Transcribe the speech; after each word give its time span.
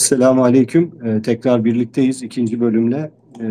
Selamun 0.00 0.42
Aleyküm. 0.42 0.92
Ee, 1.04 1.22
tekrar 1.22 1.64
birlikteyiz 1.64 2.22
ikinci 2.22 2.60
bölümle. 2.60 3.10
Ee, 3.40 3.50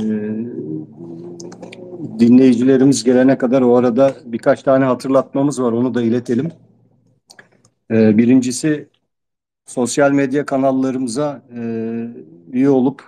dinleyicilerimiz 2.20 3.04
gelene 3.04 3.38
kadar 3.38 3.62
o 3.62 3.76
arada 3.76 4.16
birkaç 4.26 4.64
tane 4.64 4.86
hatırlatmamız 4.86 5.62
var. 5.62 5.72
Onu 5.72 5.94
da 5.94 6.02
iletelim. 6.02 6.52
Ee, 7.92 8.18
birincisi 8.18 8.88
sosyal 9.66 10.12
medya 10.12 10.46
kanallarımıza 10.46 11.42
e, 11.56 11.62
üye 12.52 12.70
olup 12.70 13.04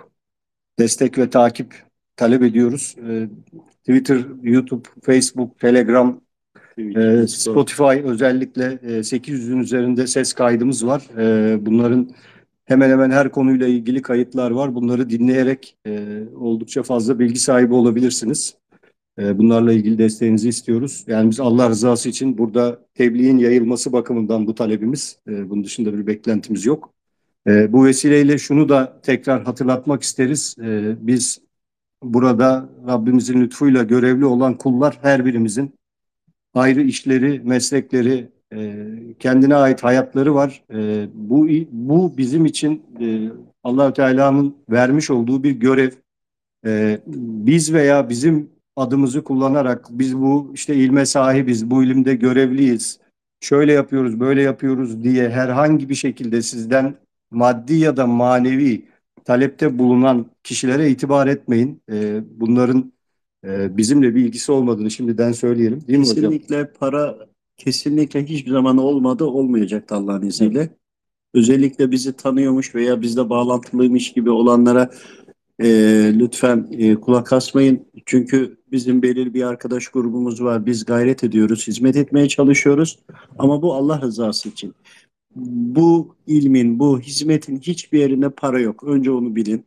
destek 0.78 1.18
ve 1.18 1.30
takip 1.30 1.74
talep 2.16 2.42
ediyoruz. 2.42 2.96
Ee, 3.08 3.28
Twitter, 3.80 4.20
YouTube, 4.42 4.88
Facebook, 5.02 5.58
Telegram, 5.58 6.20
e, 6.78 7.26
Spotify 7.26 8.00
özellikle 8.04 8.78
e, 8.82 9.02
800'ün 9.02 9.58
üzerinde 9.58 10.06
ses 10.06 10.32
kaydımız 10.32 10.86
var. 10.86 11.02
E, 11.18 11.66
bunların 11.66 12.10
Hemen 12.72 12.90
hemen 12.90 13.10
her 13.10 13.30
konuyla 13.30 13.66
ilgili 13.66 14.02
kayıtlar 14.02 14.50
var. 14.50 14.74
Bunları 14.74 15.10
dinleyerek 15.10 15.76
e, 15.86 16.22
oldukça 16.36 16.82
fazla 16.82 17.18
bilgi 17.18 17.38
sahibi 17.38 17.74
olabilirsiniz. 17.74 18.56
E, 19.18 19.38
bunlarla 19.38 19.72
ilgili 19.72 19.98
desteğinizi 19.98 20.48
istiyoruz. 20.48 21.04
Yani 21.06 21.30
biz 21.30 21.40
Allah 21.40 21.68
rızası 21.68 22.08
için 22.08 22.38
burada 22.38 22.86
tebliğin 22.94 23.38
yayılması 23.38 23.92
bakımından 23.92 24.46
bu 24.46 24.54
talebimiz. 24.54 25.18
E, 25.28 25.50
bunun 25.50 25.64
dışında 25.64 25.98
bir 25.98 26.06
beklentimiz 26.06 26.66
yok. 26.66 26.92
E, 27.46 27.72
bu 27.72 27.84
vesileyle 27.84 28.38
şunu 28.38 28.68
da 28.68 29.00
tekrar 29.02 29.44
hatırlatmak 29.44 30.02
isteriz. 30.02 30.56
E, 30.62 30.96
biz 31.00 31.40
burada 32.02 32.68
Rabbimizin 32.86 33.40
lütfuyla 33.40 33.82
görevli 33.82 34.24
olan 34.24 34.58
kullar 34.58 34.98
her 35.02 35.24
birimizin 35.24 35.74
ayrı 36.54 36.82
işleri, 36.82 37.40
meslekleri, 37.44 38.28
e, 38.52 38.86
kendine 39.18 39.54
ait 39.54 39.84
hayatları 39.84 40.34
var. 40.34 40.64
E, 40.74 41.06
bu 41.14 41.48
bu 41.70 42.16
bizim 42.16 42.44
için 42.44 42.82
e, 43.00 43.30
Allahü 43.64 43.92
Teala'nın 43.92 44.56
vermiş 44.70 45.10
olduğu 45.10 45.42
bir 45.42 45.50
görev. 45.50 45.90
E, 46.66 47.00
biz 47.06 47.72
veya 47.72 48.08
bizim 48.08 48.50
adımızı 48.76 49.24
kullanarak 49.24 49.86
biz 49.90 50.16
bu 50.16 50.50
işte 50.54 50.74
ilme 50.74 51.06
sahibiz, 51.06 51.70
bu 51.70 51.84
ilimde 51.84 52.14
görevliyiz, 52.14 53.00
şöyle 53.40 53.72
yapıyoruz, 53.72 54.20
böyle 54.20 54.42
yapıyoruz 54.42 55.04
diye 55.04 55.28
herhangi 55.28 55.88
bir 55.88 55.94
şekilde 55.94 56.42
sizden 56.42 56.94
maddi 57.30 57.74
ya 57.74 57.96
da 57.96 58.06
manevi 58.06 58.84
talepte 59.24 59.78
bulunan 59.78 60.26
kişilere 60.42 60.90
itibar 60.90 61.26
etmeyin. 61.26 61.82
Bunların 62.30 62.92
e, 63.44 63.76
bizimle 63.76 64.14
bir 64.14 64.24
ilgisi 64.24 64.52
olmadığını 64.52 64.90
şimdiden 64.90 65.32
söyleyelim. 65.32 65.86
Değil 65.88 65.98
mi 65.98 66.04
hocam? 66.06 66.14
Kesinlikle 66.14 66.72
para 66.72 67.16
kesinlikle 67.64 68.24
hiçbir 68.26 68.50
zaman 68.50 68.78
olmadı, 68.78 69.24
olmayacak 69.24 69.92
Allah'ın 69.92 70.22
izniyle. 70.26 70.70
Özellikle 71.34 71.90
bizi 71.90 72.12
tanıyormuş 72.12 72.74
veya 72.74 73.00
bizle 73.02 73.30
bağlantılıymış 73.30 74.12
gibi 74.12 74.30
olanlara 74.30 74.90
e, 75.62 75.68
lütfen 76.18 76.68
e, 76.72 76.94
kulak 76.94 77.32
asmayın. 77.32 77.86
Çünkü 78.06 78.56
bizim 78.72 79.02
belirli 79.02 79.34
bir 79.34 79.42
arkadaş 79.42 79.88
grubumuz 79.88 80.42
var. 80.42 80.66
Biz 80.66 80.84
gayret 80.84 81.24
ediyoruz, 81.24 81.66
hizmet 81.68 81.96
etmeye 81.96 82.28
çalışıyoruz. 82.28 82.98
Ama 83.38 83.62
bu 83.62 83.74
Allah 83.74 84.00
rızası 84.00 84.48
için. 84.48 84.74
Bu 85.36 86.16
ilmin, 86.26 86.78
bu 86.78 87.00
hizmetin 87.00 87.58
hiçbir 87.60 87.98
yerinde 87.98 88.30
para 88.30 88.60
yok. 88.60 88.84
Önce 88.84 89.10
onu 89.10 89.36
bilin. 89.36 89.64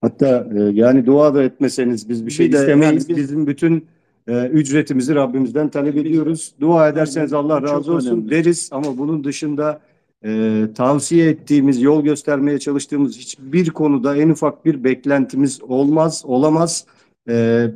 Hatta 0.00 0.48
e, 0.56 0.60
yani 0.60 1.06
dua 1.06 1.34
da 1.34 1.42
etmeseniz 1.42 2.08
biz 2.08 2.26
bir 2.26 2.30
şey 2.30 2.46
Bir 2.46 2.52
de 2.52 2.56
istemeyiz. 2.58 2.84
yani 3.08 3.08
biz- 3.08 3.16
Bizim 3.16 3.46
bütün 3.46 3.86
e, 4.28 4.46
ücretimizi 4.46 5.14
Rabbimizden 5.14 5.68
talep 5.68 5.96
ediyoruz. 5.96 6.54
Dua 6.60 6.88
ederseniz 6.88 7.32
Allah 7.32 7.60
Çok 7.60 7.68
razı 7.68 7.92
olsun 7.92 8.10
önemli. 8.10 8.30
deriz 8.30 8.68
ama 8.72 8.98
bunun 8.98 9.24
dışında 9.24 9.80
e, 10.24 10.62
tavsiye 10.74 11.28
ettiğimiz, 11.28 11.82
yol 11.82 12.02
göstermeye 12.04 12.58
çalıştığımız 12.58 13.18
hiçbir 13.18 13.70
konuda 13.70 14.16
en 14.16 14.28
ufak 14.28 14.64
bir 14.64 14.84
beklentimiz 14.84 15.62
olmaz, 15.62 16.22
olamaz. 16.26 16.86
E, 17.28 17.66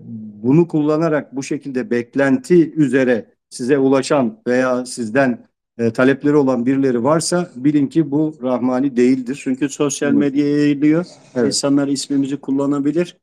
bunu 0.42 0.68
kullanarak 0.68 1.36
bu 1.36 1.42
şekilde 1.42 1.91
beklenti 1.91 2.74
üzere 2.74 3.26
size 3.50 3.78
ulaşan 3.78 4.38
veya 4.46 4.86
sizden 4.86 5.46
e, 5.78 5.91
talepleri 5.91 6.36
olan 6.36 6.66
birileri 6.66 7.04
varsa 7.04 7.50
bilin 7.56 7.86
ki 7.86 8.10
bu 8.10 8.34
rahmani 8.42 8.96
değildir. 8.96 9.41
Çünkü 9.44 9.68
sosyal 9.68 10.12
medyaya 10.12 10.58
yayılıyor. 10.58 11.06
Evet. 11.34 11.46
İnsanlar 11.46 11.88
ismimizi 11.88 12.36
kullanabilir. 12.36 13.16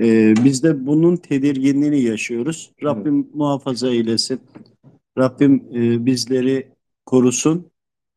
Ee, 0.00 0.34
biz 0.44 0.62
de 0.62 0.86
bunun 0.86 1.16
tedirginliğini 1.16 2.00
yaşıyoruz. 2.00 2.70
Rabbim 2.82 3.28
muhafaza 3.34 3.88
eylesin. 3.88 4.40
Rabbim 5.18 5.64
e, 5.74 6.06
bizleri 6.06 6.68
korusun. 7.06 7.66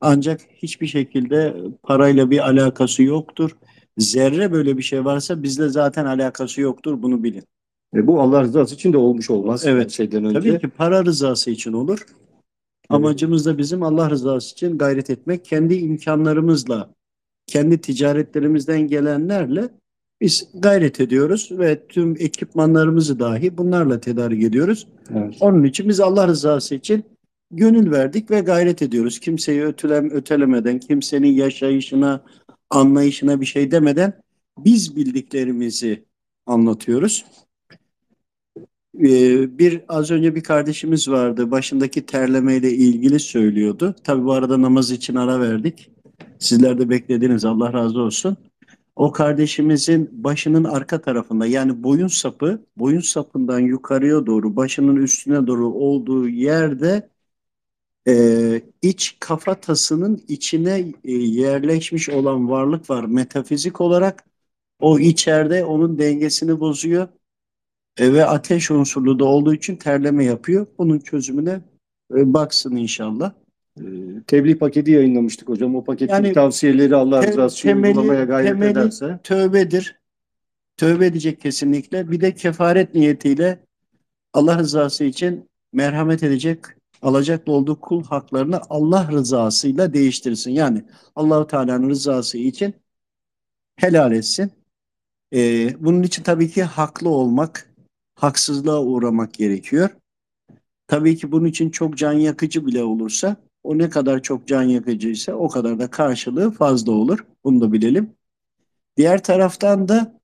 Ancak 0.02 0.42
hiçbir 0.54 0.88
şekilde 0.88 1.56
parayla 1.84 2.32
bir 2.32 2.40
alakası 2.50 3.04
yoktur. 3.04 3.58
Zerre 3.98 4.52
böyle 4.52 4.78
bir 4.78 4.84
şey 4.84 5.06
varsa 5.06 5.44
bizle 5.44 5.70
zaten 5.70 6.06
alakası 6.06 6.62
yoktur. 6.62 7.02
Bunu 7.02 7.24
bilin. 7.24 7.44
E, 7.96 8.08
bu 8.08 8.22
Allah 8.22 8.42
rızası 8.42 8.76
için 8.76 8.94
de 8.94 8.98
olmuş 8.98 9.30
olmaz. 9.30 9.66
Evet. 9.66 9.92
şeyden 9.92 10.26
önce. 10.26 10.40
Tabii 10.40 10.60
ki 10.60 10.68
para 10.68 11.06
rızası 11.06 11.52
için 11.52 11.74
olur. 11.74 12.06
Amacımız 12.90 13.46
da 13.46 13.58
bizim 13.58 13.84
Allah 13.84 14.10
rızası 14.10 14.52
için 14.52 14.78
gayret 14.78 15.10
etmek. 15.10 15.46
Kendi 15.46 15.76
imkanlarımızla, 15.76 16.94
kendi 17.48 17.82
ticaretlerimizden 17.82 18.88
gelenlerle 18.88 19.70
biz 20.22 20.48
gayret 20.54 21.00
ediyoruz 21.00 21.50
ve 21.52 21.88
tüm 21.88 22.16
ekipmanlarımızı 22.20 23.20
dahi 23.20 23.58
bunlarla 23.58 24.00
tedarik 24.00 24.44
ediyoruz. 24.44 24.88
Evet. 25.16 25.38
Onun 25.40 25.64
için 25.64 25.90
biz 25.90 26.00
Allah 26.00 26.28
rızası 26.28 26.76
için 26.76 27.04
gönül 27.52 27.92
verdik 27.92 28.32
ve 28.32 28.40
gayret 28.40 28.82
ediyoruz. 28.82 29.20
Kimseyi 29.20 29.64
ötelem, 29.64 30.10
ötelemeden, 30.10 30.80
kimsenin 30.80 31.32
yaşayışına, 31.32 32.24
anlayışına 32.70 33.42
bir 33.42 33.46
şey 33.46 33.72
demeden 33.72 34.14
biz 34.58 34.96
bildiklerimizi 34.96 36.04
anlatıyoruz. 36.46 37.26
Ee, 39.00 39.60
bir 39.60 39.82
az 39.88 40.12
önce 40.12 40.36
bir 40.36 40.44
kardeşimiz 40.44 41.10
vardı. 41.10 41.52
Başındaki 41.52 42.06
terlemeyle 42.06 42.72
ilgili 42.72 43.20
söylüyordu. 43.20 43.96
Tabii 44.04 44.26
bu 44.26 44.34
arada 44.34 44.62
namaz 44.62 44.92
için 44.92 45.16
ara 45.16 45.40
verdik. 45.40 45.92
Sizler 46.40 46.80
de 46.80 46.90
beklediniz. 46.90 47.46
Allah 47.46 47.74
razı 47.74 48.00
olsun. 48.00 48.38
O 48.96 49.12
kardeşimizin 49.12 50.24
başının 50.24 50.64
arka 50.64 51.02
tarafında 51.02 51.46
yani 51.46 51.84
boyun 51.84 52.08
sapı, 52.08 52.66
boyun 52.78 53.00
sapından 53.00 53.60
yukarıya 53.60 54.26
doğru, 54.26 54.56
başının 54.56 54.96
üstüne 54.96 55.48
doğru 55.48 55.68
olduğu 55.74 56.30
yerde 56.30 57.10
e, 58.08 58.62
iç 58.82 59.18
kafatasının 59.20 60.24
içine 60.28 60.94
e, 61.04 61.12
yerleşmiş 61.14 62.10
olan 62.10 62.50
varlık 62.50 62.90
var. 62.90 63.04
Metafizik 63.04 63.82
olarak 63.82 64.26
o 64.80 65.00
içeride 65.00 65.66
onun 65.66 66.00
dengesini 66.00 66.60
bozuyor. 66.60 67.08
E, 67.98 68.14
ve 68.14 68.26
ateş 68.26 68.72
unsurlu 68.72 69.20
da 69.20 69.26
olduğu 69.26 69.54
için 69.54 69.76
terleme 69.76 70.26
yapıyor. 70.26 70.68
Bunun 70.78 71.00
çözümüne 71.00 71.62
e, 72.16 72.34
baksın 72.34 72.76
inşallah. 72.76 73.34
E, 73.80 73.84
tebliğ 74.28 74.58
paketi 74.58 74.92
yayınlamıştık 74.92 75.50
hocam. 75.50 75.76
O 75.76 75.84
paketteki 75.84 76.14
Yani 76.14 76.34
tavsiyeleri 76.34 76.96
Allah 76.96 77.22
te- 77.22 77.46
için 77.46 77.70
temeli- 77.70 77.88
uygulamaya 77.88 78.24
gayret 78.24 78.52
temeli- 78.52 78.72
ederse. 78.72 79.20
Tövbedir. 79.24 80.00
Tövbe 80.78 81.06
edecek 81.06 81.42
kesinlikle. 81.42 82.12
Bir 82.12 82.22
de 82.22 82.36
kefaret 82.36 82.96
niyetiyle 82.96 83.60
Allah 84.34 84.58
rızası 84.60 85.04
için 85.04 85.50
merhamet 85.74 86.24
edecek, 86.24 86.60
alacaklı 87.02 87.54
olduğu 87.54 87.80
kul 87.80 88.04
haklarını 88.04 88.60
Allah 88.70 89.12
rızasıyla 89.12 89.94
değiştirsin. 89.94 90.52
Yani 90.52 90.84
Allahu 91.16 91.48
Teala'nın 91.48 91.90
rızası 91.90 92.38
için 92.38 92.74
helal 93.76 94.12
etsin. 94.12 94.52
E, 95.36 95.70
bunun 95.80 96.04
için 96.04 96.24
tabii 96.24 96.50
ki 96.50 96.64
haklı 96.64 97.10
olmak, 97.10 97.74
haksızlığa 98.16 98.84
uğramak 98.84 99.34
gerekiyor. 99.34 99.90
Tabii 100.88 101.18
ki 101.18 101.32
bunun 101.32 101.46
için 101.46 101.70
çok 101.70 101.98
can 101.98 102.14
yakıcı 102.14 102.66
bile 102.66 102.84
olursa 102.84 103.36
o 103.66 103.78
ne 103.78 103.90
kadar 103.90 104.22
çok 104.22 104.48
can 104.48 104.64
yakıcıysa 104.64 105.34
o 105.34 105.50
kadar 105.50 105.80
da 105.80 105.90
karşılığı 105.90 106.52
fazla 106.52 106.92
olur. 106.92 107.26
Bunu 107.44 107.62
da 107.62 107.74
bilelim. 107.74 108.10
Diğer 108.98 109.24
taraftan 109.24 109.88
da 109.88 110.20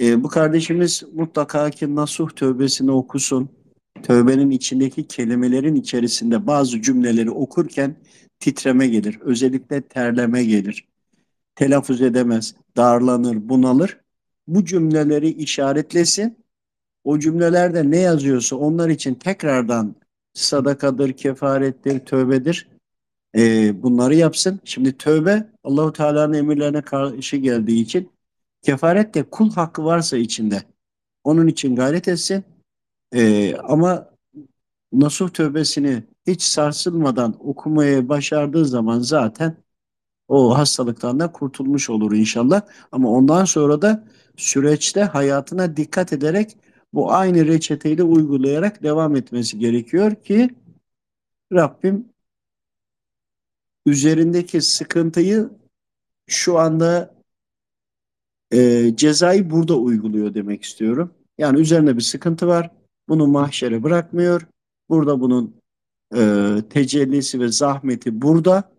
e, 0.00 0.22
bu 0.22 0.28
kardeşimiz 0.28 1.02
mutlaka 1.14 1.70
ki 1.70 1.94
nasuh 1.94 2.30
tövbesini 2.30 2.90
okusun. 2.90 3.48
Tövbenin 4.02 4.50
içindeki 4.50 5.06
kelimelerin 5.06 5.74
içerisinde 5.74 6.46
bazı 6.46 6.82
cümleleri 6.82 7.30
okurken 7.30 7.96
titreme 8.40 8.88
gelir. 8.88 9.18
Özellikle 9.20 9.82
terleme 9.82 10.44
gelir. 10.44 10.88
Telaffuz 11.54 12.02
edemez, 12.02 12.54
darlanır, 12.76 13.48
bunalır. 13.48 14.00
Bu 14.48 14.64
cümleleri 14.64 15.28
işaretlesin. 15.28 16.38
O 17.04 17.18
cümlelerde 17.18 17.90
ne 17.90 17.98
yazıyorsa 17.98 18.56
onlar 18.56 18.88
için 18.88 19.14
tekrardan 19.14 19.94
sadakadır, 20.34 21.12
kefarettir, 21.12 21.98
tövbedir. 21.98 22.68
Ee, 23.36 23.82
bunları 23.82 24.14
yapsın. 24.14 24.60
Şimdi 24.64 24.96
tövbe 24.98 25.48
Allahu 25.64 25.92
Teala'nın 25.92 26.32
emirlerine 26.32 26.82
karşı 26.82 27.36
geldiği 27.36 27.82
için 27.82 28.10
kefaret 28.62 29.14
de 29.14 29.22
kul 29.30 29.52
hakkı 29.52 29.84
varsa 29.84 30.16
içinde. 30.16 30.62
Onun 31.24 31.46
için 31.46 31.76
gayret 31.76 32.08
etsin. 32.08 32.44
Ee, 33.14 33.56
ama 33.56 34.10
nasuh 34.92 35.30
tövbesini 35.30 36.04
hiç 36.26 36.42
sarsılmadan 36.42 37.36
okumaya 37.48 38.08
başardığı 38.08 38.66
zaman 38.66 38.98
zaten 39.00 39.56
o 40.28 40.58
hastalıktan 40.58 41.20
da 41.20 41.32
kurtulmuş 41.32 41.90
olur 41.90 42.12
inşallah. 42.12 42.62
Ama 42.92 43.10
ondan 43.10 43.44
sonra 43.44 43.82
da 43.82 44.04
süreçte 44.36 45.02
hayatına 45.04 45.76
dikkat 45.76 46.12
ederek 46.12 46.56
bu 46.92 47.12
aynı 47.12 47.46
reçeteyi 47.46 47.98
de 47.98 48.02
uygulayarak 48.02 48.82
devam 48.82 49.16
etmesi 49.16 49.58
gerekiyor 49.58 50.14
ki 50.14 50.50
Rabbim 51.52 52.08
üzerindeki 53.86 54.60
sıkıntıyı 54.60 55.50
şu 56.26 56.58
anda 56.58 57.14
e, 58.52 58.90
cezayı 58.96 59.50
burada 59.50 59.76
uyguluyor 59.76 60.34
demek 60.34 60.62
istiyorum. 60.62 61.14
Yani 61.38 61.60
üzerinde 61.60 61.96
bir 61.96 62.02
sıkıntı 62.02 62.46
var. 62.46 62.70
Bunu 63.08 63.26
mahşere 63.26 63.82
bırakmıyor. 63.82 64.46
Burada 64.88 65.20
bunun 65.20 65.54
e, 66.16 66.54
tecellisi 66.70 67.40
ve 67.40 67.48
zahmeti 67.48 68.22
burada. 68.22 68.72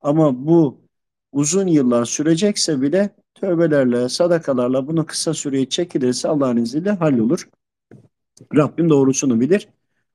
Ama 0.00 0.46
bu 0.46 0.80
uzun 1.32 1.66
yıllar 1.66 2.04
sürecekse 2.04 2.82
bile 2.82 3.10
tövbelerle, 3.34 4.08
sadakalarla 4.08 4.86
bunu 4.86 5.06
kısa 5.06 5.34
süreye 5.34 5.68
çekilirse 5.68 6.28
Allah'ın 6.28 6.56
izniyle 6.56 6.90
hallolur. 6.90 7.48
Rabbim 8.56 8.88
doğrusunu 8.88 9.40
bilir. 9.40 9.68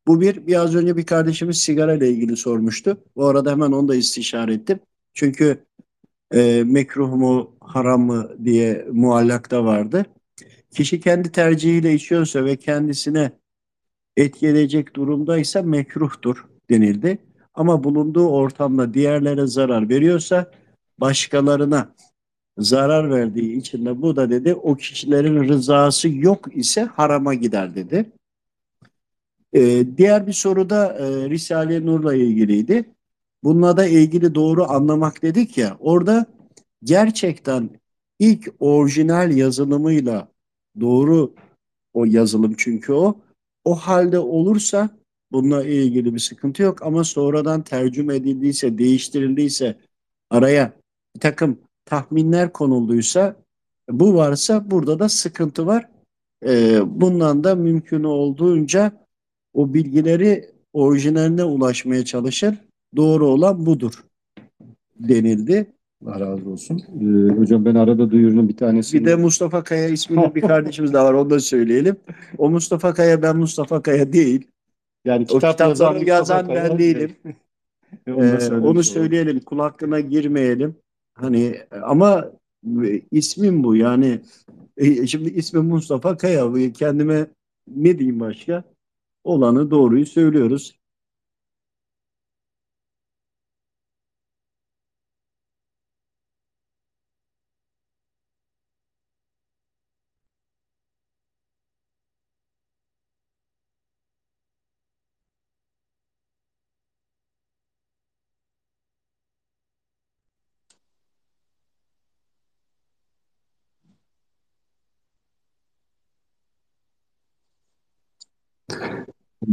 Bu 0.08 0.22
bir, 0.22 0.48
biraz 0.48 0.76
önce 0.76 0.98
bir 0.98 1.06
kardeşimiz 1.06 1.58
sigara 1.58 1.94
ile 1.94 2.10
ilgili 2.10 2.38
sormuştu. 2.38 2.98
Bu 3.16 3.26
arada 3.26 3.52
hemen 3.52 3.72
onu 3.72 3.88
da 3.88 3.96
istişare 3.96 4.54
ettim. 4.54 4.80
Çünkü 5.14 5.66
e, 6.34 6.64
mekruh 6.66 7.14
mu, 7.14 7.56
haram 7.60 8.02
mı 8.02 8.32
diye 8.46 8.88
muallakta 8.92 9.66
vardı. 9.66 10.06
Kişi 10.72 11.00
kendi 11.00 11.32
tercihiyle 11.32 11.94
içiyorsa 11.94 12.46
ve 12.46 12.56
kendisine 12.56 13.32
etki 14.18 14.48
edecek 14.48 14.96
durumdaysa 14.96 15.62
mekruhtur 15.62 16.46
denildi. 16.70 17.18
Ama 17.54 17.84
bulunduğu 17.84 18.28
ortamda 18.28 18.94
diğerlere 18.94 19.48
zarar 19.48 19.90
veriyorsa 19.90 20.52
başkalarına 20.98 21.96
zarar 22.58 23.12
verdiği 23.12 23.56
için 23.58 23.86
de 23.86 24.02
bu 24.02 24.16
da 24.16 24.30
dedi 24.30 24.54
o 24.54 24.76
kişilerin 24.76 25.48
rızası 25.48 26.10
yok 26.10 26.56
ise 26.56 26.82
harama 26.82 27.34
gider 27.34 27.76
dedi. 27.76 28.12
Ee, 29.54 29.86
diğer 29.98 30.28
bir 30.28 30.34
soru 30.34 30.70
da 30.70 30.98
e, 31.00 31.30
Risale-i 31.30 31.86
Nur'la 31.86 32.16
ilgiliydi. 32.16 32.90
Bununla 33.44 33.78
da 33.78 33.88
ilgili 33.88 34.36
doğru 34.36 34.72
anlamak 34.72 35.22
dedik 35.22 35.58
ya 35.58 35.78
orada 35.80 36.26
gerçekten 36.84 37.70
ilk 38.20 38.54
orijinal 38.60 39.38
yazılımıyla 39.38 40.32
doğru 40.80 41.34
o 41.94 42.06
yazılım 42.06 42.54
çünkü 42.58 42.94
o 42.94 43.20
o 43.66 43.76
halde 43.76 44.20
olursa 44.20 44.90
bununla 45.32 45.64
ilgili 45.64 46.14
bir 46.14 46.20
sıkıntı 46.20 46.62
yok 46.62 46.82
ama 46.82 47.04
sonradan 47.04 47.64
tercüme 47.64 48.16
edildiyse, 48.16 48.78
değiştirildiyse 48.78 49.78
araya 50.30 50.74
bir 51.16 51.20
takım 51.20 51.60
tahminler 51.86 52.54
konulduysa 52.54 53.36
bu 53.90 54.16
varsa 54.16 54.72
burada 54.72 55.00
da 55.00 55.10
sıkıntı 55.10 55.66
var. 55.66 55.90
Ee, 56.46 56.80
bundan 57.02 57.44
da 57.44 57.56
mümkün 57.56 58.04
olduğunca 58.04 59.01
o 59.54 59.74
bilgileri 59.74 60.50
orijinaline 60.74 61.44
ulaşmaya 61.44 62.06
çalışır. 62.06 62.56
Doğru 62.96 63.28
olan 63.28 63.66
budur 63.66 64.04
denildi. 65.00 65.68
Allah 66.06 66.20
razı 66.20 66.50
olsun. 66.50 66.82
Ee, 67.02 67.34
hocam 67.34 67.66
ben 67.66 67.76
arada 67.76 68.12
duyurunun 68.12 68.50
bir 68.50 68.58
tanesini. 68.58 69.02
Bir 69.02 69.06
de 69.06 69.16
Mustafa 69.16 69.64
Kaya 69.64 69.88
isminde 69.88 70.36
bir 70.36 70.42
kardeşimiz 70.42 70.94
daha 70.94 71.06
var. 71.06 71.14
Onu 71.14 71.30
da 71.30 71.40
söyleyelim. 71.40 71.96
O 72.38 72.50
Mustafa 72.50 72.94
Kaya 72.94 73.22
ben 73.22 73.38
Mustafa 73.38 73.82
Kaya 73.82 74.14
değil. 74.14 74.48
yani 75.06 75.26
O 75.30 75.34
kitapları 75.34 75.70
yazan 75.70 75.96
yazan 75.96 76.48
Kaya 76.48 76.70
ben 76.70 76.80
değilim. 76.80 77.12
Ee, 78.08 78.54
onu 78.54 78.84
söyleyelim. 78.84 79.40
Kul 79.40 79.60
hakkına 79.60 80.00
girmeyelim. 80.00 80.76
Hani 81.14 81.58
ama 81.84 82.32
e, 82.84 83.02
ismim 83.12 83.64
bu 83.64 83.76
yani. 83.76 84.20
E, 84.78 85.08
şimdi 85.08 85.30
ismim 85.30 85.66
Mustafa 85.66 86.18
Kaya. 86.18 86.54
Kendime 86.74 87.28
ne 87.76 88.00
diyeyim 88.00 88.20
başka? 88.20 88.64
Olanı 89.24 89.72
doğruyu 89.72 90.06
söylüyoruz. 90.06 90.81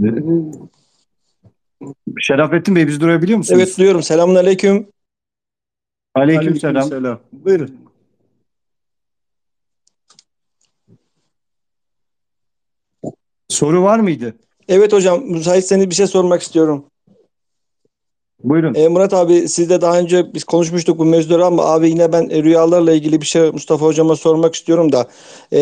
Ee, 0.05 0.09
Şerafettin 2.21 2.77
Bey 2.77 2.87
biz 2.87 3.01
duyabiliyor 3.01 3.39
musunuz? 3.39 3.61
Evet 3.61 3.79
duyuyorum. 3.79 4.03
Selamünaleyküm. 4.03 4.87
Aleykümselam. 6.15 6.77
Aleykümselam. 6.77 7.21
Buyurun. 7.33 7.89
Soru 13.49 13.83
var 13.83 13.99
mıydı? 13.99 14.37
Evet 14.69 14.93
hocam 14.93 15.25
müsaitseniz 15.25 15.91
bir 15.91 15.95
şey 15.95 16.07
sormak 16.07 16.43
istiyorum. 16.43 16.85
Buyurun. 18.45 18.75
E, 18.75 18.89
Murat 18.89 19.15
abi 19.15 19.49
siz 19.49 19.71
de 19.71 19.81
daha 19.81 19.99
önce 19.99 20.35
biz 20.35 20.45
konuşmuştuk 20.45 20.99
bu 20.99 21.05
mevzuları 21.05 21.47
ama 21.47 21.65
abi 21.65 21.89
yine 21.91 22.13
ben 22.13 22.29
e, 22.31 22.43
rüyalarla 22.43 22.93
ilgili 22.93 23.21
bir 23.21 23.27
şey 23.27 23.51
Mustafa 23.51 23.87
hocama 23.87 24.17
sormak 24.17 24.55
istiyorum 24.55 24.93
da 24.93 25.09
e, 25.53 25.59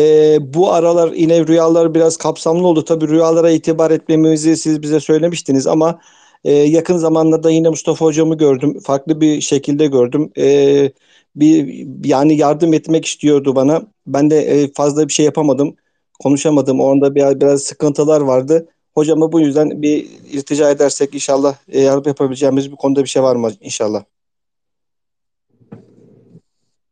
bu 0.53 0.73
aralar 0.73 1.11
yine 1.11 1.47
rüyalar 1.47 1.93
biraz 1.95 2.17
kapsamlı 2.17 2.67
oldu. 2.67 2.85
Tabii 2.85 3.07
rüyalara 3.07 3.49
itibar 3.51 3.91
etmemizi 3.91 4.57
siz 4.57 4.81
bize 4.81 4.99
söylemiştiniz 4.99 5.67
ama 5.67 5.99
e, 6.43 6.51
yakın 6.53 6.97
zamanlarda 6.97 7.51
yine 7.51 7.69
Mustafa 7.69 8.05
hocamı 8.05 8.37
gördüm. 8.37 8.79
Farklı 8.79 9.21
bir 9.21 9.41
şekilde 9.41 9.87
gördüm. 9.87 10.31
E, 10.37 10.91
bir 11.35 11.85
yani 12.05 12.37
yardım 12.37 12.73
etmek 12.73 13.05
istiyordu 13.05 13.55
bana. 13.55 13.81
Ben 14.07 14.29
de 14.29 14.37
e, 14.41 14.71
fazla 14.73 15.07
bir 15.07 15.13
şey 15.13 15.25
yapamadım. 15.25 15.75
Konuşamadım. 16.19 16.79
Orada 16.81 17.15
biraz, 17.15 17.41
biraz 17.41 17.61
sıkıntılar 17.63 18.21
vardı. 18.21 18.67
Hocama 18.97 19.31
bu 19.31 19.39
yüzden 19.39 19.81
bir 19.81 20.07
iltica 20.31 20.71
edersek 20.71 21.13
inşallah 21.13 21.55
e, 21.67 21.81
yapabileceğimiz 21.81 22.71
bir 22.71 22.75
konuda 22.75 23.03
bir 23.03 23.09
şey 23.09 23.23
var 23.23 23.35
mı 23.35 23.51
inşallah? 23.61 24.03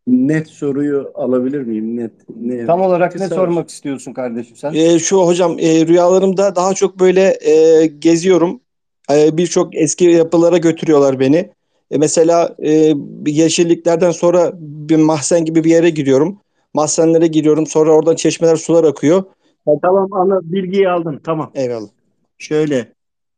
Net 0.08 0.48
soruyu 0.48 1.12
alabilir 1.16 1.62
miyim? 1.62 1.98
Net. 1.98 2.12
Ne? 2.42 2.66
Tam 2.66 2.82
olarak 2.82 3.16
ne 3.16 3.28
sormak 3.28 3.70
istiyorsun 3.70 4.14
kardeşim 4.14 4.56
sen? 4.56 4.74
E, 4.74 5.00
şu 5.00 5.18
hocam 5.18 5.60
e, 5.60 5.88
rüyalarımda 5.88 6.56
daha 6.56 6.74
çok 6.74 7.00
böyle 7.00 7.38
e, 7.42 7.86
geziyorum. 7.86 8.60
E, 9.12 9.38
Birçok 9.38 9.76
eski 9.76 10.06
yapılara 10.06 10.58
götürüyorlar 10.58 11.20
beni. 11.20 11.50
E, 11.92 11.98
mesela 11.98 12.56
e, 12.66 12.94
yeşilliklerden 13.28 14.12
sonra 14.12 14.52
bir 14.60 14.96
mahzen 14.96 15.46
gibi 15.46 15.64
bir 15.64 15.70
yere 15.70 15.90
giriyorum. 15.90 16.38
Mahzenlere 16.74 17.28
giriyorum. 17.28 17.68
Sonra 17.68 17.92
oradan 17.92 18.16
çeşmeler 18.16 18.56
sular 18.56 18.84
akıyor. 18.84 19.24
Tamam 19.82 20.14
anla 20.14 20.40
bilgiyi 20.44 20.90
aldın. 20.90 21.22
Tamam. 21.24 21.52
Eyvallah. 21.56 21.95
Şöyle 22.38 22.94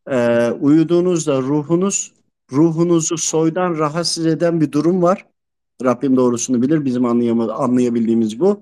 e, 0.09 0.49
uyuduğunuzda 0.51 1.41
ruhunuz 1.41 2.13
ruhunuzu 2.51 3.17
soydan 3.17 3.77
rahatsız 3.77 4.25
eden 4.25 4.61
bir 4.61 4.71
durum 4.71 5.01
var. 5.01 5.25
Rabbim 5.83 6.17
doğrusunu 6.17 6.61
bilir. 6.61 6.85
Bizim 6.85 7.05
anlayabildiğimiz 7.05 8.39
bu. 8.39 8.61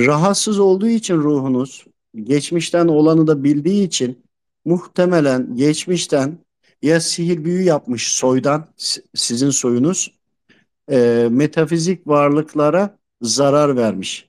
Rahatsız 0.00 0.58
olduğu 0.58 0.88
için 0.88 1.16
ruhunuz 1.16 1.86
geçmişten 2.22 2.88
olanı 2.88 3.26
da 3.26 3.44
bildiği 3.44 3.86
için 3.86 4.18
muhtemelen 4.64 5.56
geçmişten 5.56 6.38
ya 6.82 7.00
sihir 7.00 7.44
büyü 7.44 7.62
yapmış 7.62 8.12
soydan 8.12 8.66
si- 8.76 9.02
sizin 9.14 9.50
soyunuz 9.50 10.12
e, 10.90 11.28
metafizik 11.30 12.06
varlıklara 12.06 12.98
zarar 13.22 13.76
vermiş. 13.76 14.27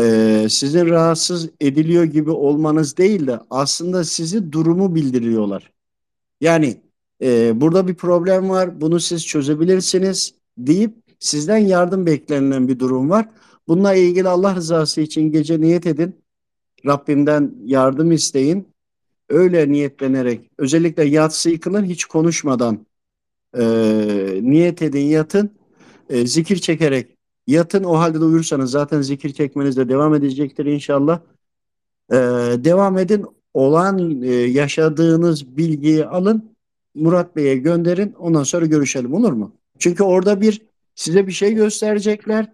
Ee, 0.00 0.46
sizin 0.50 0.86
rahatsız 0.86 1.50
ediliyor 1.60 2.04
gibi 2.04 2.30
olmanız 2.30 2.96
değil 2.96 3.26
de 3.26 3.40
aslında 3.50 4.04
sizi 4.04 4.52
durumu 4.52 4.94
bildiriyorlar. 4.94 5.72
Yani 6.40 6.76
e, 7.22 7.60
burada 7.60 7.88
bir 7.88 7.94
problem 7.94 8.50
var, 8.50 8.80
bunu 8.80 9.00
siz 9.00 9.26
çözebilirsiniz 9.26 10.34
deyip 10.58 10.94
sizden 11.18 11.56
yardım 11.58 12.06
beklenilen 12.06 12.68
bir 12.68 12.78
durum 12.78 13.10
var. 13.10 13.28
Bununla 13.68 13.94
ilgili 13.94 14.28
Allah 14.28 14.54
rızası 14.54 15.00
için 15.00 15.32
gece 15.32 15.60
niyet 15.60 15.86
edin. 15.86 16.16
Rabbimden 16.86 17.54
yardım 17.64 18.12
isteyin. 18.12 18.68
Öyle 19.28 19.72
niyetlenerek 19.72 20.50
özellikle 20.58 21.04
yatsı 21.04 21.60
kılın 21.60 21.84
hiç 21.84 22.04
konuşmadan 22.04 22.86
e, 23.58 23.64
niyet 24.42 24.82
edin 24.82 25.06
yatın. 25.06 25.50
E, 26.08 26.26
zikir 26.26 26.56
çekerek 26.56 27.15
Yatın 27.46 27.84
o 27.84 27.98
halde 27.98 28.20
de 28.20 28.24
uyursanız 28.24 28.70
zaten 28.70 29.02
zikir 29.02 29.32
çekmeniz 29.32 29.76
de 29.76 29.88
devam 29.88 30.14
edecektir 30.14 30.66
inşallah. 30.66 31.20
Ee, 32.12 32.16
devam 32.64 32.98
edin. 32.98 33.26
Olan 33.54 34.22
e, 34.22 34.32
yaşadığınız 34.34 35.56
bilgiyi 35.56 36.04
alın. 36.06 36.56
Murat 36.94 37.36
Bey'e 37.36 37.56
gönderin. 37.56 38.12
Ondan 38.18 38.42
sonra 38.42 38.66
görüşelim 38.66 39.14
olur 39.14 39.32
mu? 39.32 39.52
Çünkü 39.78 40.02
orada 40.02 40.40
bir 40.40 40.62
size 40.94 41.26
bir 41.26 41.32
şey 41.32 41.54
gösterecekler. 41.54 42.52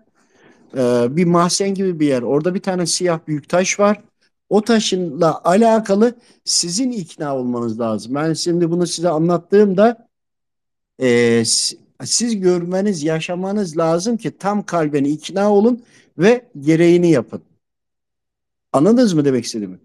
Ee, 0.77 1.07
bir 1.11 1.25
mahzen 1.25 1.75
gibi 1.75 2.01
bir 2.01 2.07
yer. 2.07 2.23
Orada 2.23 2.55
bir 2.55 2.61
tane 2.61 2.87
siyah 2.87 3.19
büyük 3.27 3.49
taş 3.49 3.81
var. 3.81 4.01
O 4.49 4.63
taşınla 4.63 5.41
alakalı 5.45 6.15
sizin 6.45 6.93
ikna 6.93 7.37
olmanız 7.37 7.81
lazım. 7.81 8.15
Ben 8.15 8.33
şimdi 8.33 8.71
bunu 8.71 8.87
size 8.87 9.09
anlattığımda 9.09 10.09
e, 11.03 11.43
siz 12.07 12.41
görmeniz, 12.41 13.03
yaşamanız 13.03 13.79
lazım 13.79 14.17
ki 14.17 14.39
tam 14.39 14.63
kalbine 14.63 15.09
ikna 15.09 15.53
olun 15.53 15.83
ve 16.19 16.47
gereğini 16.61 17.11
yapın. 17.11 17.43
Anladınız 18.73 19.13
mı 19.13 19.25
demek 19.25 19.45
istediğimi? 19.45 19.79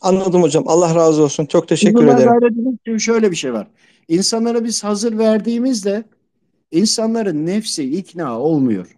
Anladım 0.00 0.42
hocam. 0.42 0.64
Allah 0.66 0.94
razı 0.94 1.22
olsun. 1.22 1.46
Çok 1.46 1.68
teşekkür 1.68 2.02
Buna 2.02 2.20
ederim. 2.20 2.78
Çünkü 2.86 3.00
şöyle 3.00 3.30
bir 3.30 3.36
şey 3.36 3.52
var. 3.52 3.66
İnsanlara 4.08 4.64
biz 4.64 4.84
hazır 4.84 5.18
verdiğimizde 5.18 6.04
insanların 6.70 7.46
nefsi 7.46 7.98
ikna 7.98 8.40
olmuyor. 8.40 8.96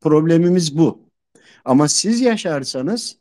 Problemimiz 0.00 0.78
bu. 0.78 0.98
Ama 1.64 1.88
siz 1.88 2.20
yaşarsanız 2.20 3.16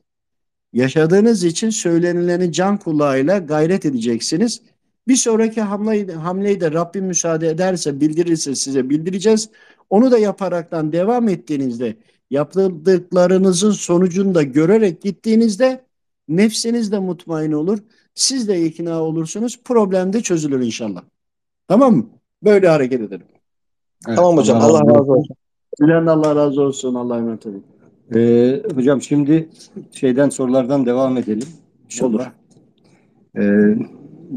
yaşadığınız 0.73 1.43
için 1.43 1.69
söylenileni 1.69 2.51
can 2.51 2.77
kulağıyla 2.77 3.37
gayret 3.37 3.85
edeceksiniz. 3.85 4.61
Bir 5.07 5.15
sonraki 5.15 5.61
hamleyi, 5.61 6.11
hamleyi 6.11 6.61
de 6.61 6.71
Rabbim 6.71 7.05
müsaade 7.05 7.47
ederse 7.47 8.01
bildirirse 8.01 8.55
size 8.55 8.89
bildireceğiz. 8.89 9.49
Onu 9.89 10.11
da 10.11 10.17
yaparaktan 10.17 10.91
devam 10.91 11.29
ettiğinizde 11.29 11.95
yaptıklarınızın 12.31 13.71
sonucunu 13.71 14.35
da 14.35 14.43
görerek 14.43 15.01
gittiğinizde 15.01 15.81
nefsiniz 16.27 16.91
de 16.91 16.99
mutmain 16.99 17.51
olur. 17.51 17.79
Siz 18.15 18.47
de 18.47 18.65
ikna 18.65 19.03
olursunuz. 19.03 19.59
Problem 19.63 20.13
de 20.13 20.21
çözülür 20.21 20.61
inşallah. 20.61 21.01
Tamam 21.67 21.95
mı? 21.95 22.05
Böyle 22.43 22.67
hareket 22.67 23.01
edelim. 23.01 23.25
Evet, 24.07 24.17
Tamam 24.17 24.37
hocam. 24.37 24.61
Allah 24.61 24.79
razı 24.79 25.11
olsun. 25.11 25.35
Bilen 25.81 26.05
Allah 26.05 26.35
razı 26.35 26.61
olsun. 26.61 26.95
Allah'a 26.95 27.17
emanet 27.17 27.45
olun. 27.45 27.63
Ee, 28.15 28.63
hocam 28.75 29.01
şimdi 29.01 29.49
şeyden 29.91 30.29
sorulardan 30.29 30.85
devam 30.85 31.17
edelim. 31.17 31.47
İnşallah. 31.85 32.31
Ee, 33.37 33.41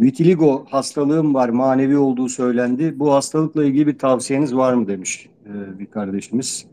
vitiligo 0.01 0.65
hastalığım 0.69 1.35
var, 1.35 1.49
manevi 1.49 1.99
olduğu 1.99 2.29
söylendi. 2.29 2.99
Bu 2.99 3.13
hastalıkla 3.13 3.65
ilgili 3.65 3.87
bir 3.87 3.99
tavsiyeniz 3.99 4.57
var 4.57 4.75
mı 4.75 4.89
demiş 4.89 5.29
ee, 5.47 5.79
bir 5.79 5.87
kardeşimiz. 5.87 6.67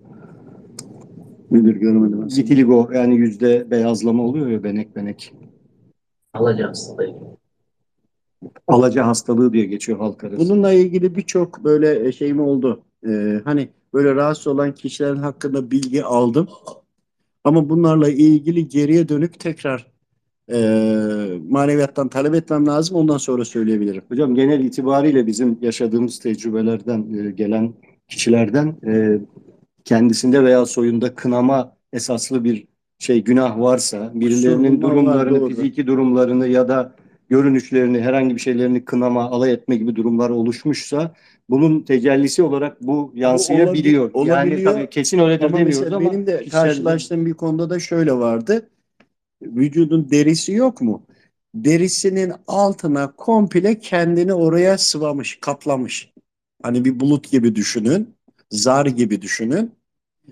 Müdür 1.50 1.76
görmedim. 1.76 2.26
Vitiligo 2.26 2.90
yani 2.94 3.16
yüzde 3.16 3.72
beyazlama 3.72 4.24
oluyor 4.24 4.48
ya 4.48 4.64
benek 4.64 4.96
benek. 4.96 5.34
Alaca 6.34 6.70
hastalığı. 6.70 7.16
Alaca 8.68 9.08
hastalığı 9.08 9.54
diye 9.54 9.66
geçiyor 9.66 10.00
halk 10.00 10.24
arasında. 10.24 10.50
Bununla 10.50 10.74
ilgili 10.74 11.16
birçok 11.16 11.64
böyle 11.64 12.12
şeyim 12.12 12.40
oldu. 12.40 12.82
Ee, 13.08 13.42
hani 13.44 13.70
böyle 13.94 14.16
rahatsız 14.16 14.48
olan 14.48 14.72
kişilerin 14.72 15.16
hakkında 15.16 15.72
bilgi 15.72 16.04
aldım. 16.04 16.48
Ama 17.44 17.70
bunlarla 17.70 18.10
ilgili 18.10 18.68
geriye 18.68 19.10
dönük 19.10 19.40
tekrar 19.40 19.93
e, 20.52 20.58
maneviyattan 21.50 22.08
talep 22.10 22.36
etmem 22.36 22.68
lazım. 22.68 22.98
Ondan 22.98 23.18
sonra 23.18 23.46
söyleyebilirim. 23.46 24.02
Hocam 24.10 24.36
genel 24.36 24.60
itibariyle 24.60 25.28
bizim 25.28 25.58
yaşadığımız 25.62 26.20
tecrübelerden 26.20 27.06
e, 27.28 27.32
gelen 27.32 27.74
kişilerden 28.08 28.76
e, 28.88 29.18
kendisinde 29.86 30.44
veya 30.44 30.66
soyunda 30.66 31.16
kınama 31.16 31.76
esaslı 31.94 32.44
bir 32.44 32.66
şey 33.00 33.24
günah 33.24 33.60
varsa 33.60 34.12
birilerinin 34.14 34.82
durumlarını, 34.82 35.40
doğru. 35.40 35.50
fiziki 35.50 35.88
durumlarını 35.88 36.48
ya 36.48 36.68
da 36.68 36.96
görünüşlerini, 37.30 38.02
herhangi 38.02 38.36
bir 38.36 38.42
şeylerini 38.42 38.86
kınama, 38.86 39.24
alay 39.24 39.52
etme 39.54 39.76
gibi 39.76 39.96
durumlar 39.96 40.30
oluşmuşsa 40.30 41.14
bunun 41.50 41.82
tecellisi 41.82 42.44
olarak 42.44 42.82
bu 42.82 43.12
yansıyabiliyor. 43.16 44.12
olabil- 44.12 44.28
Yani 44.28 44.50
olabiliyor. 44.50 44.74
tabii 44.74 44.90
kesin 44.90 45.20
Ama 45.20 45.30
demiyoruz 45.30 45.94
ama 45.94 46.12
benim 46.12 46.28
de 46.28 46.46
karşılaştığım 46.52 47.26
bir 47.26 47.34
konuda 47.34 47.70
da 47.70 47.80
şöyle 47.80 48.14
vardı. 48.14 48.70
Vücudun 49.56 50.10
derisi 50.12 50.52
yok 50.52 50.82
mu? 50.82 51.04
Derisinin 51.56 52.34
altına 52.48 53.12
komple 53.16 53.80
kendini 53.80 54.34
oraya 54.34 54.78
sıvamış, 54.78 55.38
kaplamış. 55.42 56.14
Hani 56.64 56.86
bir 56.86 57.00
bulut 57.00 57.32
gibi 57.32 57.56
düşünün, 57.56 58.16
zar 58.50 58.86
gibi 58.86 59.22
düşünün. 59.22 59.72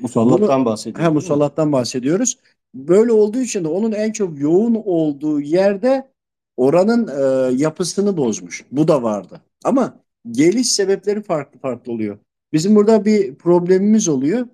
musallattan 0.01 0.65
bahsediyoruz. 0.65 1.05
Ha, 1.05 1.11
musallattan 1.11 1.71
bahsediyoruz. 1.71 2.37
Böyle 2.75 3.11
olduğu 3.11 3.41
için 3.41 3.63
de 3.63 3.67
onun 3.67 3.91
en 3.91 4.11
çok 4.11 4.39
yoğun 4.39 4.75
olduğu 4.85 5.41
yerde 5.41 6.11
oranın 6.57 7.07
e, 7.07 7.55
yapısını 7.55 8.17
bozmuş. 8.17 8.65
Bu 8.71 8.87
da 8.87 9.03
vardı. 9.03 9.41
Ama 9.63 9.99
geliş 10.31 10.71
sebepleri 10.71 11.21
farklı 11.21 11.59
farklı 11.59 11.91
oluyor. 11.91 12.17
Bizim 12.53 12.75
burada 12.75 13.05
bir 13.05 13.35
problemimiz 13.35 14.07
oluyor. 14.07 14.47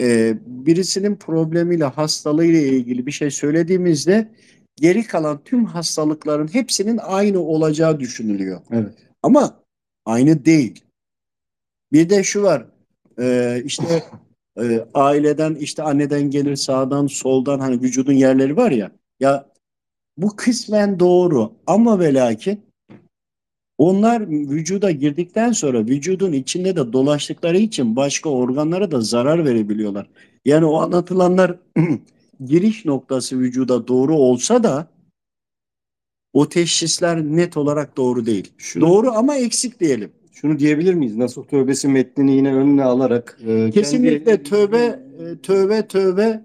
E, 0.00 0.38
birisinin 0.46 1.16
problemiyle, 1.16 1.84
hastalığıyla 1.84 2.60
ilgili 2.60 3.06
bir 3.06 3.12
şey 3.12 3.30
söylediğimizde 3.30 4.28
geri 4.76 5.06
kalan 5.06 5.44
tüm 5.44 5.64
hastalıkların 5.64 6.54
hepsinin 6.54 6.98
aynı 7.02 7.40
olacağı 7.40 8.00
düşünülüyor. 8.00 8.60
Evet. 8.70 8.94
Ama 9.22 9.62
aynı 10.06 10.44
değil. 10.44 10.84
Bir 11.92 12.10
de 12.10 12.22
şu 12.22 12.42
var. 12.42 12.66
e, 13.18 13.62
işte 13.64 14.02
e, 14.60 14.86
aileden 14.94 15.54
işte 15.54 15.82
anneden 15.82 16.30
gelir 16.30 16.56
sağdan 16.56 17.06
soldan 17.06 17.60
hani 17.60 17.80
vücudun 17.80 18.12
yerleri 18.12 18.56
var 18.56 18.70
ya. 18.70 18.90
Ya 19.20 19.50
bu 20.16 20.36
kısmen 20.36 21.00
doğru 21.00 21.52
ama 21.66 22.00
ve 22.00 22.14
lakin 22.14 22.69
onlar 23.80 24.28
vücuda 24.30 24.90
girdikten 24.90 25.52
sonra 25.52 25.78
vücudun 25.86 26.32
içinde 26.32 26.76
de 26.76 26.92
dolaştıkları 26.92 27.58
için 27.58 27.96
başka 27.96 28.28
organlara 28.30 28.90
da 28.90 29.00
zarar 29.00 29.44
verebiliyorlar. 29.44 30.06
Yani 30.44 30.64
o 30.64 30.80
anlatılanlar 30.80 31.56
giriş 32.44 32.84
noktası 32.84 33.38
vücuda 33.38 33.88
doğru 33.88 34.14
olsa 34.14 34.62
da 34.62 34.86
o 36.32 36.48
teşhisler 36.48 37.22
net 37.22 37.56
olarak 37.56 37.96
doğru 37.96 38.26
değil. 38.26 38.52
Şunu- 38.58 38.86
Doğru 38.86 39.12
ama 39.12 39.36
eksik 39.36 39.80
diyelim. 39.80 40.10
Şunu 40.32 40.58
diyebilir 40.58 40.94
miyiz? 40.94 41.16
Nasuh 41.16 41.44
Tövbesi 41.44 41.88
metnini 41.88 42.36
yine 42.36 42.54
önüne 42.54 42.84
alarak 42.84 43.38
e, 43.46 43.70
Kesinlikle 43.70 44.24
kendi, 44.24 44.42
tövbe 44.42 44.78
e, 44.78 45.38
tövbe 45.42 45.86
tövbe 45.86 46.40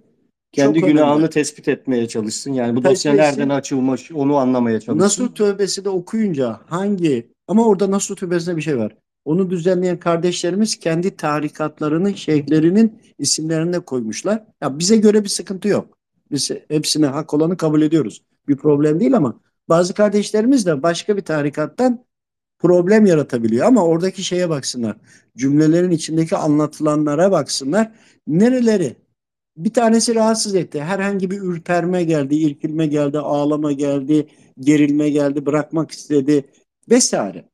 kendi 0.55 0.79
çok 0.79 0.89
günahını 0.89 1.15
önemli. 1.15 1.29
tespit 1.29 1.67
etmeye 1.67 2.07
çalışsın. 2.07 2.53
Yani 2.53 2.75
bu 2.75 2.81
Tabii 2.81 2.93
dosya 2.93 3.13
nereden 3.13 3.49
açılmış 3.49 4.11
onu 4.11 4.37
anlamaya 4.37 4.79
çalışsın. 4.79 5.05
Nasuh 5.05 5.33
Tövbesi 5.35 5.85
de 5.85 5.89
okuyunca 5.89 6.59
hangi 6.65 7.27
ama 7.47 7.67
orada 7.67 7.91
Nasuh 7.91 8.15
Tövbesi'nde 8.15 8.57
bir 8.57 8.61
şey 8.61 8.77
var. 8.77 8.95
Onu 9.25 9.49
düzenleyen 9.49 9.99
kardeşlerimiz 9.99 10.75
kendi 10.75 11.15
tarikatlarının, 11.15 12.13
şeyhlerinin 12.13 13.01
isimlerini 13.19 13.73
de 13.73 13.79
koymuşlar. 13.79 14.43
Ya 14.61 14.79
bize 14.79 14.97
göre 14.97 15.23
bir 15.23 15.29
sıkıntı 15.29 15.67
yok. 15.67 15.97
Biz 16.31 16.51
hepsine 16.67 17.05
hak 17.05 17.33
olanı 17.33 17.57
kabul 17.57 17.81
ediyoruz. 17.81 18.23
Bir 18.47 18.57
problem 18.57 18.99
değil 18.99 19.17
ama 19.17 19.39
bazı 19.69 19.93
kardeşlerimiz 19.93 20.65
de 20.65 20.83
başka 20.83 21.17
bir 21.17 21.21
tarikattan 21.21 22.05
problem 22.59 23.05
yaratabiliyor 23.05 23.67
ama 23.67 23.85
oradaki 23.85 24.23
şeye 24.23 24.49
baksınlar. 24.49 24.97
Cümlelerin 25.37 25.91
içindeki 25.91 26.35
anlatılanlara 26.35 27.31
baksınlar. 27.31 27.91
Nereleri? 28.27 28.95
Bir 29.57 29.73
tanesi 29.73 30.15
rahatsız 30.15 30.55
etti. 30.55 30.81
Herhangi 30.81 31.31
bir 31.31 31.41
ürperme 31.41 32.03
geldi, 32.03 32.35
irkilme 32.35 32.87
geldi, 32.87 33.19
ağlama 33.19 33.71
geldi, 33.71 34.27
gerilme 34.59 35.09
geldi, 35.09 35.45
bırakmak 35.45 35.91
istedi 35.91 36.45
vesaire. 36.89 37.49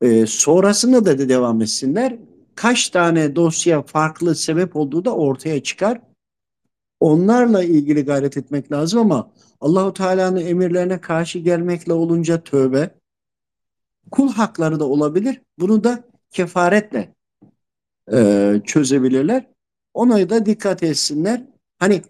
Ee, 0.00 0.26
sonrasında 0.26 1.04
da 1.04 1.18
de 1.18 1.28
devam 1.28 1.62
etsinler. 1.62 2.16
Kaç 2.54 2.88
tane 2.88 3.36
dosya 3.36 3.82
farklı 3.82 4.34
sebep 4.34 4.76
olduğu 4.76 5.04
da 5.04 5.16
ortaya 5.16 5.62
çıkar. 5.62 6.00
Onlarla 7.00 7.62
ilgili 7.62 8.04
gayret 8.04 8.36
etmek 8.36 8.72
lazım 8.72 9.00
ama 9.00 9.32
Allahu 9.60 9.92
Teala'nın 9.92 10.46
emirlerine 10.46 11.00
karşı 11.00 11.38
gelmekle 11.38 11.92
olunca 11.92 12.42
tövbe, 12.44 12.90
kul 14.10 14.32
hakları 14.32 14.80
da 14.80 14.88
olabilir. 14.88 15.40
Bunu 15.58 15.84
da 15.84 16.04
kefaretle 16.30 17.14
e, 18.12 18.52
çözebilirler. 18.64 19.55
Ona 19.96 20.30
da 20.30 20.46
dikkat 20.46 20.82
etsinler. 20.82 21.42
Hani 21.78 22.02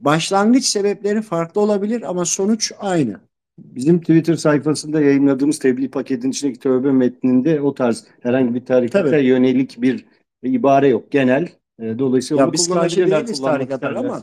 başlangıç 0.00 0.64
sebepleri 0.64 1.22
farklı 1.22 1.60
olabilir 1.60 2.02
ama 2.10 2.24
sonuç 2.24 2.72
aynı. 2.78 3.20
Bizim 3.58 4.00
Twitter 4.00 4.34
sayfasında 4.34 5.00
yayınladığımız 5.00 5.58
tebliğ 5.58 5.90
paketin 5.90 6.30
içindeki 6.30 6.58
tövbe 6.58 6.92
metninde 6.92 7.60
o 7.60 7.74
tarz 7.74 8.04
herhangi 8.20 8.54
bir 8.54 8.64
tarikata 8.64 9.10
Tabii. 9.10 9.24
yönelik 9.24 9.82
bir 9.82 10.04
ibare 10.42 10.88
yok. 10.88 11.10
Genel. 11.10 11.48
E, 11.80 11.98
dolayısıyla 11.98 12.42
Ya 12.42 12.52
biz 12.52 12.68
karşı 12.68 12.96
değiliz 12.96 13.38
kullanmak 13.38 13.58
tarikatlara 13.58 13.98
ama 13.98 14.20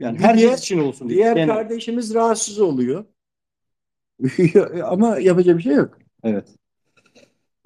yani 0.00 0.18
herkes 0.18 0.42
diğer- 0.42 0.58
için 0.58 0.78
olsun. 0.78 1.08
diye. 1.08 1.16
Diğer 1.18 1.36
Genel. 1.36 1.54
kardeşimiz 1.54 2.14
rahatsız 2.14 2.60
oluyor. 2.60 3.04
ama 4.84 5.18
yapacak 5.18 5.58
bir 5.58 5.62
şey 5.62 5.74
yok. 5.74 5.98
Evet. 6.24 6.48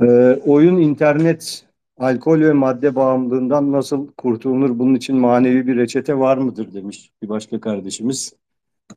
Ee, 0.02 0.04
oyun, 0.46 0.76
internet, 0.76 1.66
alkol 1.96 2.40
ve 2.40 2.52
madde 2.52 2.96
bağımlılığından 2.96 3.72
nasıl 3.72 4.06
kurtulunur? 4.12 4.78
Bunun 4.78 4.94
için 4.94 5.16
manevi 5.16 5.66
bir 5.66 5.76
reçete 5.76 6.18
var 6.18 6.36
mıdır 6.36 6.74
demiş 6.74 7.10
bir 7.22 7.28
başka 7.28 7.60
kardeşimiz. 7.60 8.32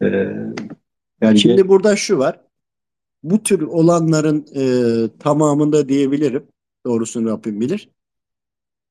Ee, 0.01 0.33
yani 1.21 1.39
Şimdi 1.39 1.67
burada 1.67 1.95
şu 1.95 2.17
var. 2.17 2.41
Bu 3.23 3.43
tür 3.43 3.61
olanların 3.61 4.45
e, 4.55 4.63
tamamında 5.19 5.89
diyebilirim. 5.89 6.47
doğrusunu 6.85 7.29
Rabbim 7.29 7.61
bilir. 7.61 7.89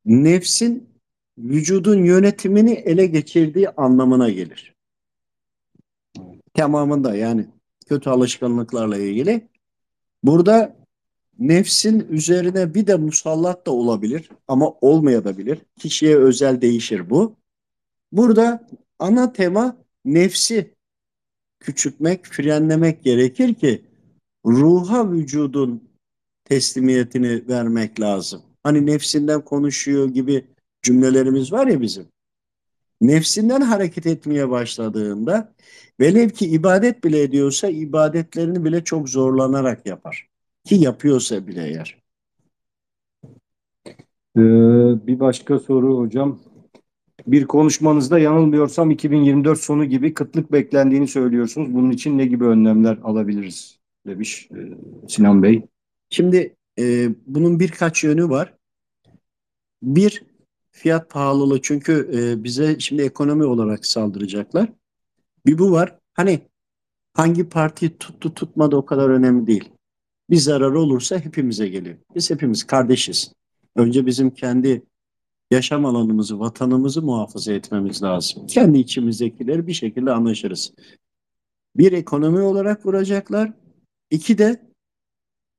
Nefsin 0.04 0.88
vücudun 1.38 2.04
yönetimini 2.04 2.72
ele 2.72 3.06
geçirdiği 3.06 3.70
anlamına 3.70 4.30
gelir. 4.30 4.74
Tamamında 6.54 7.16
yani 7.16 7.46
kötü 7.86 8.10
alışkanlıklarla 8.10 8.98
ilgili. 8.98 9.48
Burada 10.22 10.76
nefsin 11.38 12.06
üzerine 12.10 12.74
bir 12.74 12.86
de 12.86 12.96
musallat 12.96 13.66
da 13.66 13.70
olabilir 13.70 14.28
ama 14.48 14.72
olmayabilir. 14.80 15.58
Kişiye 15.78 16.16
özel 16.16 16.60
değişir 16.60 17.10
bu. 17.10 17.36
Burada 18.12 18.68
ana 18.98 19.32
tema 19.32 19.76
nefsi 20.04 20.74
küçültmek, 21.60 22.24
frenlemek 22.24 23.04
gerekir 23.04 23.54
ki 23.54 23.84
ruha 24.46 25.12
vücudun 25.12 25.88
teslimiyetini 26.44 27.48
vermek 27.48 28.00
lazım. 28.00 28.42
Hani 28.62 28.86
nefsinden 28.86 29.40
konuşuyor 29.40 30.08
gibi 30.08 30.44
cümlelerimiz 30.82 31.52
var 31.52 31.66
ya 31.66 31.80
bizim. 31.80 32.06
Nefsinden 33.00 33.60
hareket 33.60 34.06
etmeye 34.06 34.50
başladığında 34.50 35.54
velev 36.00 36.30
ki 36.30 36.46
ibadet 36.46 37.04
bile 37.04 37.22
ediyorsa 37.22 37.68
ibadetlerini 37.68 38.64
bile 38.64 38.84
çok 38.84 39.08
zorlanarak 39.08 39.86
yapar. 39.86 40.28
Ki 40.66 40.74
yapıyorsa 40.74 41.46
bile 41.46 41.68
eğer. 41.68 42.02
Ee, 44.36 44.40
bir 45.06 45.20
başka 45.20 45.58
soru 45.58 45.98
hocam. 45.98 46.38
Bir 47.26 47.46
konuşmanızda 47.46 48.18
yanılmıyorsam 48.18 48.90
2024 48.90 49.60
sonu 49.60 49.84
gibi 49.84 50.14
kıtlık 50.14 50.52
beklendiğini 50.52 51.08
söylüyorsunuz. 51.08 51.74
Bunun 51.74 51.90
için 51.90 52.18
ne 52.18 52.26
gibi 52.26 52.44
önlemler 52.44 52.98
alabiliriz 53.04 53.78
demiş 54.06 54.48
e, 54.50 54.58
Sinan 55.08 55.42
Bey. 55.42 55.66
Şimdi 56.10 56.56
e, 56.78 57.08
bunun 57.26 57.60
birkaç 57.60 58.04
yönü 58.04 58.28
var. 58.28 58.54
Bir, 59.82 60.22
fiyat 60.70 61.10
pahalılığı 61.10 61.62
çünkü 61.62 62.10
e, 62.14 62.44
bize 62.44 62.78
şimdi 62.78 63.02
ekonomi 63.02 63.44
olarak 63.44 63.86
saldıracaklar. 63.86 64.72
Bir 65.46 65.58
bu 65.58 65.72
var. 65.72 65.98
Hani 66.14 66.40
hangi 67.14 67.48
parti 67.48 67.98
tuttu 67.98 68.34
tutmadı 68.34 68.76
o 68.76 68.86
kadar 68.86 69.08
önemli 69.08 69.46
değil. 69.46 69.75
Bir 70.30 70.36
zararı 70.36 70.80
olursa 70.80 71.18
hepimize 71.18 71.68
geliyor. 71.68 71.96
Biz 72.14 72.30
hepimiz 72.30 72.64
kardeşiz. 72.64 73.32
Önce 73.76 74.06
bizim 74.06 74.30
kendi 74.30 74.82
yaşam 75.50 75.84
alanımızı, 75.84 76.40
vatanımızı 76.40 77.02
muhafaza 77.02 77.52
etmemiz 77.52 78.02
lazım. 78.02 78.46
Kendi 78.46 78.78
içimizdekileri 78.78 79.66
bir 79.66 79.72
şekilde 79.72 80.12
anlaşırız. 80.12 80.72
Bir 81.76 81.92
ekonomi 81.92 82.40
olarak 82.40 82.86
vuracaklar. 82.86 83.52
İki 84.10 84.38
de 84.38 84.62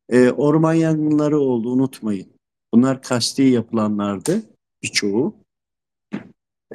e, 0.09 0.31
orman 0.31 0.73
yangınları 0.73 1.39
oldu 1.39 1.71
unutmayın. 1.71 2.27
Bunlar 2.73 3.01
kasti 3.01 3.41
yapılanlardı 3.41 4.43
birçoğu. 4.83 5.35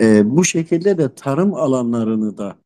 E, 0.01 0.37
bu 0.37 0.45
şekilde 0.45 0.99
de 0.99 1.15
tarım 1.15 1.55
alanlarını 1.55 2.39
da 2.39 2.57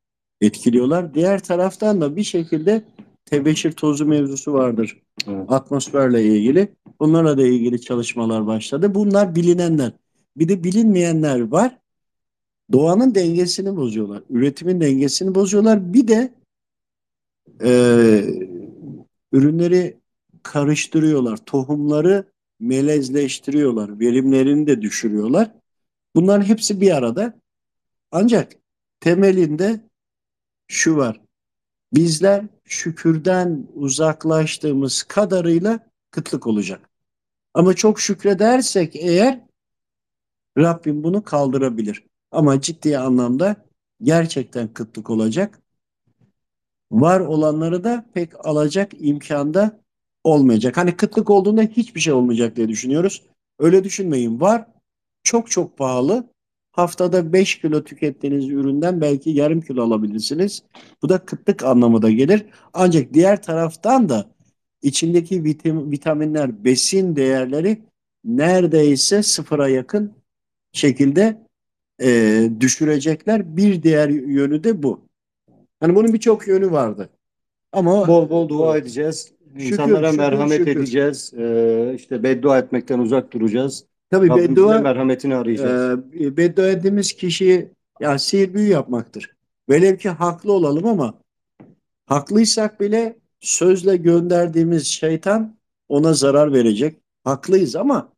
etkiliyorlar. 0.41 1.15
Diğer 1.15 1.43
taraftan 1.43 2.01
da 2.01 2.17
bir 2.17 2.23
şekilde 2.23 2.85
tebeşir 3.27 3.73
tozu 3.73 4.07
mevzusu 4.07 4.53
vardır. 4.53 5.03
Evet. 5.29 5.53
Atmosferle 5.53 6.25
ilgili. 6.25 6.69
Bunlarla 7.01 7.39
da 7.39 7.47
ilgili 7.47 7.81
çalışmalar 7.81 8.47
başladı. 8.47 8.95
Bunlar 8.95 9.35
bilinenler. 9.35 9.93
Bir 10.37 10.49
de 10.49 10.65
bilinmeyenler 10.65 11.41
var. 11.41 11.79
Doğanın 12.73 13.15
dengesini 13.15 13.77
bozuyorlar. 13.77 14.23
Üretimin 14.31 14.81
dengesini 14.81 15.35
bozuyorlar. 15.35 15.93
Bir 15.93 16.09
de 16.09 16.35
e, 17.65 17.71
ürünleri 19.33 19.97
karıştırıyorlar. 20.43 21.37
Tohumları 21.37 22.25
melezleştiriyorlar. 22.61 24.01
Verimlerini 24.01 24.67
de 24.67 24.83
düşürüyorlar. 24.83 25.53
Bunların 26.15 26.45
hepsi 26.45 26.81
bir 26.81 26.97
arada. 26.97 27.41
Ancak 28.11 28.53
temelinde 29.01 29.81
şu 30.69 30.97
var. 30.97 31.21
Bizler 31.95 32.45
şükürden 32.67 33.67
uzaklaştığımız 33.75 35.03
kadarıyla 35.03 35.81
kıtlık 36.11 36.47
olacak. 36.47 36.91
Ama 37.55 37.75
çok 37.75 38.01
şükredersek 38.01 38.97
eğer 38.97 39.41
Rabbim 40.59 41.03
bunu 41.03 41.23
kaldırabilir. 41.23 42.05
Ama 42.31 42.61
ciddi 42.61 42.99
anlamda 42.99 43.57
gerçekten 44.03 44.69
kıtlık 44.75 45.11
olacak. 45.11 45.63
Var 46.91 47.21
olanları 47.21 47.85
da 47.85 48.07
pek 48.15 48.47
alacak 48.47 48.93
imkanda 48.99 49.81
olmayacak. 50.25 50.77
Hani 50.77 50.97
kıtlık 50.97 51.31
olduğunda 51.31 51.63
hiçbir 51.63 52.01
şey 52.01 52.13
olmayacak 52.13 52.57
diye 52.57 52.69
düşünüyoruz. 52.69 53.23
Öyle 53.59 53.85
düşünmeyin. 53.85 54.41
Var 54.41 54.67
çok 55.23 55.51
çok 55.51 55.79
pahalı. 55.79 56.31
Haftada 56.77 57.33
5 57.33 57.61
kilo 57.61 57.85
tükettiğiniz 57.85 58.49
üründen 58.49 59.01
belki 59.01 59.31
yarım 59.31 59.61
kilo 59.61 59.83
alabilirsiniz. 59.83 60.63
Bu 61.03 61.09
da 61.09 61.19
kıtlık 61.19 61.65
anlamı 61.65 62.03
da 62.03 62.11
gelir. 62.11 62.47
Ancak 62.73 63.15
diğer 63.15 63.43
taraftan 63.43 64.09
da 64.09 64.31
içindeki 64.83 65.45
vitam 65.45 65.91
vitaminler, 65.91 66.65
besin 66.65 67.17
değerleri 67.17 67.83
neredeyse 68.25 69.23
sıfıra 69.23 69.69
yakın 69.69 70.13
şekilde 70.73 71.47
e, 72.03 72.51
düşürecekler. 72.61 73.57
Bir 73.57 73.83
diğer 73.83 74.09
yönü 74.09 74.65
de 74.65 74.83
bu. 74.83 75.01
Hani 75.81 75.95
bunun 75.95 76.13
birçok 76.13 76.49
yönü 76.49 76.71
vardı. 76.71 77.09
Ama 77.73 78.09
Bol 78.09 78.31
bol 78.31 78.49
dua 78.49 78.77
edeceğiz. 78.77 79.33
Şükür, 79.59 79.73
İnsanlara 79.73 80.07
şükür, 80.07 80.19
merhamet 80.19 80.59
şükür. 80.59 80.77
edeceğiz. 80.77 81.33
Ee, 81.39 81.93
işte 81.97 82.23
beddua 82.23 82.59
etmekten 82.59 82.99
uzak 82.99 83.33
duracağız. 83.33 83.85
Tabii 84.11 84.29
Rabbimizin 84.29 84.57
beddua 84.57 84.81
merhametini 84.81 85.37
arayacağız. 85.37 85.99
e, 86.21 86.37
beddua 86.37 86.69
ettiğimiz 86.69 87.13
kişiyi 87.13 87.69
ya 88.01 88.19
sihir 88.19 88.55
büyü 88.55 88.69
yapmaktır. 88.69 89.37
Velev 89.69 89.97
ki 89.97 90.09
haklı 90.09 90.53
olalım 90.53 90.87
ama 90.87 91.15
haklıysak 92.07 92.81
bile 92.81 93.17
sözle 93.41 93.97
gönderdiğimiz 93.97 94.87
şeytan 94.87 95.57
ona 95.89 96.13
zarar 96.13 96.53
verecek. 96.53 96.97
Haklıyız 97.25 97.77
ama 97.77 98.13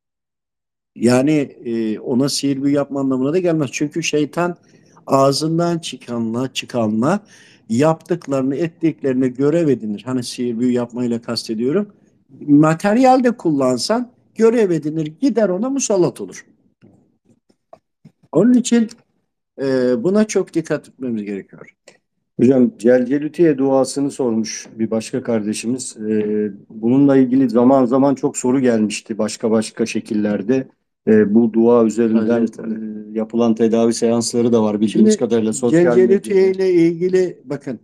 yani 0.97 1.33
e, 1.65 1.99
ona 1.99 2.29
sihir 2.29 2.63
büyü 2.63 2.75
yapma 2.75 3.01
anlamına 3.01 3.33
da 3.33 3.39
gelmez. 3.39 3.71
Çünkü 3.73 4.03
şeytan 4.03 4.57
ağzından 5.07 5.79
çıkanla 5.79 6.53
çıkanla 6.53 7.21
yaptıklarını 7.69 8.57
ettiklerini 8.57 9.35
görev 9.35 9.69
edinir. 9.69 10.03
Hani 10.07 10.25
sihir 10.25 10.59
büyü 10.59 10.73
yapmayla 10.73 11.23
kastediyorum. 11.23 11.93
Materyal 12.41 13.25
de 13.25 13.31
kullansan 13.37 14.13
görev 14.39 14.71
edinir 14.71 15.07
gider 15.07 15.49
ona 15.49 15.71
musallat 15.71 16.21
olur. 16.21 16.47
Onun 18.33 18.53
için 18.55 18.89
e, 19.63 19.65
buna 20.05 20.25
çok 20.25 20.55
dikkat 20.55 20.89
etmemiz 20.89 21.25
gerekiyor. 21.25 21.75
Hocam 22.41 22.71
Celcelütiye 22.79 23.59
duasını 23.59 24.11
sormuş 24.11 24.69
bir 24.79 24.91
başka 24.91 25.23
kardeşimiz. 25.23 25.97
Ee, 25.97 26.51
bununla 26.71 27.17
ilgili 27.17 27.51
zaman 27.51 27.85
zaman 27.85 28.15
çok 28.15 28.37
soru 28.37 28.61
gelmişti 28.61 29.19
başka 29.19 29.51
başka 29.51 29.87
şekillerde. 29.87 30.69
Ee, 31.09 31.35
bu 31.35 31.53
dua 31.53 31.85
üzerinden 31.85 32.39
Evet, 32.39 32.57
evet. 32.59 32.79
e, 32.79 33.19
yapılan 33.19 33.55
tedavi 33.55 33.95
seansları 33.95 34.53
da 34.53 34.63
var 34.63 34.81
bildiğimiz 34.81 35.13
Şimdi 35.13 35.25
kadarıyla 35.25 35.53
sosyal 35.53 35.95
Celcelütiye 35.95 36.51
ile 36.51 36.73
ilgili 36.73 37.41
bakın 37.45 37.81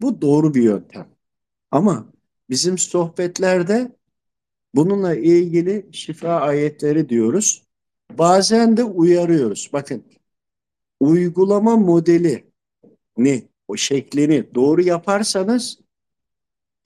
bu 0.00 0.22
doğru 0.22 0.54
bir 0.54 0.62
yöntem. 0.62 1.06
Ama 1.70 2.06
bizim 2.50 2.78
sohbetlerde 2.78 3.95
bununla 4.74 5.14
ilgili 5.14 5.86
şifa 5.92 6.40
ayetleri 6.40 7.08
diyoruz. 7.08 7.62
Bazen 8.10 8.76
de 8.76 8.84
uyarıyoruz. 8.84 9.70
Bakın 9.72 10.04
uygulama 11.00 11.76
modeli 11.76 12.50
ne 13.16 13.42
o 13.68 13.76
şeklini 13.76 14.54
doğru 14.54 14.82
yaparsanız 14.82 15.78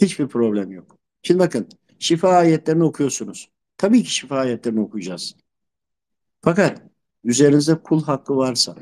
hiçbir 0.00 0.28
problem 0.28 0.72
yok. 0.72 0.98
Şimdi 1.22 1.40
bakın 1.40 1.68
şifa 1.98 2.28
ayetlerini 2.28 2.84
okuyorsunuz. 2.84 3.50
Tabii 3.78 4.02
ki 4.02 4.14
şifa 4.14 4.36
ayetlerini 4.36 4.80
okuyacağız. 4.80 5.36
Fakat 6.42 6.82
üzerinizde 7.24 7.82
kul 7.82 8.04
hakkı 8.04 8.36
varsa 8.36 8.76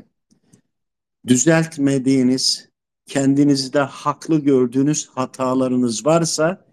düzeltmediğiniz, 1.27 2.69
kendinizde 3.05 3.79
haklı 3.79 4.39
gördüğünüz 4.39 5.07
hatalarınız 5.07 6.05
varsa 6.05 6.68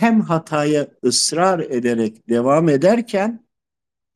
hem 0.00 0.20
hataya 0.20 0.86
ısrar 1.04 1.58
ederek 1.60 2.28
devam 2.28 2.68
ederken 2.68 3.44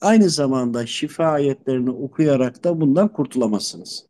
aynı 0.01 0.31
zamanda 0.31 0.87
şifa 0.87 1.25
ayetlerini 1.25 1.90
okuyarak 1.90 2.64
da 2.64 2.81
bundan 2.81 3.12
kurtulamazsınız. 3.12 4.07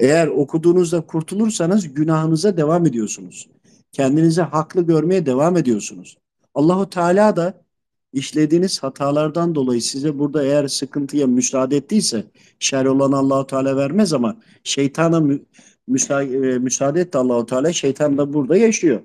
Eğer 0.00 0.26
okuduğunuzda 0.26 1.00
kurtulursanız 1.00 1.94
günahınıza 1.94 2.56
devam 2.56 2.86
ediyorsunuz. 2.86 3.48
Kendinizi 3.92 4.42
haklı 4.42 4.82
görmeye 4.82 5.26
devam 5.26 5.56
ediyorsunuz. 5.56 6.18
Allahu 6.54 6.90
Teala 6.90 7.36
da 7.36 7.64
işlediğiniz 8.12 8.82
hatalardan 8.82 9.54
dolayı 9.54 9.82
size 9.82 10.18
burada 10.18 10.44
eğer 10.44 10.68
sıkıntıya 10.68 11.26
müsaade 11.26 11.76
ettiyse 11.76 12.24
şer 12.58 12.84
olan 12.84 13.12
Allahu 13.12 13.46
Teala 13.46 13.76
vermez 13.76 14.12
ama 14.12 14.36
şeytana 14.64 15.20
mü, 15.20 15.42
müsa, 15.88 16.22
e, 16.22 16.58
müsaade 16.58 17.00
etti 17.00 17.18
Allahu 17.18 17.46
Teala 17.46 17.72
şeytan 17.72 18.18
da 18.18 18.32
burada 18.32 18.56
yaşıyor. 18.56 19.00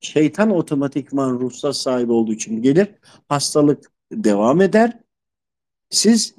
Şeytan 0.00 0.50
otomatikman 0.50 1.30
ruhsat 1.40 1.76
sahibi 1.76 2.12
olduğu 2.12 2.32
için 2.32 2.62
gelir 2.62 2.88
hastalık 3.28 3.92
devam 4.12 4.60
eder. 4.60 4.98
Siz 5.90 6.34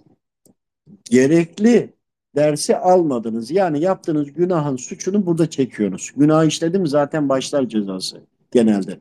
gerekli 1.04 1.94
dersi 2.36 2.78
almadınız. 2.78 3.52
Yani 3.52 3.82
yaptığınız 3.82 4.34
günahın 4.34 4.76
suçunu 4.76 5.26
burada 5.26 5.50
çekiyorsunuz. 5.50 6.12
Günah 6.18 6.46
işledi 6.46 6.80
mi 6.80 6.88
zaten 6.88 7.30
başlar 7.30 7.70
cezası 7.70 8.22
genelde. 8.52 9.00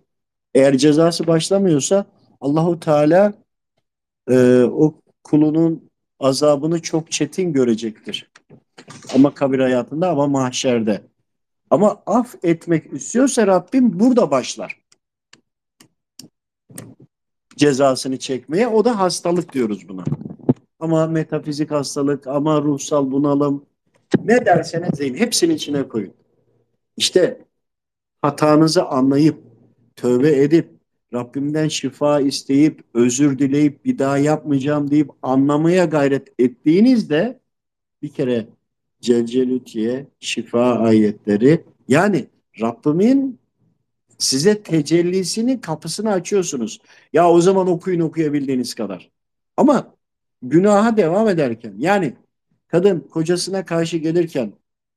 Eğer 0.55 0.79
cezası 0.79 1.27
başlamıyorsa 1.27 2.07
Allahu 2.41 2.81
Teala 2.81 3.33
e, 4.31 4.63
o 4.63 4.95
kulunun 5.25 5.91
azabını 6.21 6.83
çok 6.83 7.13
çetin 7.13 7.53
görecektir. 7.53 8.31
Ama 9.15 9.35
kabir 9.35 9.59
hayatında 9.59 10.11
ama 10.11 10.27
mahşerde. 10.27 11.03
Ama 11.71 12.03
af 12.07 12.35
etmek 12.43 12.93
istiyorsa 12.93 13.47
Rabbim 13.47 14.01
burada 14.01 14.31
başlar. 14.31 14.81
Cezasını 17.57 18.19
çekmeye. 18.19 18.69
O 18.69 18.85
da 18.85 18.99
hastalık 18.99 19.53
diyoruz 19.53 19.89
buna. 19.89 20.05
Ama 20.81 21.07
metafizik 21.07 21.71
hastalık, 21.71 22.27
ama 22.27 22.63
ruhsal 22.63 23.11
bunalım, 23.11 23.67
ne 24.25 24.47
derseniz 24.47 24.99
deyin 24.99 25.15
hepsinin 25.15 25.55
içine 25.55 25.89
koyun. 25.89 26.13
İşte 26.97 27.45
hatanızı 28.23 28.85
anlayıp, 28.85 29.39
tövbe 29.97 30.43
edip, 30.43 30.69
Rabbimden 31.15 31.69
şifa 31.69 32.21
isteyip, 32.21 32.85
özür 32.95 33.39
dileyip, 33.39 33.85
bir 33.85 33.99
daha 33.99 34.19
yapmayacağım 34.19 34.91
deyip 34.91 35.11
anlamaya 35.23 35.85
gayret 35.85 36.29
ettiğinizde 36.39 37.41
bir 38.03 38.09
kere 38.09 38.47
Celcelütiye 39.01 40.07
şifa 40.21 40.79
ayetleri 40.79 41.65
yani 41.89 42.27
Rabbimin 42.61 43.39
size 44.19 44.63
tecellisinin 44.63 45.59
kapısını 45.59 46.13
açıyorsunuz. 46.13 46.79
Ya 47.13 47.31
o 47.31 47.41
zaman 47.41 47.67
okuyun 47.67 48.01
okuyabildiğiniz 48.01 48.75
kadar. 48.75 49.11
Ama 49.57 49.95
günaha 50.43 50.97
devam 50.97 51.29
ederken 51.29 51.75
yani 51.79 52.15
kadın 52.69 53.01
kocasına 53.01 53.65
karşı 53.65 53.97
gelirken 53.97 54.53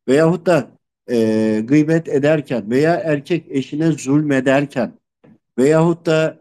veyahut 0.07 0.45
da 0.45 0.71
e, 1.09 1.61
gıybet 1.65 2.09
ederken 2.09 2.69
veya 2.71 2.93
erkek 2.93 3.45
eşine 3.49 3.91
zulmederken 3.91 4.91
veyahut 5.57 6.05
da 6.05 6.39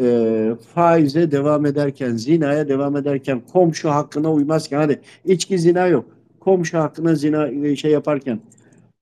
e, 0.00 0.56
faize 0.74 1.30
devam 1.30 1.66
ederken, 1.66 2.16
zinaya 2.16 2.68
devam 2.68 2.96
ederken, 2.96 3.40
komşu 3.52 3.90
hakkına 3.90 4.32
uymazken, 4.32 4.78
hadi 4.78 5.00
içki 5.24 5.58
zina 5.58 5.86
yok. 5.86 6.17
Komşu 6.48 6.78
hakkına 6.78 7.14
zina 7.14 7.76
şey 7.76 7.90
yaparken, 7.90 8.40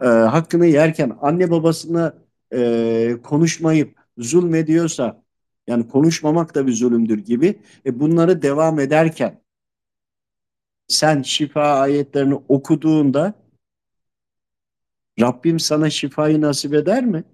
e, 0.02 0.06
hakkını 0.06 0.66
yerken, 0.66 1.16
anne 1.20 1.50
babasına 1.50 2.14
e, 2.52 3.16
konuşmayıp 3.22 3.96
zulmediyorsa, 4.18 5.22
yani 5.66 5.88
konuşmamak 5.88 6.54
da 6.54 6.66
bir 6.66 6.72
zulümdür 6.72 7.18
gibi, 7.18 7.59
e, 7.87 8.00
bunları 8.00 8.42
devam 8.42 8.80
ederken, 8.80 9.40
sen 10.88 11.22
şifa 11.22 11.62
ayetlerini 11.62 12.35
okuduğunda, 12.48 13.35
Rabbim 15.20 15.61
sana 15.61 15.90
şifayı 15.90 16.40
nasip 16.40 16.74
eder 16.74 17.04
mi? 17.04 17.24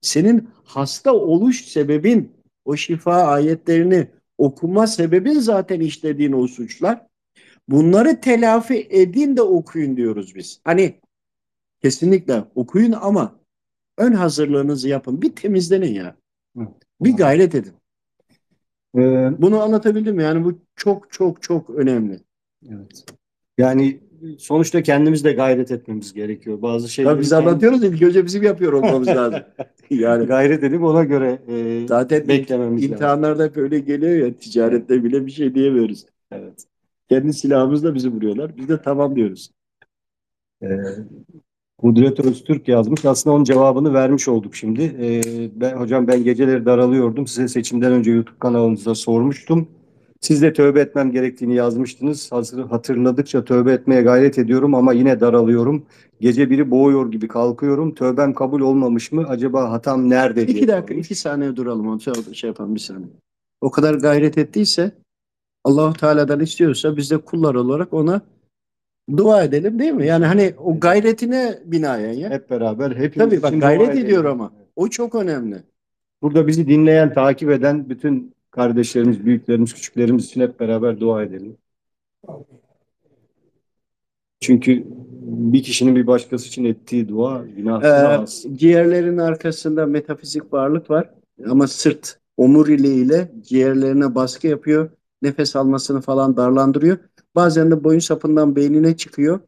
Senin 0.00 0.48
hasta 0.64 1.12
oluş 1.12 1.64
sebebin, 1.64 2.32
o 2.64 2.76
şifa 2.76 3.14
ayetlerini 3.14 4.08
okuma 4.38 4.86
sebebin 4.86 5.40
zaten 5.40 5.80
işlediğin 5.80 6.32
o 6.32 6.46
suçlar. 6.46 7.06
Bunları 7.68 8.20
telafi 8.20 8.86
edin 8.90 9.36
de 9.36 9.42
okuyun 9.42 9.96
diyoruz 9.96 10.34
biz. 10.34 10.60
Hani 10.64 10.94
kesinlikle 11.82 12.44
okuyun 12.54 12.92
ama 12.92 13.36
ön 13.98 14.12
hazırlığınızı 14.12 14.88
yapın. 14.88 15.22
Bir 15.22 15.32
temizlenin 15.36 15.94
ya. 15.94 16.16
Evet. 16.58 16.68
Bir 17.00 17.12
gayret 17.16 17.54
edin. 17.54 17.72
Ee, 18.98 19.30
Bunu 19.42 19.62
anlatabildim 19.62 20.16
mi? 20.16 20.22
Yani 20.22 20.44
bu 20.44 20.58
çok 20.76 21.12
çok 21.12 21.42
çok 21.42 21.70
önemli. 21.70 22.20
evet. 22.68 23.04
Yani 23.58 24.00
sonuçta 24.38 24.82
kendimiz 24.82 25.24
de 25.24 25.32
gayret 25.32 25.70
etmemiz 25.70 26.12
gerekiyor. 26.12 26.62
Bazı 26.62 26.88
şeyleri 26.88 27.12
Tabii 27.14 27.22
biz 27.22 27.30
kendi- 27.30 27.48
anlatıyoruz 27.48 27.84
ilk 27.84 28.02
önce 28.02 28.24
bizim 28.26 28.42
yapıyor 28.42 28.72
olmamız 28.72 29.08
lazım. 29.18 29.40
yani 29.90 30.26
gayret 30.26 30.62
edip 30.64 30.82
ona 30.82 31.04
göre 31.04 31.38
e, 31.48 31.86
zaten 31.88 32.28
beklememiz 32.28 32.82
lazım. 32.82 32.92
imtihanlarda 32.92 33.44
hep 33.44 33.56
öyle 33.56 33.78
geliyor 33.78 34.26
ya 34.26 34.34
ticarette 34.38 35.04
bile 35.04 35.26
bir 35.26 35.30
şey 35.30 35.54
diyemiyoruz. 35.54 36.06
Evet. 36.32 36.64
Kendi 37.08 37.32
silahımızla 37.32 37.94
bizi 37.94 38.12
vuruyorlar. 38.12 38.56
Biz 38.56 38.68
de 38.68 38.82
tamam 38.82 39.16
diyoruz. 39.16 39.50
Ee, 40.62 40.66
Kudret 41.78 42.20
Öztürk 42.20 42.68
yazmış. 42.68 43.04
Aslında 43.04 43.36
onun 43.36 43.44
cevabını 43.44 43.94
vermiş 43.94 44.28
olduk 44.28 44.54
şimdi. 44.54 44.82
Ee, 44.82 45.50
ben, 45.60 45.76
hocam 45.76 46.06
ben 46.06 46.24
geceleri 46.24 46.66
daralıyordum. 46.66 47.26
Size 47.26 47.48
seçimden 47.48 47.92
önce 47.92 48.10
YouTube 48.10 48.38
kanalınızda 48.38 48.94
sormuştum. 48.94 49.68
Siz 50.20 50.42
de 50.42 50.52
tövbe 50.52 50.80
etmem 50.80 51.12
gerektiğini 51.12 51.54
yazmıştınız. 51.54 52.32
Hazır, 52.32 52.64
hatırladıkça 52.64 53.44
tövbe 53.44 53.72
etmeye 53.72 54.02
gayret 54.02 54.38
ediyorum 54.38 54.74
ama 54.74 54.92
yine 54.92 55.20
daralıyorum. 55.20 55.86
Gece 56.20 56.50
biri 56.50 56.70
boğuyor 56.70 57.10
gibi 57.10 57.28
kalkıyorum. 57.28 57.94
Tövbem 57.94 58.34
kabul 58.34 58.60
olmamış 58.60 59.12
mı? 59.12 59.24
Acaba 59.28 59.70
hatam 59.70 60.10
nerede 60.10 60.48
diye 60.48 60.58
İki 60.58 60.68
dakika, 60.68 60.94
iki 60.94 61.14
saniye 61.14 61.56
duralım. 61.56 61.88
Onu 61.88 62.00
şey, 62.00 62.14
şey 62.32 62.48
yapalım 62.48 62.74
bir 62.74 62.80
saniye. 62.80 63.08
O 63.60 63.70
kadar 63.70 63.94
gayret 63.94 64.38
ettiyse 64.38 64.92
Allahu 65.66 65.94
Teala'dan 65.94 66.40
istiyorsa 66.40 66.96
biz 66.96 67.10
de 67.10 67.18
kullar 67.18 67.54
olarak 67.54 67.92
ona 67.92 68.20
dua 69.16 69.42
edelim 69.44 69.78
değil 69.78 69.92
mi? 69.92 70.06
Yani 70.06 70.24
hani 70.24 70.54
o 70.58 70.80
gayretine 70.80 71.58
binaen 71.64 72.12
ya. 72.12 72.30
Hep 72.30 72.50
beraber 72.50 72.90
hepimiz 72.90 73.30
Tabii 73.30 73.42
bak 73.42 73.60
gayret 73.60 73.88
edelim. 73.88 74.06
ediyor 74.06 74.24
ama. 74.24 74.52
O 74.76 74.88
çok 74.88 75.14
önemli. 75.14 75.56
Burada 76.22 76.46
bizi 76.46 76.66
dinleyen, 76.66 77.14
takip 77.14 77.50
eden 77.50 77.88
bütün 77.88 78.34
kardeşlerimiz, 78.50 79.24
büyüklerimiz, 79.24 79.74
küçüklerimiz 79.74 80.24
için 80.24 80.40
hep 80.40 80.60
beraber 80.60 81.00
dua 81.00 81.22
edelim. 81.22 81.56
Çünkü 84.40 84.84
bir 85.26 85.62
kişinin 85.62 85.96
bir 85.96 86.06
başkası 86.06 86.48
için 86.48 86.64
ettiği 86.64 87.08
dua 87.08 87.44
günahsız 87.56 88.46
Ee, 88.46 88.56
ciğerlerin 88.56 89.18
arkasında 89.18 89.86
metafizik 89.86 90.52
varlık 90.52 90.90
var 90.90 91.10
ama 91.50 91.66
sırt 91.66 92.18
omuriliği 92.36 93.04
ile 93.04 93.28
ciğerlerine 93.42 94.14
baskı 94.14 94.46
yapıyor. 94.46 94.90
Nefes 95.22 95.56
almasını 95.56 96.00
falan 96.00 96.36
darlandırıyor. 96.36 96.98
Bazen 97.34 97.70
de 97.70 97.84
boyun 97.84 98.00
sapından 98.00 98.56
beynine 98.56 98.96
çıkıyor. 98.96 99.40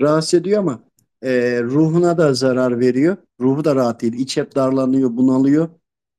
Rahatsız 0.00 0.34
ediyor 0.34 0.60
ama 0.60 0.80
e, 1.22 1.62
ruhuna 1.62 2.18
da 2.18 2.34
zarar 2.34 2.80
veriyor. 2.80 3.16
Ruhu 3.40 3.64
da 3.64 3.74
rahat 3.74 4.02
değil. 4.02 4.12
İç 4.12 4.36
hep 4.36 4.54
darlanıyor, 4.54 5.16
bunalıyor. 5.16 5.68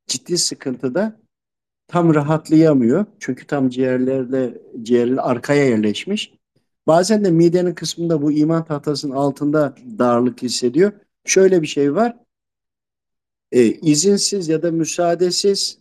Ciddi 0.07 0.37
sıkıntıda 0.37 1.19
tam 1.87 2.15
rahatlayamıyor. 2.15 3.05
Çünkü 3.19 3.47
tam 3.47 3.69
ciğerlerle 3.69 4.61
ciğerler 4.83 5.29
arkaya 5.29 5.65
yerleşmiş. 5.65 6.33
Bazen 6.87 7.25
de 7.25 7.31
midenin 7.31 7.73
kısmında 7.73 8.21
bu 8.21 8.31
iman 8.31 8.65
tahtasının 8.65 9.15
altında 9.15 9.75
darlık 9.99 10.41
hissediyor. 10.41 10.91
Şöyle 11.25 11.61
bir 11.61 11.67
şey 11.67 11.95
var. 11.95 12.17
E, 13.51 13.65
izinsiz 13.65 14.49
ya 14.49 14.61
da 14.61 14.71
müsaadesiz 14.71 15.77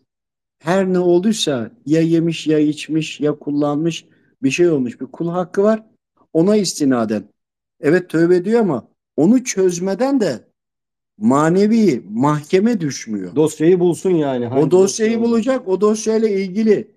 her 0.63 0.93
ne 0.93 0.99
olduysa 0.99 1.71
ya 1.87 2.01
yemiş 2.01 2.47
ya 2.47 2.59
içmiş 2.59 3.21
ya 3.21 3.39
kullanmış 3.39 4.05
bir 4.43 4.51
şey 4.51 4.71
olmuş. 4.71 5.01
Bir 5.01 5.07
kul 5.07 5.29
hakkı 5.29 5.63
var. 5.63 5.83
Ona 6.33 6.57
istinaden. 6.57 7.25
Evet 7.81 8.11
tövbe 8.11 8.37
ediyor 8.37 8.61
ama 8.61 8.89
onu 9.17 9.45
çözmeden 9.45 10.21
de 10.21 10.41
manevi 11.19 12.03
mahkeme 12.11 12.81
düşmüyor. 12.81 13.37
Dosyayı 13.37 13.81
bulsun 13.81 14.11
yani. 14.11 14.49
O 14.49 14.71
dosyayı 14.71 15.13
dosya? 15.13 15.25
bulacak, 15.25 15.69
o 15.69 15.81
dosyayla 15.81 16.29
ilgili. 16.29 16.91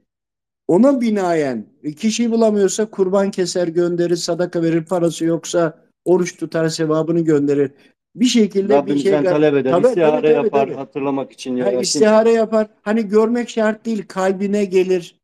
Ona 0.67 1.01
binaen 1.01 1.65
kişiyi 1.97 2.31
bulamıyorsa 2.31 2.85
kurban 2.85 3.31
keser 3.31 3.67
gönderir, 3.67 4.15
sadaka 4.15 4.63
verir, 4.63 4.85
parası 4.85 5.25
yoksa 5.25 5.85
oruç 6.05 6.37
tutar, 6.37 6.69
sevabını 6.69 7.19
gönderir. 7.19 7.71
Bir 8.15 8.25
şekilde 8.25 8.69
bir 8.69 8.73
Rabbimizden 8.73 9.23
şey 9.23 9.31
talep 9.31 9.53
eder, 9.55 9.71
Tabii, 9.71 9.87
istihare 9.87 10.11
tabii, 10.11 10.21
tabii, 10.33 10.45
yapar 10.45 10.65
tabii. 10.65 10.73
hatırlamak 10.75 11.31
için. 11.31 11.59
Ha, 11.59 11.71
Ya. 11.71 11.79
istihare 11.81 12.31
yapar. 12.31 12.67
Hani 12.81 13.07
görmek 13.07 13.49
şart 13.49 13.85
değil, 13.85 14.05
kalbine 14.07 14.65
gelir, 14.65 15.19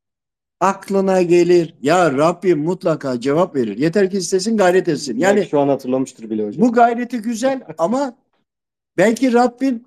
aklına 0.59 1.21
gelir. 1.21 1.73
Ya 1.81 2.11
Rabbim 2.17 2.63
mutlaka 2.63 3.19
cevap 3.19 3.55
verir. 3.55 3.77
Yeter 3.77 4.11
ki 4.11 4.17
istesin, 4.17 4.57
gayret 4.57 4.87
etsin. 4.87 5.17
Yani 5.17 5.39
Yani 5.39 5.49
şu 5.49 5.59
an 5.59 5.67
hatırlamıştır 5.67 6.29
bile 6.29 6.47
hocam. 6.47 6.61
bu 6.67 6.73
gayreti 6.73 7.17
güzel 7.17 7.61
ama 7.77 8.15
belki 8.97 9.33
Rabbim 9.33 9.83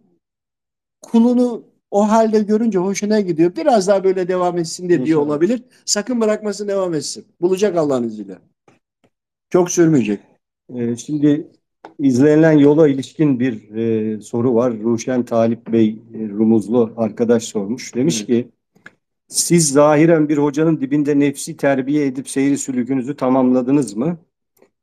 kulunu 1.02 1.62
o 1.90 2.08
halde 2.08 2.38
görünce 2.38 2.78
hoşuna 2.78 3.20
gidiyor. 3.20 3.56
Biraz 3.56 3.88
daha 3.88 4.04
böyle 4.04 4.28
devam 4.28 4.58
etsin 4.58 4.84
de 4.88 4.88
diyor 4.88 5.06
İnşallah. 5.06 5.26
olabilir. 5.26 5.62
Sakın 5.84 6.20
bırakmasın 6.20 6.68
devam 6.68 6.94
etsin. 6.94 7.24
Bulacak 7.40 7.76
Allah'ın 7.76 8.04
izniyle. 8.04 8.38
Çok 9.50 9.70
sürmeyecek. 9.70 10.20
Ee, 10.74 10.96
şimdi 10.96 11.46
izlenilen 11.98 12.52
yola 12.52 12.88
ilişkin 12.88 13.40
bir 13.40 13.74
e, 13.74 14.20
soru 14.20 14.54
var. 14.54 14.72
Ruşen 14.82 15.24
Talip 15.24 15.72
Bey 15.72 15.98
e, 16.14 16.28
Rumuzlu 16.28 16.92
arkadaş 16.96 17.44
sormuş. 17.44 17.94
Demiş 17.94 18.16
Evet. 18.18 18.26
ki 18.26 18.48
siz 19.28 19.72
zahiren 19.72 20.28
bir 20.28 20.38
hocanın 20.38 20.80
dibinde 20.80 21.18
nefsi 21.18 21.56
terbiye 21.56 22.06
edip 22.06 22.28
seyri 22.28 22.58
sülükünüzü 22.58 23.16
tamamladınız 23.16 23.96
mı? 23.96 24.18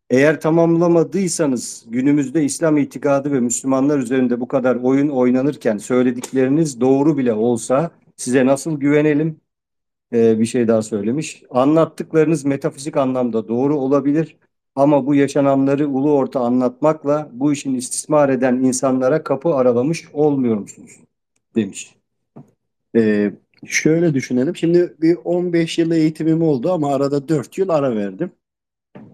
Eğer 0.10 0.42
tamamlamadıysanız 0.42 1.86
günümüzde 1.90 2.44
İslam 2.44 2.78
itikadı 2.78 3.32
ve 3.32 3.40
Müslümanlar 3.40 4.00
üzerinde 4.00 4.40
bu 4.40 4.48
kadar 4.48 4.76
oyun 4.76 5.10
oynanırken 5.10 5.78
söyledikleriniz 5.78 6.82
doğru 6.82 7.18
bile 7.18 7.34
olsa 7.34 7.92
size 8.18 8.46
nasıl 8.46 8.80
güvenelim? 8.80 9.42
e, 10.14 10.40
bir 10.40 10.46
şey 10.46 10.68
daha 10.68 10.82
söylemiş. 10.82 11.44
Anlattıklarınız 11.50 12.46
metafizik 12.46 12.98
anlamda 12.98 13.48
doğru 13.48 13.78
olabilir 13.80 14.38
ama 14.76 15.06
bu 15.06 15.16
yaşananları 15.16 15.90
ulu 15.90 16.14
orta 16.14 16.40
anlatmakla 16.40 17.30
bu 17.34 17.54
işin 17.54 17.76
istismar 17.76 18.30
eden 18.30 18.56
insanlara 18.56 19.24
kapı 19.24 19.56
aralamış 19.56 20.08
olmuyor 20.14 20.58
musunuz? 20.58 21.00
Demiş. 21.56 21.96
Ee, 22.96 23.34
şöyle 23.66 24.14
düşünelim. 24.14 24.56
Şimdi 24.56 24.96
bir 25.02 25.18
15 25.24 25.78
yıl 25.78 25.92
eğitimim 25.92 26.42
oldu 26.42 26.72
ama 26.72 26.96
arada 26.96 27.28
4 27.28 27.58
yıl 27.58 27.70
ara 27.70 27.96
verdim. 27.96 28.32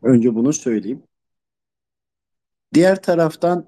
Önce 0.02 0.36
bunu 0.36 0.54
söyleyeyim. 0.54 1.04
Diğer 2.74 3.02
taraftan 3.02 3.65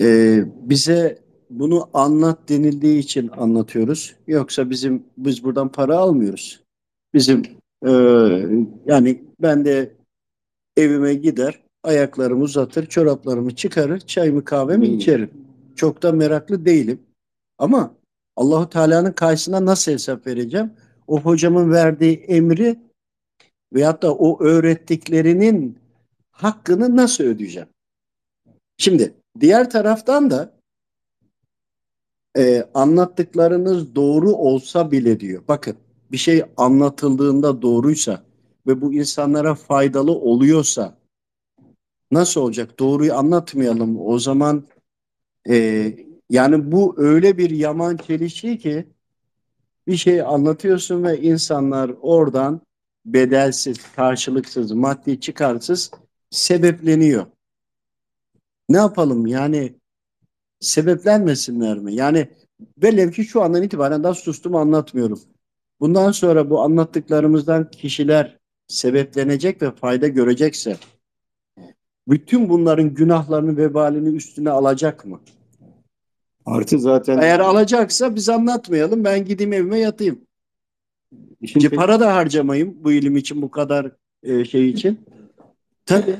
e, 0.00 0.38
bize 0.46 1.18
bunu 1.50 1.90
anlat 1.94 2.48
denildiği 2.48 2.98
için 2.98 3.28
anlatıyoruz. 3.28 4.16
Yoksa 4.26 4.70
bizim 4.70 5.04
biz 5.16 5.44
buradan 5.44 5.72
para 5.72 5.98
almıyoruz. 5.98 6.62
Bizim 7.14 7.42
e, 7.86 7.90
yani 8.86 9.22
ben 9.40 9.64
de 9.64 9.99
evime 10.80 11.14
gider, 11.14 11.60
ayaklarımı 11.84 12.42
uzatır, 12.44 12.86
çoraplarımı 12.86 13.56
çıkarır, 13.56 14.00
çayımı 14.00 14.44
kahvemi 14.44 14.88
Hmm. 14.88 14.96
içerim. 14.96 15.30
Çok 15.76 16.02
da 16.02 16.12
meraklı 16.12 16.64
değilim. 16.64 17.00
Ama 17.58 17.94
Allahu 18.36 18.70
Teala'nın 18.70 19.12
karşısına 19.12 19.66
nasıl 19.66 19.92
hesap 19.92 20.26
vereceğim? 20.26 20.72
O 21.06 21.20
hocamın 21.20 21.70
verdiği 21.72 22.16
emri 22.16 22.78
veyahut 23.74 24.02
da 24.02 24.14
o 24.14 24.42
öğrettiklerinin 24.44 25.78
hakkını 26.30 26.96
nasıl 26.96 27.24
ödeyeceğim? 27.24 27.68
Şimdi 28.78 29.14
diğer 29.40 29.70
taraftan 29.70 30.30
da 30.30 30.52
e, 32.36 32.68
anlattıklarınız 32.74 33.94
doğru 33.94 34.32
olsa 34.32 34.90
bile 34.90 35.20
diyor. 35.20 35.42
Bakın 35.48 35.76
bir 36.12 36.16
şey 36.16 36.42
anlatıldığında 36.56 37.62
doğruysa 37.62 38.22
ve 38.70 38.80
bu 38.80 38.94
insanlara 38.94 39.54
faydalı 39.54 40.12
oluyorsa 40.12 40.98
nasıl 42.10 42.40
olacak? 42.40 42.78
Doğruyu 42.78 43.14
anlatmayalım. 43.14 44.00
O 44.00 44.18
zaman 44.18 44.66
e, 45.48 45.94
yani 46.30 46.72
bu 46.72 46.94
öyle 46.98 47.38
bir 47.38 47.50
yaman 47.50 47.96
çelişki 47.96 48.58
ki 48.58 48.86
bir 49.86 49.96
şey 49.96 50.22
anlatıyorsun 50.22 51.04
ve 51.04 51.20
insanlar 51.20 51.94
oradan 52.00 52.60
bedelsiz, 53.04 53.92
karşılıksız, 53.96 54.72
maddi 54.72 55.20
çıkarsız 55.20 55.90
sebepleniyor. 56.30 57.26
Ne 58.68 58.76
yapalım 58.76 59.26
yani 59.26 59.74
sebeplenmesinler 60.60 61.78
mi? 61.78 61.94
Yani 61.94 62.28
velev 62.82 63.10
ki 63.10 63.24
şu 63.24 63.42
andan 63.42 63.62
itibaren 63.62 64.04
daha 64.04 64.14
sustum 64.14 64.54
anlatmıyorum. 64.54 65.20
Bundan 65.80 66.12
sonra 66.12 66.50
bu 66.50 66.60
anlattıklarımızdan 66.60 67.70
kişiler 67.70 68.39
sebeplenecek 68.70 69.62
ve 69.62 69.70
fayda 69.70 70.08
görecekse 70.08 70.76
bütün 72.08 72.48
bunların 72.48 72.94
günahlarını 72.94 73.56
vebalini 73.56 74.16
üstüne 74.16 74.50
alacak 74.50 75.06
mı? 75.06 75.20
Artı 76.46 76.78
zaten 76.78 77.18
Eğer 77.18 77.40
alacaksa 77.40 78.14
biz 78.14 78.28
anlatmayalım 78.28 79.04
ben 79.04 79.24
gideyim 79.24 79.52
evime 79.52 79.78
yatayım. 79.78 80.20
işin 81.40 81.60
tek- 81.60 81.76
para 81.76 82.00
da 82.00 82.14
harcamayayım 82.14 82.76
bu 82.84 82.92
ilim 82.92 83.16
için 83.16 83.42
bu 83.42 83.50
kadar 83.50 83.90
e, 84.22 84.44
şey 84.44 84.68
için. 84.70 85.00
Tabii. 85.86 86.16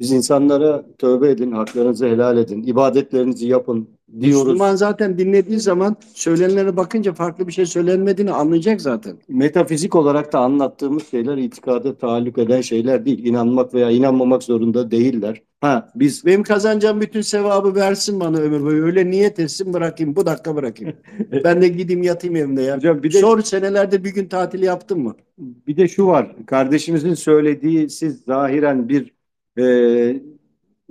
biz 0.00 0.12
insanlara 0.12 0.84
tövbe 0.98 1.30
edin, 1.30 1.52
haklarınızı 1.52 2.06
helal 2.06 2.38
edin, 2.38 2.62
ibadetlerinizi 2.62 3.46
yapın 3.48 3.88
diyoruz. 4.20 4.46
Müslüman 4.46 4.76
zaten 4.76 5.18
dinlediği 5.18 5.60
zaman 5.60 5.96
söylenenlere 6.14 6.76
bakınca 6.76 7.12
farklı 7.12 7.46
bir 7.46 7.52
şey 7.52 7.66
söylenmediğini 7.66 8.32
anlayacak 8.32 8.80
zaten. 8.80 9.16
Metafizik 9.28 9.94
olarak 9.96 10.32
da 10.32 10.38
anlattığımız 10.38 11.06
şeyler 11.10 11.36
itikada 11.36 11.98
taalluk 11.98 12.38
eden 12.38 12.60
şeyler 12.60 13.04
değil. 13.04 13.24
İnanmak 13.24 13.74
veya 13.74 13.90
inanmamak 13.90 14.42
zorunda 14.42 14.90
değiller. 14.90 15.42
Ha 15.60 15.90
biz 15.94 16.26
Benim 16.26 16.42
kazanacağım 16.42 17.00
bütün 17.00 17.20
sevabı 17.20 17.74
versin 17.74 18.20
bana 18.20 18.38
ömür 18.38 18.62
boyu. 18.62 18.84
Öyle 18.84 19.10
niyet 19.10 19.38
etsin 19.38 19.72
bırakayım. 19.72 20.16
Bu 20.16 20.26
dakika 20.26 20.56
bırakayım. 20.56 20.96
ben 21.44 21.62
de 21.62 21.68
gideyim 21.68 22.02
yatayım 22.02 22.36
evimde 22.36 22.62
ya. 22.62 22.76
hocam 22.76 23.02
bir 23.02 23.12
de 23.12 23.20
Sor 23.20 23.42
senelerde 23.42 24.04
bir 24.04 24.14
gün 24.14 24.28
tatil 24.28 24.62
yaptın 24.62 24.98
mı? 25.00 25.16
bir 25.38 25.76
de 25.76 25.88
şu 25.88 26.06
var. 26.06 26.36
Kardeşimizin 26.46 27.14
söylediği 27.14 27.90
siz 27.90 28.22
zahiren 28.22 28.88
bir 28.88 29.14
e, 29.58 30.22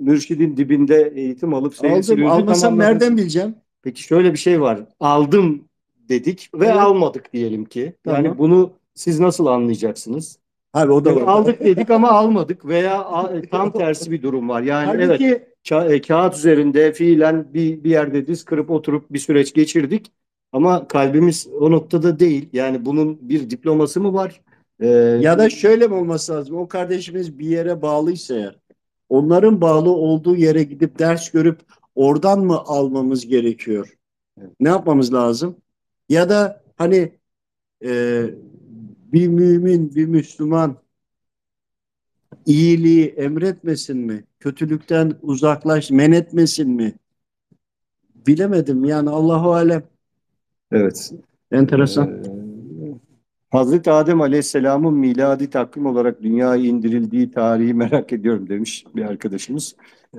mürşidin 0.00 0.56
dibinde 0.56 1.12
eğitim 1.14 1.54
alıp 1.54 1.74
Aldım. 1.84 2.26
Almasam 2.26 2.78
nereden 2.78 3.16
bileceğim? 3.16 3.54
Peki 3.82 4.02
şöyle 4.02 4.32
bir 4.32 4.38
şey 4.38 4.60
var. 4.60 4.80
Aldım 5.00 5.64
dedik 6.08 6.50
ve 6.54 6.66
Evet. 6.66 6.76
almadık 6.76 7.32
diyelim 7.32 7.64
ki. 7.64 7.92
Yani 8.06 8.22
Tamam. 8.22 8.38
bunu 8.38 8.72
siz 8.94 9.20
nasıl 9.20 9.46
anlayacaksınız? 9.46 10.38
Abi 10.74 10.92
o 10.92 11.04
da 11.04 11.16
var. 11.16 11.22
Aldık 11.22 11.64
dedik 11.64 11.90
ama 11.90 12.10
almadık 12.10 12.66
veya 12.66 13.06
tam 13.50 13.72
tersi 13.72 14.10
bir 14.10 14.22
durum 14.22 14.48
var. 14.48 14.62
Yani 14.62 14.90
evet 14.94 15.08
Halbuki 15.08 15.42
ka- 15.64 15.92
e, 15.92 16.00
kağıt 16.00 16.36
üzerinde 16.36 16.92
fiilen 16.92 17.54
bir, 17.54 17.84
bir 17.84 17.90
yerde 17.90 18.26
diz 18.26 18.44
kırıp 18.44 18.70
oturup 18.70 19.12
bir 19.12 19.18
süreç 19.18 19.54
geçirdik. 19.54 20.12
Ama 20.52 20.88
kalbimiz 20.88 21.48
o 21.60 21.70
noktada 21.70 22.18
değil. 22.18 22.48
Yani 22.52 22.84
bunun 22.84 23.18
bir 23.28 23.50
diploması 23.50 24.00
mı 24.00 24.14
var? 24.14 24.40
Ee, 24.80 24.86
ya 25.20 25.38
da 25.38 25.50
şöyle 25.50 25.86
mi 25.86 25.94
olması 25.94 26.32
lazım? 26.32 26.56
O 26.56 26.68
kardeşimiz 26.68 27.38
bir 27.38 27.46
yere 27.46 27.82
bağlıysa 27.82 28.34
eğer 28.34 28.58
onların 29.10 29.60
bağlı 29.60 29.90
olduğu 29.90 30.36
yere 30.36 30.62
gidip 30.62 30.98
ders 30.98 31.30
görüp 31.30 31.60
oradan 31.94 32.40
mı 32.40 32.58
almamız 32.58 33.26
gerekiyor? 33.26 33.98
Ne 34.60 34.68
yapmamız 34.68 35.14
lazım? 35.14 35.56
Ya 36.08 36.28
da 36.28 36.62
hani 36.76 37.12
e, 37.84 38.24
bir 39.12 39.28
mümin, 39.28 39.94
bir 39.94 40.06
Müslüman 40.06 40.76
iyiliği 42.46 43.06
emretmesin 43.06 43.98
mi? 43.98 44.24
Kötülükten 44.40 45.14
uzaklaş, 45.22 45.90
men 45.90 46.12
etmesin 46.12 46.70
mi? 46.70 46.94
Bilemedim 48.26 48.84
yani 48.84 49.10
Allahu 49.10 49.52
alem. 49.52 49.82
evet. 50.72 51.12
Enteresan. 51.52 52.08
Ee, 52.08 52.39
Hazreti 53.50 53.90
Adem 53.90 54.20
Aleyhisselam'ın 54.20 54.94
miladi 54.94 55.50
takvim 55.50 55.86
olarak 55.86 56.22
dünyaya 56.22 56.64
indirildiği 56.64 57.30
tarihi 57.30 57.74
merak 57.74 58.12
ediyorum 58.12 58.48
demiş 58.48 58.84
bir 58.94 59.02
arkadaşımız. 59.02 59.76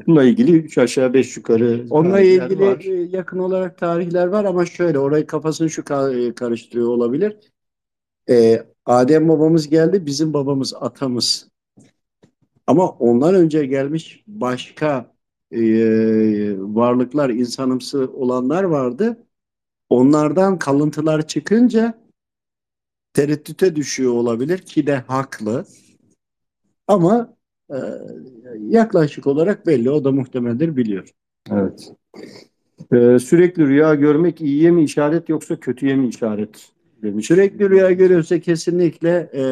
Bununla 0.08 0.24
ilgili 0.24 0.58
üç 0.58 0.78
aşağı 0.78 1.14
beş 1.14 1.38
yukarı 1.38 1.86
Onunla 1.90 2.22
ilgili 2.22 2.66
var. 2.66 2.84
e, 2.86 2.92
yakın 2.94 3.40
olarak 3.40 3.78
tarihler 3.78 4.28
var 4.28 4.46
ama 4.46 4.66
şöyle 4.66 5.00
orayı 5.00 5.28
kafasını 5.28 5.70
şu 5.70 5.82
e, 5.82 6.36
karıştırıyor 6.36 6.88
olabilir. 6.88 7.38
Ee, 8.30 8.64
Adem 8.86 9.30
babamız 9.30 9.70
geldi, 9.70 10.06
bizim 10.06 10.34
babamız 10.34 10.74
atamız. 10.74 11.48
Ama 12.68 12.90
ondan 12.90 13.36
önce 13.36 13.66
gelmiş 13.66 14.24
başka 14.28 15.14
e, 15.52 15.62
varlıklar, 16.58 17.30
insanımsı 17.30 18.10
olanlar 18.14 18.64
vardı. 18.64 19.18
Onlardan 19.90 20.60
kalıntılar 20.60 21.28
çıkınca 21.28 22.02
tereddüte 23.14 23.76
düşüyor 23.76 24.14
olabilir 24.14 24.58
ki 24.58 24.88
de 24.88 24.96
haklı. 24.96 25.66
Ama 26.88 27.36
e, 27.70 27.78
yaklaşık 28.60 29.28
olarak 29.28 29.68
belli, 29.68 29.90
o 29.90 30.04
da 30.04 30.12
muhtemeldir 30.12 30.78
biliyor. 30.78 31.10
Evet. 31.52 31.92
Ee, 32.94 33.20
sürekli 33.20 33.68
rüya 33.68 33.96
görmek 33.96 34.42
iyiye 34.42 34.72
mi 34.72 34.84
işaret 34.84 35.30
yoksa 35.30 35.60
kötüye 35.60 35.96
mi 35.96 36.08
işaret 36.08 36.72
demiş. 37.04 37.28
Sürekli 37.28 37.70
rüya 37.70 37.92
görüyorsa 37.92 38.40
kesinlikle 38.40 39.30
e, 39.34 39.44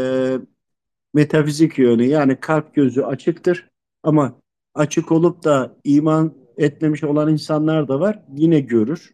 metafizik 1.14 1.78
yönü 1.78 2.06
yani 2.06 2.36
kalp 2.36 2.76
gözü 2.76 3.02
açıktır 3.02 3.70
ama 4.04 4.34
açık 4.76 5.12
olup 5.12 5.44
da 5.44 5.76
iman 5.84 6.34
etmemiş 6.58 7.04
olan 7.04 7.32
insanlar 7.32 7.88
da 7.88 8.00
var 8.00 8.24
yine 8.36 8.60
görür. 8.60 9.14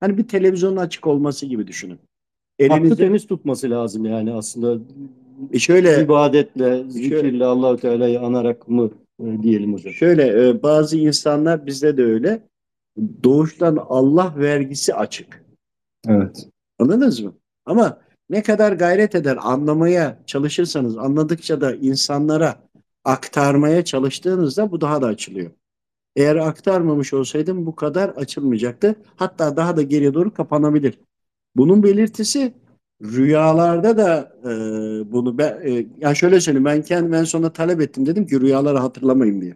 Hani 0.00 0.18
bir 0.18 0.28
televizyonun 0.28 0.76
açık 0.76 1.06
olması 1.06 1.46
gibi 1.46 1.66
düşünün. 1.66 1.98
Aklı 2.60 2.74
Elinizde 2.74 2.96
temiz 2.96 3.26
tutması 3.26 3.70
lazım 3.70 4.04
yani 4.04 4.32
aslında 4.32 4.78
E 5.52 5.58
şöyle 5.58 6.02
ibadetle, 6.02 6.90
zikirle 6.90 7.44
Allahu 7.44 7.76
Teala'yı 7.76 8.20
anarak 8.20 8.68
mı 8.68 8.90
e, 9.20 9.42
diyelim 9.42 9.74
hocam. 9.74 9.92
şöyle 9.92 10.48
e, 10.48 10.62
bazı 10.62 10.96
insanlar 10.96 11.66
bizde 11.66 11.96
de 11.96 12.04
öyle 12.04 12.42
doğuştan 13.24 13.78
Allah 13.88 14.34
vergisi 14.36 14.94
açık. 14.94 15.44
Evet. 16.08 16.48
Anladınız 16.78 17.20
mı? 17.20 17.32
Ama 17.66 17.98
ne 18.30 18.42
kadar 18.42 18.72
gayret 18.72 19.14
eder 19.14 19.38
anlamaya 19.40 20.18
çalışırsanız 20.26 20.98
anladıkça 20.98 21.60
da 21.60 21.74
insanlara 21.74 22.54
aktarmaya 23.04 23.84
çalıştığınızda 23.84 24.70
bu 24.70 24.80
daha 24.80 25.02
da 25.02 25.06
açılıyor. 25.06 25.50
Eğer 26.16 26.36
aktarmamış 26.36 27.12
olsaydım 27.12 27.66
bu 27.66 27.74
kadar 27.74 28.08
açılmayacaktı. 28.08 28.94
Hatta 29.16 29.56
daha 29.56 29.76
da 29.76 29.82
geriye 29.82 30.14
doğru 30.14 30.34
kapanabilir. 30.34 30.98
Bunun 31.56 31.82
belirtisi 31.82 32.54
rüyalarda 33.02 33.96
da 33.96 34.32
e, 34.44 34.52
bunu 35.12 35.38
ben, 35.38 35.60
e, 35.64 35.86
yani 35.98 36.16
şöyle 36.16 36.40
söyleyeyim 36.40 36.64
ben 36.64 36.82
kendim 36.82 37.14
en 37.14 37.24
sonunda 37.24 37.52
talep 37.52 37.80
ettim 37.80 38.06
dedim 38.06 38.26
ki 38.26 38.40
rüyaları 38.40 38.78
hatırlamayın 38.78 39.40
diye. 39.40 39.54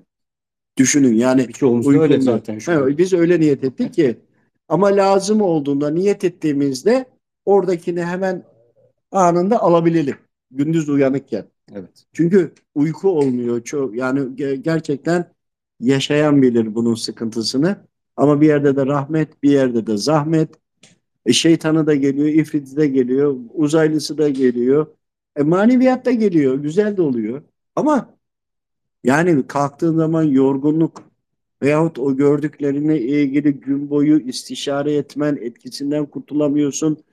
Düşünün 0.78 1.14
yani 1.14 1.48
Birçoğumuz 1.48 1.88
öyle 1.88 2.20
zaten 2.20 2.58
şu. 2.58 2.72
Evet, 2.72 2.98
biz 2.98 3.12
öyle 3.12 3.40
niyet 3.40 3.64
ettik 3.64 3.94
ki 3.94 4.16
ama 4.68 4.86
lazım 4.86 5.40
olduğunda 5.40 5.90
niyet 5.90 6.24
ettiğimizde 6.24 7.06
oradakini 7.44 8.04
hemen 8.04 8.44
anında 9.12 9.62
alabilelim. 9.62 10.16
Gündüz 10.50 10.88
uyanıkken. 10.88 11.44
Evet. 11.72 12.04
Çünkü 12.12 12.52
uyku 12.74 13.10
olmuyor. 13.10 13.64
Çok, 13.64 13.96
yani 13.96 14.20
ge- 14.20 14.54
gerçekten 14.54 15.32
yaşayan 15.80 16.42
bilir 16.42 16.74
bunun 16.74 16.94
sıkıntısını. 16.94 17.76
Ama 18.16 18.40
bir 18.40 18.46
yerde 18.46 18.76
de 18.76 18.86
rahmet, 18.86 19.42
bir 19.42 19.50
yerde 19.50 19.86
de 19.86 19.96
zahmet. 19.96 20.48
E, 21.26 21.32
şeytanı 21.32 21.86
da 21.86 21.94
geliyor, 21.94 22.28
ifriti 22.28 22.76
de 22.76 22.86
geliyor, 22.88 23.36
uzaylısı 23.54 24.18
da 24.18 24.28
geliyor. 24.28 24.86
E, 25.36 25.42
maneviyat 25.42 26.06
da 26.06 26.10
geliyor, 26.10 26.54
güzel 26.54 26.96
de 26.96 27.02
oluyor. 27.02 27.42
Ama 27.76 28.14
yani 29.04 29.46
kalktığın 29.46 29.96
zaman 29.96 30.22
yorgunluk 30.22 31.02
veyahut 31.62 31.98
o 31.98 32.16
gördüklerine 32.16 33.00
ilgili 33.00 33.52
gün 33.60 33.90
boyu 33.90 34.20
istişare 34.20 34.94
etmen, 34.94 35.38
etkisinden 35.42 36.06
kurtulamıyorsun. 36.06 37.04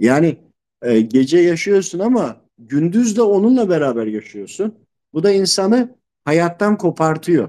Yani 0.00 0.38
e, 0.82 1.00
gece 1.00 1.38
yaşıyorsun 1.38 1.98
ama 1.98 2.40
gündüz 2.58 3.16
de 3.16 3.22
onunla 3.22 3.68
beraber 3.68 4.06
yaşıyorsun. 4.06 4.74
Bu 5.12 5.22
da 5.22 5.30
insanı 5.30 5.96
hayattan 6.24 6.78
kopartıyor. 6.78 7.48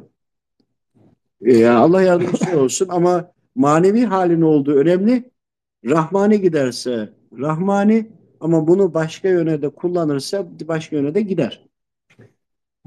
E, 1.46 1.68
Allah 1.68 2.02
yardımcısı 2.02 2.60
olsun 2.60 2.88
ama 2.90 3.32
manevi 3.56 4.06
halin 4.06 4.42
olduğu 4.42 4.76
önemli. 4.76 5.32
Rahmani 5.88 6.42
giderse 6.42 7.14
Rahmani 7.40 8.08
ama 8.40 8.68
bunu 8.68 8.94
başka 8.94 9.28
yöne 9.28 9.62
de 9.62 9.70
kullanırsa 9.70 10.48
başka 10.68 10.96
yöne 10.96 11.16
de 11.16 11.22
gider. 11.22 11.68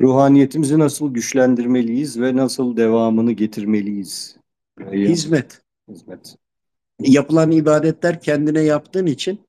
Ruhaniyetimizi 0.00 0.78
nasıl 0.78 1.14
güçlendirmeliyiz 1.14 2.20
ve 2.20 2.36
nasıl 2.36 2.76
devamını 2.76 3.32
getirmeliyiz? 3.32 4.36
Hizmet. 4.92 5.62
Hizmet. 5.88 6.36
Yapılan 7.00 7.50
ibadetler 7.50 8.20
kendine 8.20 8.60
yaptığın 8.60 9.06
için 9.06 9.40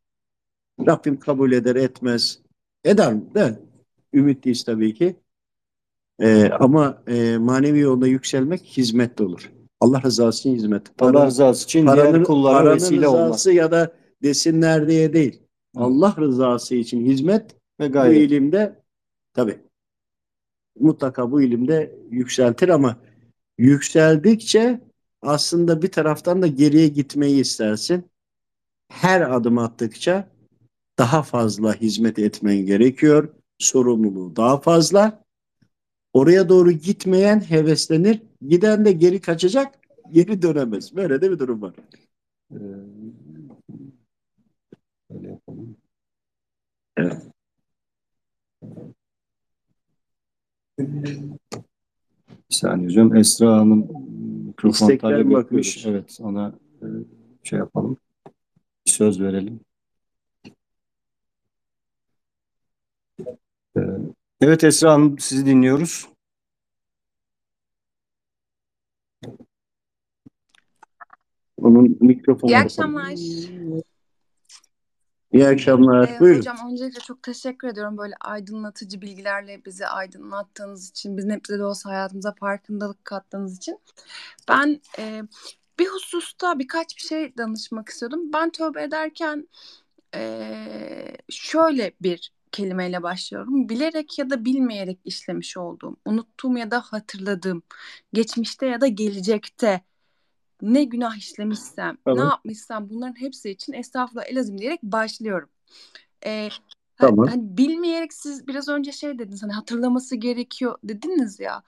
Rabbim 0.88 1.20
kabul 1.20 1.52
eder 1.52 1.76
etmez. 1.76 2.40
Eder? 2.84 3.34
De. 3.34 3.60
Ümitliyiz 4.14 4.64
tabii 4.64 4.94
ki. 4.94 5.16
Ee, 6.20 6.50
ama 6.50 7.04
e, 7.08 7.38
manevi 7.38 7.80
yolda 7.80 8.08
yükselmek 8.08 8.62
hizmetle 8.64 9.24
olur. 9.24 9.52
Allah 9.82 10.02
rızası 10.02 10.39
için 10.39 10.56
hizmet. 10.56 10.82
Allah 11.00 11.12
Para- 11.12 11.26
rızası 11.28 11.63
için 11.65 11.86
diğer 11.88 11.98
paranın, 11.98 12.24
kullara 12.24 12.58
paranın 12.58 12.76
vesile 12.76 13.08
olmak 13.08 13.26
rızası 13.26 13.52
ya 13.52 13.72
da 13.72 13.94
desinler 14.24 14.88
diye 14.88 15.13
değil. 15.13 15.41
Allah 15.76 16.15
rızası 16.20 16.76
için 16.76 17.06
hizmet 17.06 17.56
ve 17.80 17.89
bu 17.89 17.94
gayret. 17.94 18.17
ilimde 18.22 18.80
tabii 19.34 19.58
mutlaka 20.80 21.32
bu 21.32 21.41
ilimde 21.41 21.96
yükseltir 22.12 22.70
ama 22.70 22.98
yükseldikçe 23.58 24.82
aslında 25.22 25.82
bir 25.82 25.91
taraftan 25.91 26.41
da 26.41 26.48
geriye 26.48 26.88
gitmeyi 26.88 27.41
istersin. 27.41 28.04
Her 28.89 29.22
adım 29.36 29.58
attıkça 29.58 30.30
daha 31.00 31.24
fazla 31.24 31.74
hizmet 31.74 32.20
etmen 32.20 32.58
gerekiyor. 32.58 33.30
Sorumluluğu 33.60 34.36
daha 34.36 34.60
fazla. 34.60 35.24
Oraya 36.13 36.50
doğru 36.50 36.72
gitmeyen 36.72 37.39
heveslenir. 37.39 38.22
Giden 38.48 38.86
de 38.86 38.92
geri 38.92 39.22
kaçacak, 39.22 39.76
geri 40.12 40.42
dönemez. 40.42 40.96
Böyle 40.96 41.22
de 41.22 41.32
bir 41.32 41.40
durum 41.40 41.62
var. 41.62 41.74
Ee, 42.52 42.56
Böyle 45.10 45.28
yapalım. 45.28 45.78
Evet. 46.98 47.22
Bir 52.50 52.56
saniye 52.56 52.88
hocam. 52.88 53.16
Esra 53.16 53.58
Hanım 53.58 53.80
mikrofon 54.48 54.72
İstekler 54.86 55.12
talep 55.12 55.26
mi 55.26 55.40
etmiş. 55.40 55.86
Evet 55.86 56.18
ona 56.22 56.54
e, 56.82 56.86
şey 57.44 57.60
yapalım. 57.60 57.98
Bir 58.86 58.92
söz 58.92 59.22
verelim. 59.22 59.60
Ee, 63.78 63.82
Evet 64.42 64.64
Esra 64.64 64.94
Hanım 64.94 65.20
sizi 65.20 65.46
dinliyoruz. 65.46 66.11
Onun 71.62 71.97
mikrofonu 72.00 72.52
İyi 72.52 72.58
akşamlar. 72.58 73.13
İyi 75.32 75.47
akşamlar. 75.47 76.10
Ee, 76.10 76.19
Buyurun. 76.19 76.39
hocam 76.39 76.58
öncelikle 76.71 77.00
çok 77.00 77.24
teşekkür 77.24 77.67
ediyorum 77.67 77.97
böyle 77.97 78.13
aydınlatıcı 78.21 79.02
bilgilerle 79.02 79.65
bizi 79.65 79.88
aydınlattığınız 79.88 80.89
için, 80.89 81.17
biz 81.17 81.26
nebze 81.26 81.60
de 81.60 81.63
olsa 81.63 81.89
hayatımıza 81.89 82.34
farkındalık 82.39 83.06
kattığınız 83.06 83.58
için. 83.58 83.80
Ben 84.50 84.82
e, 85.00 85.21
bir 85.80 85.88
hususta 85.88 86.60
birkaç 86.60 86.97
bir 86.97 87.02
şey 87.02 87.38
danışmak 87.38 87.89
istiyordum. 87.89 88.34
Ben 88.34 88.50
tövbe 88.50 88.84
ederken 88.84 89.47
e, 90.15 90.67
şöyle 91.30 91.91
bir 92.02 92.32
kelimeyle 92.52 93.04
başlıyorum. 93.04 93.69
Bilerek 93.69 94.19
ya 94.19 94.30
da 94.30 94.45
bilmeyerek 94.45 95.00
işlemiş 95.06 95.58
olduğum, 95.58 95.97
unuttuğum 96.06 96.58
ya 96.58 96.71
da 96.71 96.80
hatırladığım, 96.80 97.63
geçmişte 98.13 98.65
ya 98.65 98.82
da 98.82 98.88
gelecekte 98.88 99.82
ne 100.62 100.84
günah 100.84 101.17
işlemişsem, 101.17 101.97
ne 102.13 102.19
Tamam. 102.19 102.28
yapmışsam 102.30 102.89
bunların 102.89 103.21
hepsi 103.21 103.50
için 103.50 103.74
estağfurullah 103.74 104.26
elazim 104.28 104.58
diyerek 104.58 104.84
başlıyorum. 104.84 105.50
Ee, 106.26 106.50
Tamam. 107.00 107.28
hani 107.28 107.58
bilmeyerek 107.58 108.13
siz 108.13 108.47
biraz 108.47 108.69
önce 108.69 108.91
şey 108.91 109.19
dediniz 109.19 109.43
hani 109.43 109.54
hatırlaması 109.54 110.15
gerekiyor 110.15 110.78
dediniz 110.84 111.39
ya. 111.39 111.63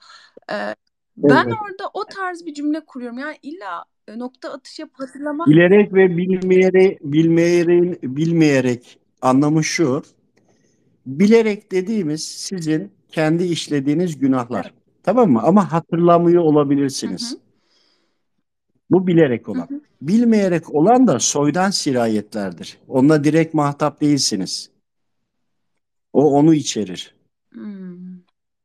Ee, 0.52 0.74
ben 1.16 1.46
Evet. 1.46 1.54
orada 1.64 1.90
o 1.94 2.08
tarz 2.08 2.46
bir 2.46 2.54
cümle 2.54 2.80
kuruyorum. 2.86 3.18
Yani 3.18 3.38
illa 3.42 3.84
e, 4.08 4.18
nokta 4.18 4.52
atış 4.52 4.78
yapıp 4.78 5.00
hatırlamak 5.00 5.48
Bilerek 5.48 5.94
ve 5.94 6.16
bilmeyerek, 6.16 7.00
bilmeyerek, 7.02 8.02
bilmeyerek 8.02 8.98
anlamı 9.22 9.64
şu. 9.64 10.02
Bilerek 11.06 11.72
dediğimiz 11.72 12.24
sizin 12.24 12.92
kendi 13.08 13.44
işlediğiniz 13.44 14.18
günahlar. 14.18 14.74
Tamam 15.02 15.30
mı? 15.32 15.42
Ama 15.42 15.72
hatırlamıyor 15.72 16.42
Hı 17.02 17.06
olabilirsiniz. 17.06 17.22
hı, 17.26 17.40
Bu 18.90 19.06
bilerek 19.06 19.46
hı 19.46 19.52
olan. 19.52 19.66
hı. 19.70 19.80
Bilmeyerek 20.02 20.74
olan 20.74 21.06
da 21.06 21.18
soydan 21.18 21.70
sirayetlerdir. 21.70 22.78
Onunla 22.88 23.24
direkt 23.24 23.54
muhatap 23.54 24.00
değilsiniz. 24.00 24.70
O 26.12 26.30
onu 26.30 26.54
içerir. 26.54 27.14
Hmm. 27.52 27.94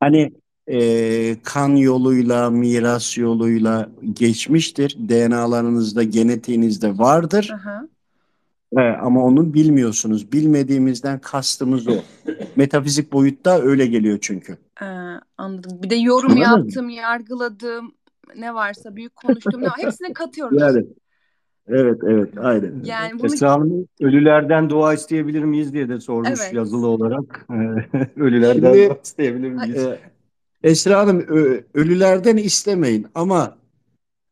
Hani 0.00 0.32
e, 0.66 1.36
kan 1.42 1.76
yoluyla, 1.76 2.50
miras 2.50 3.18
yoluyla 3.18 3.88
geçmiştir. 4.12 4.96
DNA'larınızda, 5.08 6.02
genetiğinizde 6.02 6.98
vardır. 6.98 7.50
Aha. 7.54 7.88
E, 8.76 8.80
ama 8.80 9.24
onu 9.24 9.54
bilmiyorsunuz. 9.54 10.32
Bilmediğimizden 10.32 11.18
kastımız 11.18 11.88
o. 11.88 11.94
Metafizik 12.56 13.12
boyutta 13.12 13.58
öyle 13.60 13.86
geliyor 13.86 14.18
çünkü. 14.20 14.56
Ee, 14.82 14.86
anladım. 15.38 15.82
Bir 15.82 15.90
de 15.90 15.94
yorum 15.94 16.32
Anladın 16.32 16.58
mı? 16.58 16.64
yaptım, 16.64 16.88
yargıladım, 16.88 17.92
ne 18.38 18.54
varsa 18.54 18.96
büyük 18.96 19.16
konuştum. 19.16 19.60
Ne 19.62 19.66
var, 19.66 19.78
hepsini 19.78 20.12
katıyorum. 20.12 20.58
Yani 20.58 20.86
evet, 21.68 21.98
evet, 22.08 22.28
aynen. 22.38 22.82
Yani 22.84 23.18
bunu 23.18 23.34
Esra 23.34 23.52
Hanım 23.52 23.88
ölülerden 24.00 24.70
dua 24.70 24.94
isteyebilir 24.94 25.44
miyiz 25.44 25.72
diye 25.72 25.88
de 25.88 26.00
sormuş 26.00 26.28
Evet. 26.28 26.54
yazılı 26.54 26.86
olarak. 26.86 27.46
Ölülerden 28.16 28.72
Şimdi- 28.72 28.88
dua 28.88 28.98
isteyebilir 29.04 29.50
miyiz? 29.50 29.76
E, 29.76 29.98
Esra 30.62 30.98
Hanım 30.98 31.26
ölülerden 31.74 32.36
istemeyin 32.36 33.06
ama 33.14 33.56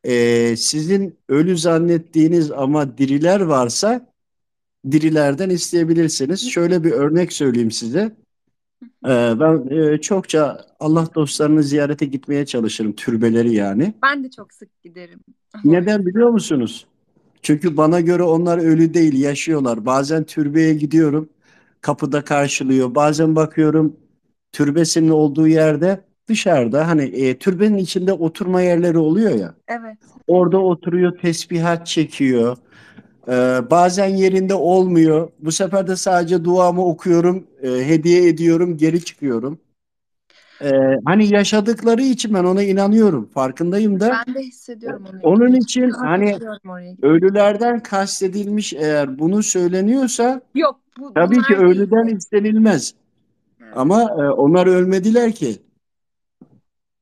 e, 0.05 0.57
sizin 0.57 1.19
ölü 1.29 1.59
zannettiğiniz 1.59 2.51
ama 2.51 2.99
diriler 2.99 3.41
varsa 3.41 4.07
dirilerden 4.91 5.51
isteyebilirsiniz. 5.51 6.51
Şöyle 6.51 6.85
bir 6.85 6.91
örnek 6.91 7.33
söyleyeyim 7.33 7.71
size. 7.71 8.17
E, 8.83 9.41
ben 9.41 9.69
e, 9.71 10.01
çokça 10.01 10.67
Allah 10.81 11.09
dostlarını 11.15 11.63
ziyarete 11.63 12.07
gitmeye 12.07 12.47
çalışırım, 12.47 12.93
türbeleri 12.93 13.55
yani. 13.55 13.95
ben 14.03 14.25
de 14.25 14.31
çok 14.31 14.53
sık 14.53 14.83
giderim. 14.83 15.21
Neden 15.65 16.07
biliyor 16.07 16.31
musunuz? 16.31 16.87
Çünkü 17.43 17.77
bana 17.77 18.01
göre 18.01 18.23
onlar 18.23 18.59
ölü 18.59 18.95
değil, 18.95 19.21
yaşıyorlar. 19.21 19.87
Bazen 19.87 20.25
türbeye 20.25 20.75
gidiyorum, 20.75 21.29
kapıda 21.81 22.25
karşılıyor. 22.25 22.95
Bazen 22.95 23.37
bakıyorum 23.37 23.97
türbesinin 24.53 25.09
olduğu 25.09 25.49
yerde 25.49 26.01
dışarıda 26.29 26.89
hani 26.89 27.03
e, 27.03 27.39
türbenin 27.39 27.77
içinde 27.77 28.13
oturma 28.13 28.61
yerleri 28.63 28.99
oluyor 28.99 29.31
ya. 29.31 29.55
Evet. 29.69 29.99
Orada 30.27 30.59
oturuyor, 30.59 31.19
tesbihat 31.19 31.87
çekiyor. 31.87 32.57
Ee, 33.29 33.61
bazen 33.71 34.09
yerinde 34.09 34.55
olmuyor. 34.55 35.31
Bu 35.39 35.53
sefer 35.53 35.87
de 35.87 35.97
sadece 35.97 36.45
duamı 36.45 36.85
okuyorum, 36.85 37.47
e, 37.63 37.69
hediye 37.69 38.29
ediyorum, 38.29 38.77
geri 38.77 39.05
çıkıyorum. 39.05 39.59
Ee, 40.63 40.71
hani 41.05 41.35
yaşadıkları 41.35 42.03
için 42.03 42.35
ben 42.35 42.45
ona 42.45 42.63
inanıyorum. 42.63 43.27
Farkındayım 43.27 44.01
da. 44.01 44.19
Ben 44.27 44.35
de 44.35 44.41
hissediyorum 44.43 45.05
onu. 45.13 45.21
Onun 45.23 45.55
için 45.55 45.91
hani 45.91 46.39
ölülerden 47.03 47.83
kastedilmiş 47.83 48.73
eğer 48.73 49.19
bunu 49.19 49.43
söyleniyorsa 49.43 50.41
Yok 50.55 50.81
bu 50.99 51.15
tabii 51.15 51.43
ki 51.43 51.57
ölüden 51.57 52.07
değil. 52.07 52.17
istenilmez. 52.17 52.95
Evet, 53.61 53.73
Ama 53.77 54.03
e, 54.03 54.31
onlar 54.31 54.67
ölmediler 54.67 55.33
ki. 55.33 55.57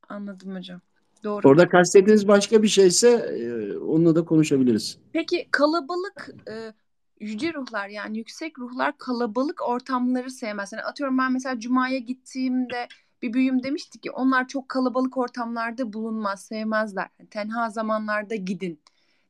Anladım 0.09 0.55
hocam. 0.55 0.81
Doğru. 1.23 1.49
Orada 1.49 1.69
kastediğiniz 1.69 2.27
başka 2.27 2.63
bir 2.63 2.67
şeyse 2.67 3.09
e, 3.09 3.77
onunla 3.77 4.15
da 4.15 4.25
konuşabiliriz. 4.25 4.97
Peki 5.13 5.47
kalabalık 5.51 6.29
e, 6.49 6.73
yüce 7.19 7.53
ruhlar 7.53 7.87
yani 7.87 8.17
yüksek 8.17 8.59
ruhlar 8.59 8.97
kalabalık 8.97 9.69
ortamları 9.69 10.29
sevmez. 10.29 10.73
Yani 10.73 10.83
atıyorum 10.83 11.17
ben 11.17 11.31
mesela 11.31 11.59
Cuma'ya 11.59 11.97
gittiğimde 11.97 12.87
bir 13.21 13.33
büyüğüm 13.33 13.63
demişti 13.63 13.99
ki 13.99 14.11
onlar 14.11 14.47
çok 14.47 14.69
kalabalık 14.69 15.17
ortamlarda 15.17 15.93
bulunmaz, 15.93 16.45
sevmezler. 16.45 17.07
Yani 17.19 17.29
tenha 17.29 17.69
zamanlarda 17.69 18.35
gidin 18.35 18.79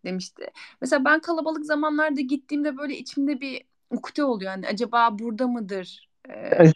demişti. 0.05 0.43
Mesela 0.81 1.05
ben 1.05 1.19
kalabalık 1.19 1.65
zamanlarda 1.65 2.21
gittiğimde 2.21 2.77
böyle 2.77 2.97
içimde 2.97 3.41
bir 3.41 3.61
ukde 3.89 4.23
oluyor. 4.23 4.51
Yani 4.51 4.67
acaba 4.67 5.19
burada 5.19 5.47
mıdır? 5.47 6.09
Ee, 6.29 6.71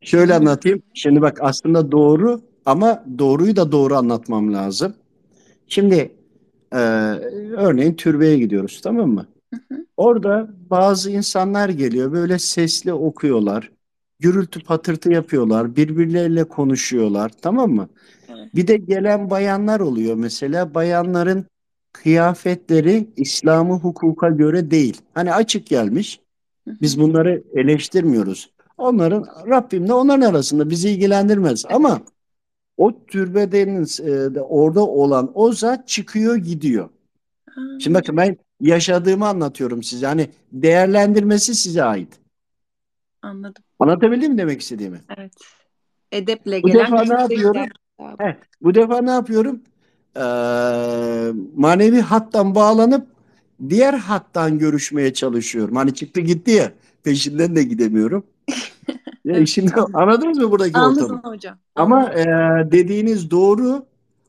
Şöyle 0.00 0.34
anlatayım. 0.34 0.82
Şimdi 0.94 1.20
bak 1.20 1.38
aslında 1.40 1.92
doğru 1.92 2.51
ama 2.66 3.04
doğruyu 3.18 3.56
da 3.56 3.72
doğru 3.72 3.96
anlatmam 3.96 4.54
lazım. 4.54 4.94
Şimdi 5.68 6.12
e, 6.72 6.78
örneğin 7.56 7.94
türbeye 7.94 8.38
gidiyoruz 8.38 8.80
tamam 8.84 9.10
mı? 9.10 9.26
hı 9.52 9.60
hı, 9.74 9.86
Orada 9.96 10.50
bazı 10.70 11.10
insanlar 11.10 11.68
geliyor 11.68 12.12
böyle 12.12 12.38
sesli 12.38 12.92
okuyorlar. 12.92 13.72
Gürültü 14.20 14.64
patırtı 14.64 15.12
yapıyorlar. 15.12 15.76
Birbirleriyle 15.76 16.44
konuşuyorlar 16.44 17.32
tamam 17.42 17.70
mı? 17.70 17.88
evet. 18.28 18.52
Bir 18.54 18.66
de 18.66 18.76
gelen 18.76 19.30
bayanlar 19.30 19.80
oluyor 19.80 20.14
mesela. 20.16 20.74
Bayanların 20.74 21.46
kıyafetleri 21.92 23.08
İslam'ı 23.16 23.74
hukuka 23.74 24.28
göre 24.30 24.70
değil. 24.70 25.00
Hani 25.14 25.34
açık 25.34 25.66
gelmiş. 25.66 26.20
Biz 26.80 27.00
bunları 27.00 27.42
eleştirmiyoruz. 27.54 28.50
Onların 28.78 29.26
Rabbimle 29.48 29.92
onların 29.92 30.20
arasında 30.30 30.70
bizi 30.70 30.90
ilgilendirmez. 30.90 31.64
Ama 31.70 32.02
o 32.76 33.06
türbedenin 33.06 33.86
e, 34.36 34.40
orada 34.40 34.86
olan 34.86 35.30
o 35.34 35.52
zat 35.52 35.88
çıkıyor 35.88 36.36
gidiyor. 36.36 36.88
Ha, 37.50 37.60
Şimdi 37.80 37.94
bakın 37.98 38.16
ben 38.16 38.36
yaşadığımı 38.60 39.28
anlatıyorum 39.28 39.82
size. 39.82 40.06
Hani 40.06 40.30
değerlendirmesi 40.52 41.54
size 41.54 41.82
ait. 41.84 42.20
anladım. 43.22 43.64
Anlatabildim 43.78 44.32
mi 44.32 44.38
demek 44.38 44.60
istediğimi? 44.60 45.00
Evet. 45.16 45.32
Edeple 46.12 46.62
Bu 46.62 46.66
gelen 46.66 46.84
defa 46.86 47.04
ne 47.04 47.20
yapıyorum? 47.20 47.54
ders. 47.54 48.18
He, 48.18 48.36
bu 48.62 48.74
defa 48.74 49.00
ne 49.02 49.10
yapıyorum? 49.10 49.62
Ee, 50.16 50.20
manevi 51.56 52.00
hattan 52.00 52.54
bağlanıp 52.54 53.06
diğer 53.68 53.94
hattan 53.94 54.58
görüşmeye 54.58 55.12
çalışıyorum. 55.12 55.76
Hani 55.76 55.94
çıktı 55.94 56.20
gitti 56.20 56.50
ya 56.50 56.72
peşinden 57.02 57.56
de 57.56 57.62
gidemiyorum. 57.62 58.24
Ya 59.24 59.46
şimdi 59.46 59.72
anladınız 59.94 60.38
mı 60.38 60.50
buradaki 60.50 60.78
Anladım 60.78 61.04
ortamı? 61.04 61.34
hocam. 61.34 61.58
Ama 61.76 62.12
e, 62.12 62.24
dediğiniz 62.72 63.30
doğru 63.30 63.86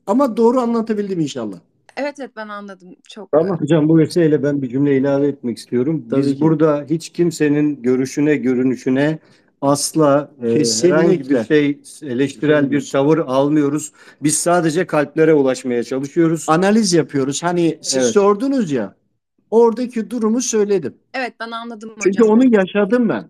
ama 0.08 0.38
doğru 0.38 0.60
anlatabildim 0.60 1.20
inşallah. 1.20 1.58
Evet 1.98 2.16
evet 2.20 2.32
ben 2.36 2.48
anladım. 2.48 2.90
Çok 3.10 3.32
Tamam. 3.32 3.60
Hocam 3.60 3.90
bu 3.90 3.98
vesileyle 3.98 4.44
ben 4.44 4.62
bir 4.62 4.70
cümle 4.70 4.98
ilave 4.98 5.28
etmek 5.28 5.58
istiyorum. 5.58 6.06
Tabii 6.10 6.22
Biz 6.22 6.34
ki. 6.36 6.42
burada 6.42 6.86
hiç 6.90 7.10
kimsenin 7.10 7.82
görüşüne, 7.82 8.36
görünüşüne 8.36 9.20
asla 9.62 10.32
e, 10.44 10.58
Kesinlikle. 10.58 10.98
herhangi 10.98 11.30
bir 11.30 11.44
şey 11.44 11.80
eleştirel 12.02 12.72
bir 12.72 12.90
tavır 12.92 13.18
almıyoruz. 13.18 13.92
Biz 14.24 14.38
sadece 14.38 14.86
kalplere 14.88 15.34
ulaşmaya 15.34 15.84
çalışıyoruz. 15.84 16.46
Analiz 16.50 16.94
yapıyoruz. 16.94 17.44
Hani 17.44 17.80
siz 17.82 18.04
Evet. 18.04 18.14
sordunuz 18.14 18.72
ya 18.72 18.96
oradaki 19.52 20.10
durumu 20.10 20.42
söyledim. 20.42 20.94
Evet 21.14 21.34
ben 21.40 21.52
anladım 21.52 21.90
Çünkü 22.04 22.20
hocam. 22.20 22.30
onu 22.40 22.56
yaşadım 22.56 23.10
ben. 23.10 23.26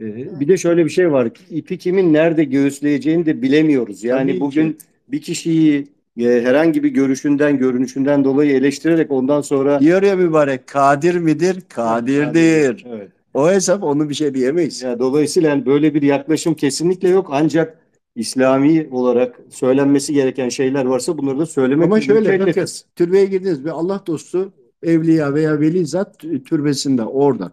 Bir 0.00 0.48
de 0.48 0.56
şöyle 0.56 0.84
bir 0.84 0.90
şey 0.90 1.12
var. 1.12 1.28
İpi 1.50 1.78
kimin 1.78 2.12
nerede 2.12 2.44
göğüsleyeceğini 2.44 3.26
de 3.26 3.42
bilemiyoruz. 3.42 4.04
Yani 4.04 4.30
Tabii 4.30 4.40
bugün 4.40 4.72
ki. 4.72 4.78
bir 5.08 5.20
kişiyi 5.20 5.88
e, 6.20 6.24
herhangi 6.24 6.82
bir 6.82 6.88
görüşünden, 6.88 7.58
görünüşünden 7.58 8.24
dolayı 8.24 8.52
eleştirerek 8.52 9.10
ondan 9.10 9.40
sonra 9.40 9.80
Diyor 9.80 10.02
ya 10.02 10.16
mübarek 10.16 10.66
kadir 10.66 11.14
midir? 11.14 11.56
Kadirdir. 11.68 12.86
Evet. 12.88 13.08
O 13.34 13.50
hesap 13.50 13.82
onu 13.82 14.08
bir 14.08 14.14
şey 14.14 14.34
diyemeyiz. 14.34 14.82
Ya 14.82 14.98
dolayısıyla 14.98 15.48
yani 15.48 15.66
böyle 15.66 15.94
bir 15.94 16.02
yaklaşım 16.02 16.54
kesinlikle 16.54 17.08
yok. 17.08 17.28
Ancak 17.30 17.78
İslami 18.16 18.88
olarak 18.90 19.40
söylenmesi 19.50 20.14
gereken 20.14 20.48
şeyler 20.48 20.84
varsa 20.84 21.18
bunları 21.18 21.38
da 21.38 21.46
söylemek 21.46 21.84
Ama 21.84 22.00
şöyle 22.00 22.40
bakın 22.40 22.66
türbeye 22.96 23.24
girdiniz 23.24 23.64
bir 23.64 23.70
Allah 23.70 24.02
dostu 24.06 24.52
evliya 24.82 25.34
veya 25.34 25.60
veli 25.60 25.86
zat 25.86 26.18
türbesinde 26.44 27.02
orada. 27.02 27.52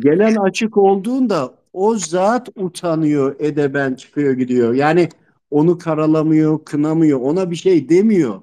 Gelen 0.00 0.34
açık 0.36 0.76
olduğunda 0.76 1.54
o 1.72 1.96
zat 1.96 2.48
utanıyor 2.56 3.36
edeben 3.38 3.94
çıkıyor 3.94 4.32
gidiyor. 4.32 4.74
Yani 4.74 5.08
onu 5.50 5.78
karalamıyor, 5.78 6.64
kınamıyor, 6.64 7.20
ona 7.20 7.50
bir 7.50 7.56
şey 7.56 7.88
demiyor. 7.88 8.40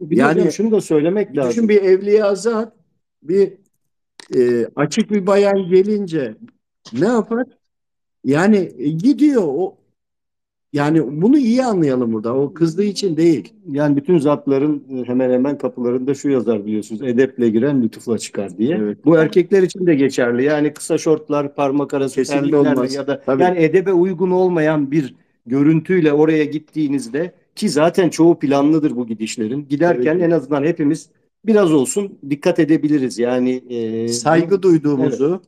Bir 0.00 0.16
Yani 0.16 0.40
hocam 0.40 0.52
şunu 0.52 0.70
da 0.70 0.80
söylemek 0.80 1.36
lazım. 1.36 1.50
Düşün 1.50 1.68
bir 1.68 1.82
evliya 1.82 2.34
zat 2.34 2.72
bir 3.22 3.52
e, 4.36 4.66
açık 4.76 5.10
bir 5.10 5.26
bayan 5.26 5.68
gelince 5.68 6.34
ne 6.92 7.06
yapar? 7.06 7.46
Yani 8.24 8.72
e, 8.78 8.88
gidiyor 8.88 9.42
o 9.46 9.76
yani 10.72 11.22
bunu 11.22 11.38
iyi 11.38 11.64
anlayalım 11.64 12.12
burada. 12.12 12.36
O 12.36 12.54
kızdığı 12.54 12.84
için 12.84 13.16
değil. 13.16 13.52
Yani 13.70 13.96
bütün 13.96 14.18
zatların 14.18 14.84
e, 14.90 15.08
hemen 15.08 15.30
hemen 15.30 15.58
kapılarında 15.58 16.14
şu 16.14 16.30
yazar 16.30 16.66
biliyorsunuz. 16.66 17.02
Edeple 17.02 17.50
giren 17.50 17.82
lütufla 17.82 18.18
çıkar 18.18 18.58
diye. 18.58 18.76
Evet. 18.76 18.98
Bu 19.04 19.16
erkekler 19.16 19.62
için 19.62 19.86
de 19.86 19.94
geçerli. 19.94 20.44
Yani 20.44 20.74
kısa 20.74 20.98
şortlar, 20.98 21.54
parmak 21.54 21.94
arası 21.94 22.14
Kesinlikle 22.14 22.56
olmaz. 22.56 22.94
ya 22.94 23.06
da 23.06 23.22
Tabii. 23.26 23.42
yani 23.42 23.58
edebe 23.58 23.92
uygun 23.92 24.30
olmayan 24.30 24.90
bir 24.90 25.14
görüntüyle 25.46 26.12
oraya 26.12 26.44
gittiğinizde 26.44 27.32
ki 27.54 27.68
zaten 27.68 28.08
çoğu 28.08 28.38
planlıdır 28.38 28.96
bu 28.96 29.06
gidişlerin. 29.06 29.66
Giderken 29.68 30.18
ki. 30.18 30.24
en 30.24 30.30
azından 30.30 30.64
hepimiz 30.64 31.08
biraz 31.46 31.72
olsun 31.72 32.18
dikkat 32.30 32.58
edebiliriz. 32.58 33.18
Yani 33.18 33.62
e, 33.70 34.08
Saygı 34.08 34.62
duyduğumuzu 34.62 35.42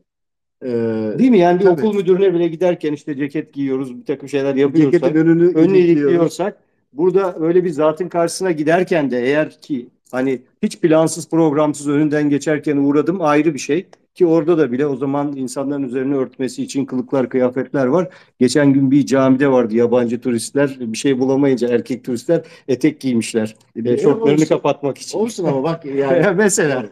e, 0.64 1.18
değil 1.18 1.30
mi? 1.30 1.38
Yani 1.38 1.60
bir 1.60 1.64
Tabii. 1.64 1.80
okul 1.80 1.96
müdürüne 1.96 2.34
bile 2.34 2.48
giderken 2.48 2.92
işte 2.92 3.16
ceket 3.16 3.52
giyiyoruz, 3.52 3.98
bir 4.00 4.04
takım 4.04 4.28
şeyler 4.28 4.54
yapıyorsak 4.54 4.92
ceketin 4.92 5.20
önünü 5.20 5.44
ilikliyoruz. 5.44 5.78
ilikliyorsak 5.78 6.56
burada 6.92 7.36
öyle 7.40 7.64
bir 7.64 7.70
zatın 7.70 8.08
karşısına 8.08 8.52
giderken 8.52 9.10
de 9.10 9.22
eğer 9.22 9.60
ki 9.60 9.86
hani 10.10 10.42
hiç 10.62 10.80
plansız 10.80 11.28
programsız 11.28 11.88
önünden 11.88 12.30
geçerken 12.30 12.76
uğradım 12.76 13.20
ayrı 13.20 13.54
bir 13.54 13.58
şey 13.58 13.86
ki 14.14 14.26
orada 14.26 14.58
da 14.58 14.72
bile 14.72 14.86
o 14.86 14.96
zaman 14.96 15.36
insanların 15.36 15.82
üzerine 15.82 16.14
örtmesi 16.16 16.62
için 16.62 16.84
kılıklar 16.84 17.28
kıyafetler 17.28 17.86
var. 17.86 18.08
Geçen 18.38 18.72
gün 18.72 18.90
bir 18.90 19.06
camide 19.06 19.48
vardı 19.48 19.74
yabancı 19.76 20.20
turistler 20.20 20.76
bir 20.80 20.98
şey 20.98 21.18
bulamayınca 21.18 21.68
erkek 21.68 22.04
turistler 22.04 22.42
etek 22.68 23.00
giymişler. 23.00 23.56
E, 23.84 23.96
şortlarını 23.98 24.32
olsun. 24.34 24.46
kapatmak 24.46 24.98
için. 24.98 25.18
Olsun 25.18 25.44
ama 25.44 25.62
bak 25.62 25.84
yani 25.96 26.36
Mesela. 26.36 26.86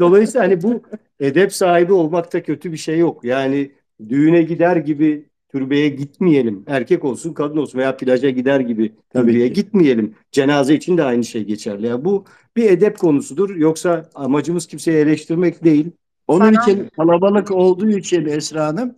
Dolayısıyla 0.00 0.46
hani 0.46 0.62
bu 0.62 0.82
edep 1.20 1.52
sahibi 1.52 1.92
olmakta 1.92 2.42
kötü 2.42 2.72
bir 2.72 2.76
şey 2.76 2.98
yok. 2.98 3.24
Yani 3.24 3.72
düğüne 4.08 4.42
gider 4.42 4.76
gibi 4.76 5.26
türbeye 5.48 5.88
gitmeyelim. 5.88 6.64
Erkek 6.66 7.04
olsun, 7.04 7.32
kadın 7.32 7.56
olsun 7.56 7.78
veya 7.78 7.96
plaja 7.96 8.30
gider 8.30 8.60
gibi 8.60 8.92
türbeye 9.14 9.48
gitmeyelim. 9.48 10.14
Cenaze 10.32 10.74
için 10.74 10.98
de 10.98 11.02
aynı 11.04 11.24
şey 11.24 11.44
geçerli. 11.44 11.86
Yani 11.86 12.04
bu 12.04 12.24
bir 12.56 12.70
edep 12.70 12.98
konusudur. 12.98 13.56
Yoksa 13.56 14.10
amacımız 14.14 14.66
kimseyi 14.66 14.96
eleştirmek 14.96 15.64
değil. 15.64 15.90
onun 16.28 16.54
Ben 16.54 16.60
için 16.60 16.88
kalabalık 16.96 17.50
olduğu 17.50 17.88
için 17.88 18.26
Esra 18.26 18.66
Hanım 18.66 18.94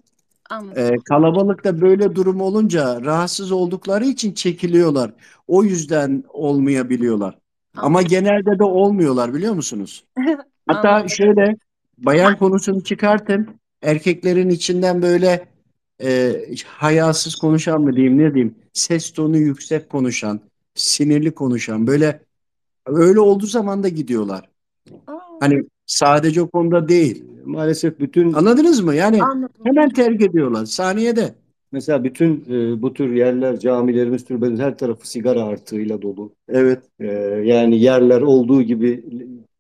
e, 0.77 0.97
kalabalıkta 1.05 1.81
böyle 1.81 2.15
durum 2.15 2.41
olunca 2.41 3.05
rahatsız 3.05 3.53
oldukları 3.53 4.05
için 4.05 4.33
çekiliyorlar. 4.33 5.11
O 5.47 5.65
yüzden 5.65 6.25
olmayabiliyorlar. 6.29 7.39
Ama 7.77 7.99
Anladım. 7.99 8.09
genelde 8.09 8.59
de 8.59 8.65
olmuyorlar 8.65 9.35
biliyor 9.35 9.55
musunuz? 9.55 10.05
Hatta 10.67 10.89
Anladım. 10.89 11.09
şöyle 11.09 11.57
bayan 11.99 12.39
konusunu 12.39 12.85
çıkartın. 12.85 13.49
Erkeklerin 13.83 14.51
içinden 14.51 15.03
böyle 15.03 15.47
e, 16.03 16.33
hayasız 16.67 17.35
konuşan 17.35 17.81
mı 17.81 17.97
diyeyim 17.97 18.19
ne 18.19 18.35
diyeyim 18.35 18.55
ses 18.73 19.13
tonu 19.13 19.37
yüksek 19.39 19.89
konuşan, 19.91 20.41
sinirli 20.75 21.31
konuşan 21.31 21.87
böyle 21.87 22.21
öyle 22.87 23.21
olduğu 23.21 23.47
zaman 23.47 23.83
da 23.83 23.89
gidiyorlar. 23.89 24.49
Aa, 25.07 25.13
Hani 25.41 25.63
sadece 25.87 26.43
o 26.43 26.49
konuda 26.51 26.89
değil. 26.89 27.25
Maalesef 27.45 28.01
bütün 28.01 28.33
Anladınız 28.33 28.81
mı? 28.81 28.95
Yani 28.95 29.23
anladım. 29.23 29.55
hemen 29.65 29.91
terk 29.91 30.23
ediyorlar 30.23 30.65
saniyede. 30.65 31.35
mesela 31.73 32.05
bütün 32.05 32.45
e, 32.51 32.83
bu 32.83 32.95
tür 32.95 33.13
yerler, 33.15 33.59
camilerimiz, 33.61 34.25
türbelerimiz 34.25 34.61
her 34.61 34.79
tarafı 34.79 35.09
sigara 35.11 35.43
artığıyla 35.43 36.03
dolu. 36.03 36.33
Evet. 36.49 36.83
Ee, 37.01 37.07
yani 37.45 37.81
yerler 37.81 38.21
olduğu 38.21 38.63
gibi 38.63 39.05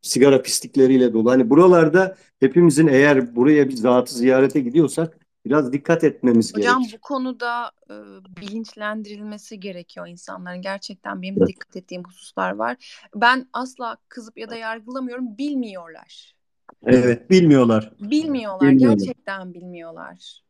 sigara 0.03 0.43
pislikleriyle 0.43 1.13
dolu. 1.13 1.31
Hani 1.31 1.51
buralarda 1.51 2.17
hepimizin 2.41 2.87
eğer 2.87 3.37
buraya 3.37 3.69
bir 3.69 3.75
zatı 3.77 4.15
ziyarete 4.15 4.61
gidiyorsak 4.61 5.19
biraz 5.47 5.73
dikkat 5.73 6.05
etmemiz 6.05 6.55
Hocam 6.55 6.79
gerekir. 6.83 6.97
bu 6.97 7.01
konuda 7.01 7.73
e, 7.91 7.95
bilinçlendirilmesi 8.41 9.61
gerekiyor 9.61 10.07
insanların. 10.07 10.63
Gerçekten 10.63 11.23
benim 11.23 11.37
Evet. 11.39 11.49
dikkat 11.49 11.77
ettiğim 11.77 12.05
hususlar 12.05 12.51
var. 12.51 13.05
Ben 13.15 13.49
asla 13.53 13.97
kızıp 14.09 14.39
ya 14.39 14.51
da 14.51 14.57
yargılamıyorum. 14.57 15.39
Bilmiyorlar. 15.39 16.35
Evet, 16.87 17.31
bilmiyorlar. 17.31 17.93
Bilmiyorlar. 18.01 18.71
Bilmiyorlar. 18.71 18.99
Gerçekten 18.99 19.55
bilmiyorlar. 19.55 20.43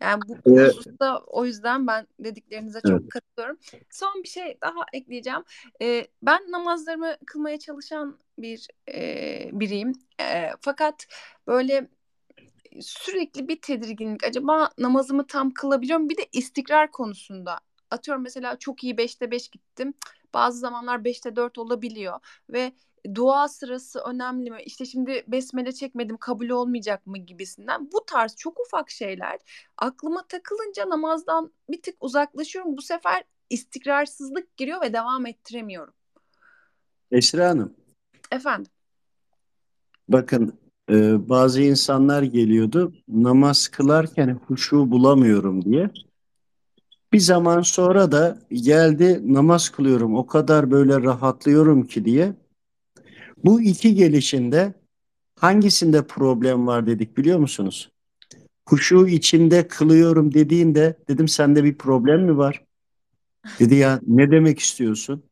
Yani 0.00 0.20
bu, 0.28 0.38
Evet. 0.46 0.76
hususta 0.76 1.18
o 1.18 1.44
yüzden 1.44 1.86
ben 1.86 2.06
dediklerinize 2.18 2.80
çok 2.88 3.10
katılıyorum. 3.10 3.58
Son 3.90 4.22
bir 4.22 4.28
şey 4.28 4.58
daha 4.62 4.84
ekleyeceğim. 4.92 5.42
Ee, 5.82 6.06
ben 6.22 6.50
namazlarımı 6.50 7.16
kılmaya 7.26 7.58
çalışan 7.58 8.18
bir 8.38 8.68
e, 8.94 9.50
biriyim. 9.52 9.92
E, 10.20 10.50
fakat 10.60 11.06
böyle 11.46 11.88
sürekli 12.80 13.48
bir 13.48 13.60
tedirginlik. 13.60 14.24
Acaba 14.24 14.70
namazımı 14.78 15.26
tam 15.26 15.50
kılabiliyor 15.50 15.98
muyum? 15.98 16.10
Bir 16.10 16.16
de 16.16 16.28
istikrar 16.32 16.90
konusunda. 16.90 17.58
Atıyorum 17.90 18.22
mesela 18.22 18.58
çok 18.58 18.84
iyi 18.84 18.94
5'te 18.94 19.30
5 19.30 19.48
gittim. 19.48 19.94
Bazı 20.34 20.58
zamanlar 20.58 20.98
5'te 20.98 21.36
4 21.36 21.58
olabiliyor 21.58 22.20
ve 22.50 22.72
dua 23.14 23.48
sırası 23.48 24.00
önemli 24.00 24.50
mi? 24.50 24.62
İşte 24.64 24.84
şimdi 24.84 25.24
besmele 25.28 25.72
çekmedim 25.72 26.16
kabul 26.16 26.48
olmayacak 26.48 27.06
mı 27.06 27.18
gibisinden. 27.18 27.92
Bu 27.92 28.04
tarz 28.06 28.36
çok 28.36 28.60
ufak 28.60 28.90
şeyler 28.90 29.38
aklıma 29.78 30.26
takılınca 30.26 30.88
namazdan 30.88 31.52
bir 31.68 31.82
tık 31.82 31.96
uzaklaşıyorum. 32.00 32.76
Bu 32.76 32.82
sefer 32.82 33.24
istikrarsızlık 33.50 34.56
giriyor 34.56 34.82
ve 34.82 34.92
devam 34.92 35.26
ettiremiyorum. 35.26 35.94
Esra 37.10 37.48
Hanım, 37.48 37.74
Efendim. 38.30 38.72
bakın 40.08 40.61
e, 40.92 41.28
bazı 41.28 41.62
insanlar 41.62 42.22
geliyordu 42.22 42.92
namaz 43.08 43.68
kılarken 43.68 44.40
huşu 44.46 44.90
bulamıyorum 44.90 45.64
diye. 45.64 45.90
Bir 47.12 47.20
zaman 47.20 47.62
sonra 47.62 48.12
da 48.12 48.38
geldi 48.52 49.20
namaz 49.34 49.68
kılıyorum 49.68 50.16
o 50.16 50.26
kadar 50.26 50.70
böyle 50.70 51.02
rahatlıyorum 51.02 51.86
ki 51.86 52.04
diye. 52.04 52.34
Bu 53.44 53.60
iki 53.60 53.94
gelişinde 53.94 54.74
hangisinde 55.38 56.06
problem 56.06 56.66
var 56.66 56.86
dedik 56.86 57.16
biliyor 57.16 57.38
musunuz? 57.38 57.90
Huşu 58.68 59.06
içinde 59.06 59.68
kılıyorum 59.68 60.34
dediğinde 60.34 60.98
dedim 61.08 61.28
sende 61.28 61.64
bir 61.64 61.78
problem 61.78 62.24
mi 62.24 62.36
var? 62.36 62.64
Dedi 63.60 63.74
ya 63.74 64.00
ne 64.06 64.30
demek 64.30 64.58
istiyorsun? 64.58 65.22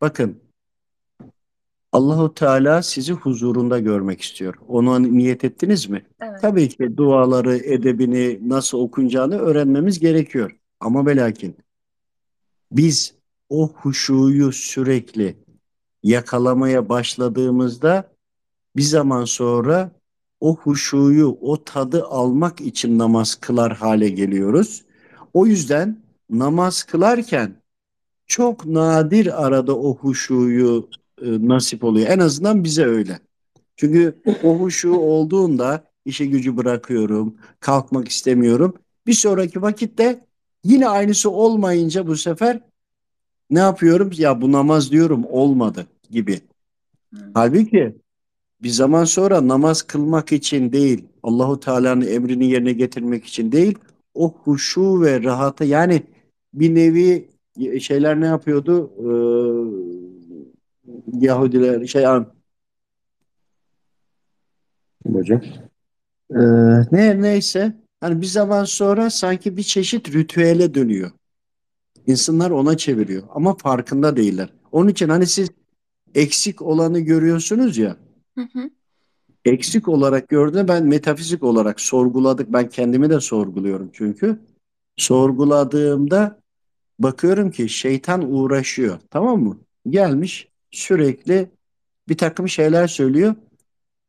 Bakın 0.00 0.47
Allahu 1.92 2.34
Teala 2.34 2.82
sizi 2.82 3.12
huzurunda 3.12 3.78
görmek 3.78 4.20
istiyor. 4.20 4.54
Ona 4.68 4.98
niyet 4.98 5.44
ettiniz 5.44 5.88
mi? 5.88 6.06
Evet. 6.20 6.40
Tabii 6.40 6.68
ki 6.68 6.96
duaları, 6.96 7.56
edebini 7.56 8.38
nasıl 8.48 8.78
okunacağını 8.78 9.38
öğrenmemiz 9.38 9.98
gerekiyor. 9.98 10.56
Ama 10.80 11.06
ve 11.06 11.16
lakin 11.16 11.56
biz 12.72 13.14
o 13.48 13.68
huşuyu 13.68 14.52
sürekli 14.52 15.36
yakalamaya 16.02 16.88
başladığımızda 16.88 18.12
bir 18.76 18.82
zaman 18.82 19.24
sonra 19.24 19.90
o 20.40 20.56
huşuyu, 20.56 21.38
o 21.40 21.64
tadı 21.64 22.04
almak 22.04 22.60
için 22.60 22.98
namaz 22.98 23.34
kılar 23.34 23.76
hale 23.76 24.08
geliyoruz. 24.08 24.84
O 25.34 25.46
yüzden 25.46 25.98
namaz 26.30 26.82
kılarken 26.82 27.62
çok 28.26 28.66
nadir 28.66 29.46
arada 29.46 29.76
o 29.76 29.96
huşuyu 29.96 30.88
e, 31.22 31.48
nasip 31.48 31.84
oluyor. 31.84 32.08
En 32.08 32.18
azından 32.18 32.64
bize 32.64 32.84
öyle. 32.84 33.18
Çünkü 33.76 34.18
o 34.44 34.58
huşu 34.58 34.92
olduğunda 34.92 35.84
işe 36.04 36.26
gücü 36.26 36.56
bırakıyorum, 36.56 37.36
kalkmak 37.60 38.08
istemiyorum. 38.08 38.74
Bir 39.06 39.12
sonraki 39.12 39.62
vakitte 39.62 40.26
yine 40.64 40.88
aynısı 40.88 41.30
olmayınca 41.30 42.06
bu 42.06 42.16
sefer 42.16 42.60
ne 43.50 43.58
yapıyorum? 43.58 44.10
Ya 44.16 44.40
bu 44.40 44.52
namaz 44.52 44.92
diyorum 44.92 45.24
olmadı 45.30 45.86
gibi. 46.10 46.40
Hı. 47.14 47.20
Halbuki 47.34 47.96
bir 48.62 48.68
zaman 48.68 49.04
sonra 49.04 49.48
namaz 49.48 49.82
kılmak 49.82 50.32
için 50.32 50.72
değil, 50.72 51.04
Allahu 51.22 51.60
Teala'nın 51.60 52.06
emrini 52.06 52.50
yerine 52.50 52.72
getirmek 52.72 53.24
için 53.24 53.52
değil, 53.52 53.78
o 54.14 54.34
huşu 54.44 55.02
ve 55.02 55.22
rahatı 55.22 55.64
yani 55.64 56.02
bir 56.54 56.74
nevi 56.74 57.28
şeyler 57.80 58.20
ne 58.20 58.26
yapıyordu? 58.26 58.90
Ee, 58.98 60.07
Yahudiler 61.12 61.86
şey 61.86 62.06
an 62.06 62.32
hocam. 65.12 65.42
Ee, 66.30 66.38
ne 66.92 67.22
neyse 67.22 67.76
hani 68.00 68.20
bir 68.20 68.26
zaman 68.26 68.64
sonra 68.64 69.10
sanki 69.10 69.56
bir 69.56 69.62
çeşit 69.62 70.14
ritüele 70.14 70.74
dönüyor. 70.74 71.10
İnsanlar 72.06 72.50
ona 72.50 72.76
çeviriyor 72.76 73.22
ama 73.34 73.56
farkında 73.56 74.16
değiller. 74.16 74.52
Onun 74.72 74.88
için 74.88 75.08
hani 75.08 75.26
siz 75.26 75.50
eksik 76.14 76.62
olanı 76.62 77.00
görüyorsunuz 77.00 77.78
ya. 77.78 77.96
Hı 78.34 78.48
hı. 78.52 78.70
Eksik 79.44 79.88
olarak 79.88 80.28
gördüğünde 80.28 80.68
ben 80.68 80.86
metafizik 80.86 81.42
olarak 81.42 81.80
sorguladık. 81.80 82.52
Ben 82.52 82.68
kendimi 82.68 83.10
de 83.10 83.20
sorguluyorum 83.20 83.90
çünkü. 83.92 84.38
Sorguladığımda 84.96 86.40
bakıyorum 86.98 87.50
ki 87.50 87.68
şeytan 87.68 88.32
uğraşıyor. 88.32 88.98
Tamam 89.10 89.42
mı? 89.42 89.58
Gelmiş 89.88 90.48
sürekli 90.70 91.50
bir 92.08 92.16
takım 92.16 92.48
şeyler 92.48 92.86
söylüyor. 92.86 93.34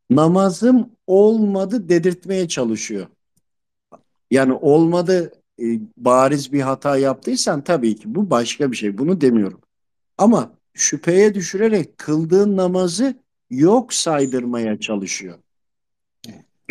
Namazım 0.10 0.90
olmadı 1.08 1.90
dedirtmeye 1.90 2.48
çalışıyor. 2.48 3.08
Yani 4.32 4.54
olmadı 4.54 5.32
e, 5.62 5.80
bariz 5.98 6.54
bir 6.54 6.62
hata 6.62 6.98
yaptıysan 6.98 7.64
tabii 7.64 7.96
ki 7.96 8.16
bu 8.16 8.30
başka 8.30 8.72
bir 8.72 8.78
şey. 8.78 8.98
Bunu 8.98 9.22
demiyorum. 9.22 9.62
Ama 10.18 10.52
şüpheye 10.74 11.34
düşürerek 11.34 11.98
kıldığın 11.98 12.58
namazı 12.58 13.16
yok 13.50 13.94
saydırmaya 13.94 14.80
çalışıyor. 14.80 15.38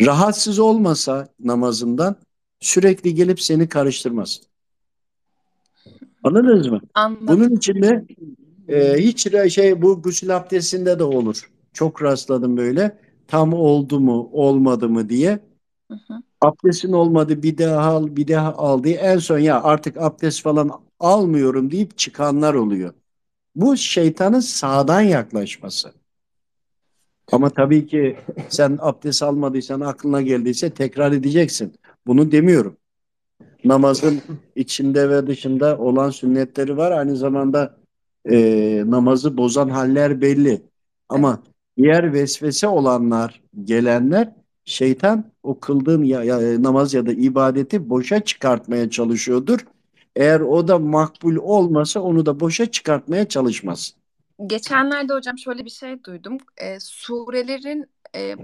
Rahatsız 0.01 0.59
olmasa 0.59 1.27
namazından 1.39 2.15
sürekli 2.59 3.15
gelip 3.15 3.41
seni 3.41 3.69
karıştırmaz. 3.69 4.41
Anladınız 6.23 6.67
mı? 6.67 6.81
Anladım. 6.93 7.27
Bunun 7.27 7.55
içinde 7.55 8.05
e, 8.69 8.97
hiç 8.97 9.27
şey 9.53 9.81
bu 9.81 10.01
gusül 10.01 10.37
abdestinde 10.37 10.99
de 10.99 11.03
olur. 11.03 11.51
Çok 11.73 12.03
rastladım 12.03 12.57
böyle. 12.57 12.97
Tam 13.27 13.53
oldu 13.53 13.99
mu, 13.99 14.29
olmadı 14.33 14.89
mı 14.89 15.09
diye. 15.09 15.39
Hı 15.91 15.93
hı. 16.07 16.13
Abdestin 16.41 16.91
olmadı 16.91 17.43
bir 17.43 17.57
daha 17.57 17.89
al, 17.89 18.15
bir 18.15 18.27
daha 18.27 18.53
al 18.53 18.83
diye. 18.83 18.95
En 18.95 19.17
son 19.17 19.39
ya 19.39 19.63
artık 19.63 19.97
abdest 19.97 20.41
falan 20.41 20.71
almıyorum 20.99 21.71
deyip 21.71 21.97
çıkanlar 21.97 22.53
oluyor. 22.53 22.93
Bu 23.55 23.77
şeytanın 23.77 24.39
sağdan 24.39 25.01
yaklaşması. 25.01 25.91
Ama 27.31 27.49
tabii 27.49 27.87
ki 27.87 28.17
sen 28.49 28.77
abdest 28.81 29.23
almadıysan 29.23 29.81
aklına 29.81 30.21
geldiyse 30.21 30.69
tekrar 30.69 31.11
edeceksin. 31.11 31.73
Bunu 32.07 32.31
demiyorum. 32.31 32.77
Namazın 33.63 34.21
içinde 34.55 35.09
ve 35.09 35.27
dışında 35.27 35.77
olan 35.77 36.09
sünnetleri 36.09 36.77
var. 36.77 36.91
Aynı 36.91 37.15
zamanda 37.15 37.78
e, 38.25 38.83
namazı 38.85 39.37
bozan 39.37 39.69
haller 39.69 40.21
belli. 40.21 40.61
Ama 41.09 41.43
diğer 41.77 42.13
vesvese 42.13 42.67
olanlar, 42.67 43.41
gelenler 43.63 44.33
şeytan 44.65 45.31
o 45.43 45.59
kıldığın 45.59 46.03
ya, 46.03 46.23
ya- 46.23 46.63
namaz 46.63 46.93
ya 46.93 47.05
da 47.05 47.11
ibadeti 47.11 47.89
boşa 47.89 48.19
çıkartmaya 48.19 48.89
çalışıyordur. 48.89 49.59
Eğer 50.15 50.39
o 50.39 50.67
da 50.67 50.79
makbul 50.79 51.35
olmasa 51.35 51.99
onu 51.99 52.25
da 52.25 52.39
boşa 52.39 52.65
çıkartmaya 52.71 53.27
çalışmaz. 53.27 53.93
Geçenlerde 54.47 55.13
hocam 55.13 55.37
şöyle 55.37 55.65
bir 55.65 55.69
şey 55.69 56.03
duydum. 56.03 56.37
E, 56.57 56.79
surelerin 56.79 57.85
e, 58.15 58.35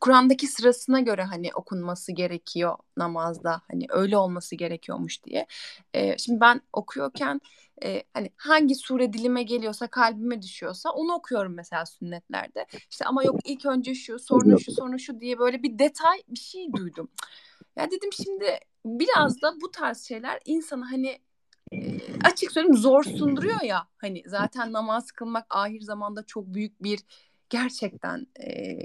Kur'an'daki 0.00 0.46
sırasına 0.46 1.00
göre 1.00 1.22
hani 1.22 1.50
okunması 1.54 2.12
gerekiyor 2.12 2.76
namazda. 2.96 3.62
Hani 3.70 3.86
öyle 3.88 4.16
olması 4.16 4.56
gerekiyormuş 4.56 5.24
diye. 5.24 5.46
E, 5.94 6.18
şimdi 6.18 6.40
ben 6.40 6.60
okuyorken 6.72 7.40
e, 7.84 8.02
hani 8.14 8.30
hangi 8.36 8.74
sure 8.74 9.12
dilime 9.12 9.42
geliyorsa 9.42 9.86
kalbime 9.86 10.42
düşüyorsa 10.42 10.90
onu 10.90 11.14
okuyorum 11.14 11.54
mesela 11.54 11.86
sünnetlerde. 11.86 12.66
İşte 12.90 13.04
ama 13.04 13.24
yok 13.24 13.36
ilk 13.44 13.66
önce 13.66 13.94
şu 13.94 14.18
sonra 14.18 14.58
şu 14.58 14.72
sonra 14.72 14.98
şu 14.98 15.20
diye 15.20 15.38
böyle 15.38 15.62
bir 15.62 15.78
detay 15.78 16.22
bir 16.28 16.38
şey 16.38 16.72
duydum. 16.72 17.08
Ya 17.76 17.90
dedim 17.90 18.10
şimdi 18.12 18.58
biraz 18.84 19.42
da 19.42 19.54
bu 19.60 19.70
tarz 19.70 20.02
şeyler 20.02 20.40
insanı 20.44 20.84
hani 20.84 21.18
açık 22.24 22.52
söyleyeyim 22.52 22.76
zor 22.76 23.04
sunduruyor 23.04 23.62
ya 23.62 23.88
hani 23.96 24.22
zaten 24.26 24.72
namaz 24.72 25.12
kılmak 25.12 25.46
ahir 25.50 25.80
zamanda 25.80 26.22
çok 26.22 26.46
büyük 26.46 26.82
bir 26.82 27.00
gerçekten 27.50 28.26
e, 28.40 28.78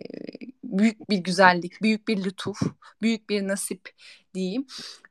büyük 0.79 1.09
bir 1.09 1.17
güzellik, 1.17 1.81
büyük 1.81 2.07
bir 2.07 2.23
lütuf, 2.23 2.61
büyük 3.01 3.29
bir 3.29 3.47
nasip 3.47 3.89
diyeyim. 4.33 4.65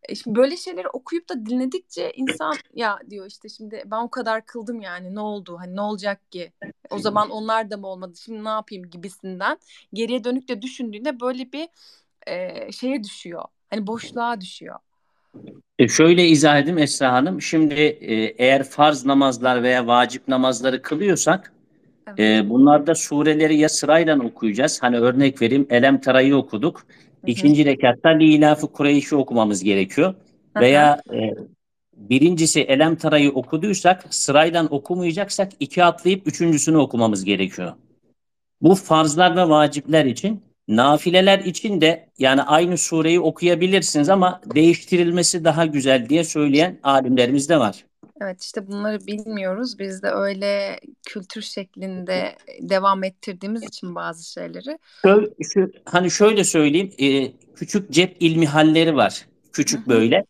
E, 0.09 0.15
şimdi 0.15 0.37
böyle 0.37 0.57
şeyleri 0.57 0.89
okuyup 0.89 1.29
da 1.29 1.47
dinledikçe 1.47 2.13
insan 2.17 2.55
ya 2.75 2.99
diyor 3.11 3.27
işte 3.27 3.49
şimdi 3.49 3.83
ben 3.87 4.03
o 4.03 4.11
kadar 4.11 4.47
kıldım 4.47 4.81
yani 4.81 5.15
ne 5.15 5.21
oldu 5.21 5.57
hani 5.59 5.77
ne 5.77 5.81
olacak 5.81 6.33
ki 6.33 6.53
o 6.91 6.99
zaman 6.99 7.31
onlar 7.31 7.71
da 7.71 7.77
mı 7.77 7.87
olmadı 7.87 8.19
şimdi 8.25 8.45
ne 8.45 8.49
yapayım 8.49 8.91
gibisinden 8.91 9.59
geriye 9.93 10.25
dönük 10.25 10.49
de 10.49 10.63
düşündüğünde 10.63 11.21
böyle 11.21 11.53
bir 11.53 11.69
e, 12.27 12.73
şeye 12.73 13.05
düşüyor 13.05 13.45
hani 13.71 13.87
boşluğa 13.87 14.41
düşüyor. 14.41 14.79
E 15.79 15.89
şöyle 15.89 16.27
izah 16.27 16.59
edeyim 16.59 16.79
Esra 16.79 17.13
Hanım. 17.13 17.43
Şimdi 17.43 17.75
e, 17.75 18.15
eğer 18.15 18.65
farz 18.65 19.07
namazlar 19.07 19.63
veya 19.63 19.87
vacip 19.87 20.29
namazları 20.29 20.83
kılıyorsak 20.83 21.53
Evet. 22.07 22.21
e, 22.21 22.51
bunlarda 22.51 22.95
sureleri 22.95 23.57
ya 23.57 23.69
sırayla 23.69 24.19
okuyacağız. 24.19 24.83
Hani 24.83 24.99
örnek 24.99 25.43
vereyim 25.43 25.67
Elem 25.71 26.01
Tara'yı 26.01 26.37
okuduk. 26.37 26.87
İkinci 27.27 27.65
rekatta 27.65 28.09
Lilaf-ı 28.09 28.73
Kureyş'i 28.73 29.17
okumamız 29.17 29.65
gerekiyor. 29.65 30.15
Hı 30.55 30.59
hı. 30.59 30.63
Veya 30.63 31.01
e, 31.13 31.35
birincisi 31.97 32.61
Elem 32.61 32.97
Tara'yı 32.97 33.31
okuduysak 33.31 34.05
sıraydan 34.11 34.75
okumayacaksak 34.75 35.53
iki 35.61 35.85
atlayıp 35.85 36.27
üçüncüsünü 36.27 36.77
okumamız 36.77 37.25
gerekiyor. 37.25 37.73
Bu 38.61 38.75
farzlar 38.75 39.37
ve 39.37 39.49
vacipler 39.49 40.05
için. 40.05 40.43
Nafileler 40.69 41.39
için 41.39 41.81
de 41.81 42.09
yani 42.19 42.43
aynı 42.43 42.79
sureyi 42.79 43.21
okuyabilirsiniz 43.21 44.09
ama 44.09 44.41
değiştirilmesi 44.55 45.45
daha 45.45 45.67
güzel 45.67 46.09
diye 46.09 46.25
söyleyen 46.25 46.79
alimlerimiz 46.83 47.49
de 47.49 47.59
var. 47.59 47.85
Evet 48.23 48.43
işte 48.43 48.67
bunları 48.67 49.07
bilmiyoruz. 49.07 49.79
Biz 49.79 50.03
de 50.03 50.11
öyle 50.11 50.81
kültür 51.07 51.43
şeklinde 51.43 52.37
devam 52.61 53.05
ettirdiğimiz 53.05 53.63
için 53.63 53.95
bazı 53.95 54.33
şeyleri. 54.33 54.79
Şöyle, 55.05 55.27
şu- 55.43 55.73
hani 55.85 56.11
şöyle 56.11 56.45
söyleyeyim, 56.45 56.91
e, 56.99 57.33
küçük 57.55 57.91
cep 57.91 58.17
ilmihalleri 58.21 58.97
var. 58.97 59.27
Küçük 59.53 59.89
böyle. 59.89 60.25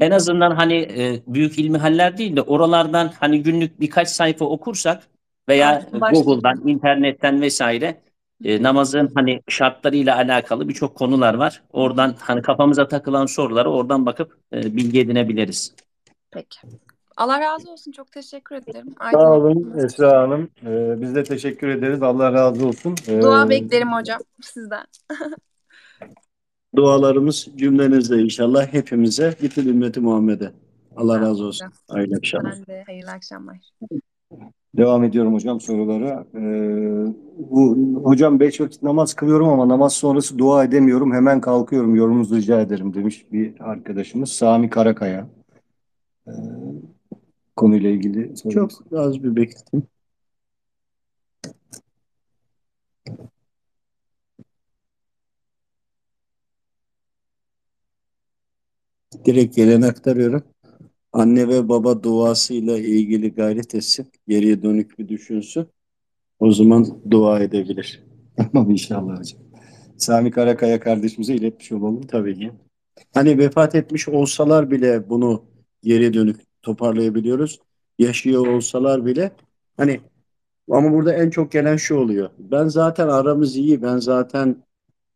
En 0.00 0.10
azından 0.10 0.50
hani 0.50 0.74
e, 0.74 1.22
büyük 1.26 1.58
ilmihaller 1.58 2.18
değil 2.18 2.36
de 2.36 2.42
oralardan 2.42 3.12
hani 3.20 3.42
günlük 3.42 3.80
birkaç 3.80 4.08
sayfa 4.08 4.44
okursak 4.44 5.02
veya. 5.48 5.86
Google'dan, 5.92 6.68
internetten 6.68 7.40
vesaire 7.40 8.00
e, 8.44 8.62
namazın 8.62 9.10
hani 9.14 9.40
şartlarıyla 9.48 10.16
alakalı 10.16 10.68
birçok 10.68 10.94
konular 10.94 11.34
var. 11.34 11.62
Oradan 11.72 12.14
hani 12.18 12.42
kafamıza 12.42 12.88
takılan 12.88 13.26
soruları 13.26 13.70
oradan 13.70 14.06
bakıp 14.06 14.38
e, 14.52 14.76
bilgi 14.76 15.00
edinebiliriz. 15.00 15.74
Peki. 16.30 16.58
Allah 17.20 17.40
razı 17.40 17.72
olsun. 17.72 17.92
Çok 17.92 18.12
teşekkür 18.12 18.54
ederim. 18.56 18.94
Sağ 19.12 19.32
olun. 19.32 19.74
Esra 19.84 20.22
Hanım. 20.22 20.48
Ee, 20.66 21.00
biz 21.00 21.14
de 21.14 21.24
teşekkür 21.24 21.68
ederiz. 21.68 22.02
Allah 22.02 22.32
razı 22.32 22.66
olsun. 22.66 22.94
Ee, 23.08 23.22
Dua 23.22 23.48
beklerim 23.48 23.92
hocam 23.92 24.20
sizden. 24.42 24.84
Dualarımız 26.76 27.48
cümlenizle 27.56 28.22
inşallah 28.22 28.66
hepimize, 28.66 29.34
bütün 29.42 29.68
ümmeti 29.68 30.00
Muhammed'e. 30.00 30.52
Allah 30.96 31.20
razı 31.20 31.44
olsun. 31.44 31.68
Hayırlı 31.88 32.16
akşamlar. 32.16 32.54
Ben 32.58 32.66
de 32.66 32.82
hayırlı 32.86 33.10
akşamlar. 33.10 33.56
Devam 34.76 35.04
ediyorum 35.04 35.34
hocam 35.34 35.60
sorulara. 35.60 36.24
Ee, 36.34 36.40
bu 37.38 37.76
hocam 38.04 38.40
beş 38.40 38.60
vakit 38.60 38.82
namaz 38.82 39.14
kılıyorum 39.14 39.48
ama 39.48 39.68
namaz 39.68 39.92
sonrası 39.92 40.38
dua 40.38 40.64
edemiyorum. 40.64 41.12
Hemen 41.12 41.40
kalkıyorum. 41.40 41.94
Yorumunuzu 41.94 42.36
rica 42.36 42.60
ederim 42.60 42.94
demiş 42.94 43.26
bir 43.32 43.54
arkadaşımız. 43.60 44.32
Sami 44.32 44.70
Karakaya. 44.70 45.26
Ee, 46.26 46.32
konuyla 47.60 47.90
ilgili. 47.90 48.34
Çok 48.52 48.70
az 48.92 49.22
bir 49.22 49.36
bekletin. 49.36 49.84
Direkt 59.24 59.56
gelen 59.56 59.82
aktarıyorum. 59.82 60.42
Anne 61.12 61.48
ve 61.48 61.68
baba 61.68 62.02
duasıyla 62.02 62.78
ilgili 62.78 63.34
gayret 63.34 63.74
etsin. 63.74 64.06
Geriye 64.28 64.62
dönük 64.62 64.98
bir 64.98 65.08
düşünsün. 65.08 65.66
O 66.38 66.52
zaman 66.52 67.02
dua 67.10 67.40
edebilir. 67.40 68.04
Tamam 68.36 68.70
inşallah 68.70 69.18
hocam. 69.18 69.40
Sami 69.98 70.30
Karakaya 70.30 70.80
kardeşimize 70.80 71.34
iletmiş 71.34 71.72
olalım. 71.72 72.02
Tabii 72.06 72.38
ki. 72.38 72.52
Hani 73.14 73.38
vefat 73.38 73.74
etmiş 73.74 74.08
olsalar 74.08 74.70
bile 74.70 75.10
bunu 75.10 75.44
geriye 75.82 76.14
dönük 76.14 76.49
toparlayabiliyoruz. 76.62 77.60
Yaşıyor 77.98 78.46
olsalar 78.46 79.06
bile 79.06 79.32
hani 79.76 80.00
ama 80.70 80.92
burada 80.92 81.12
en 81.14 81.30
çok 81.30 81.52
gelen 81.52 81.76
şu 81.76 81.96
oluyor. 81.96 82.30
Ben 82.38 82.68
zaten 82.68 83.08
aramız 83.08 83.56
iyi. 83.56 83.82
Ben 83.82 83.98
zaten 83.98 84.56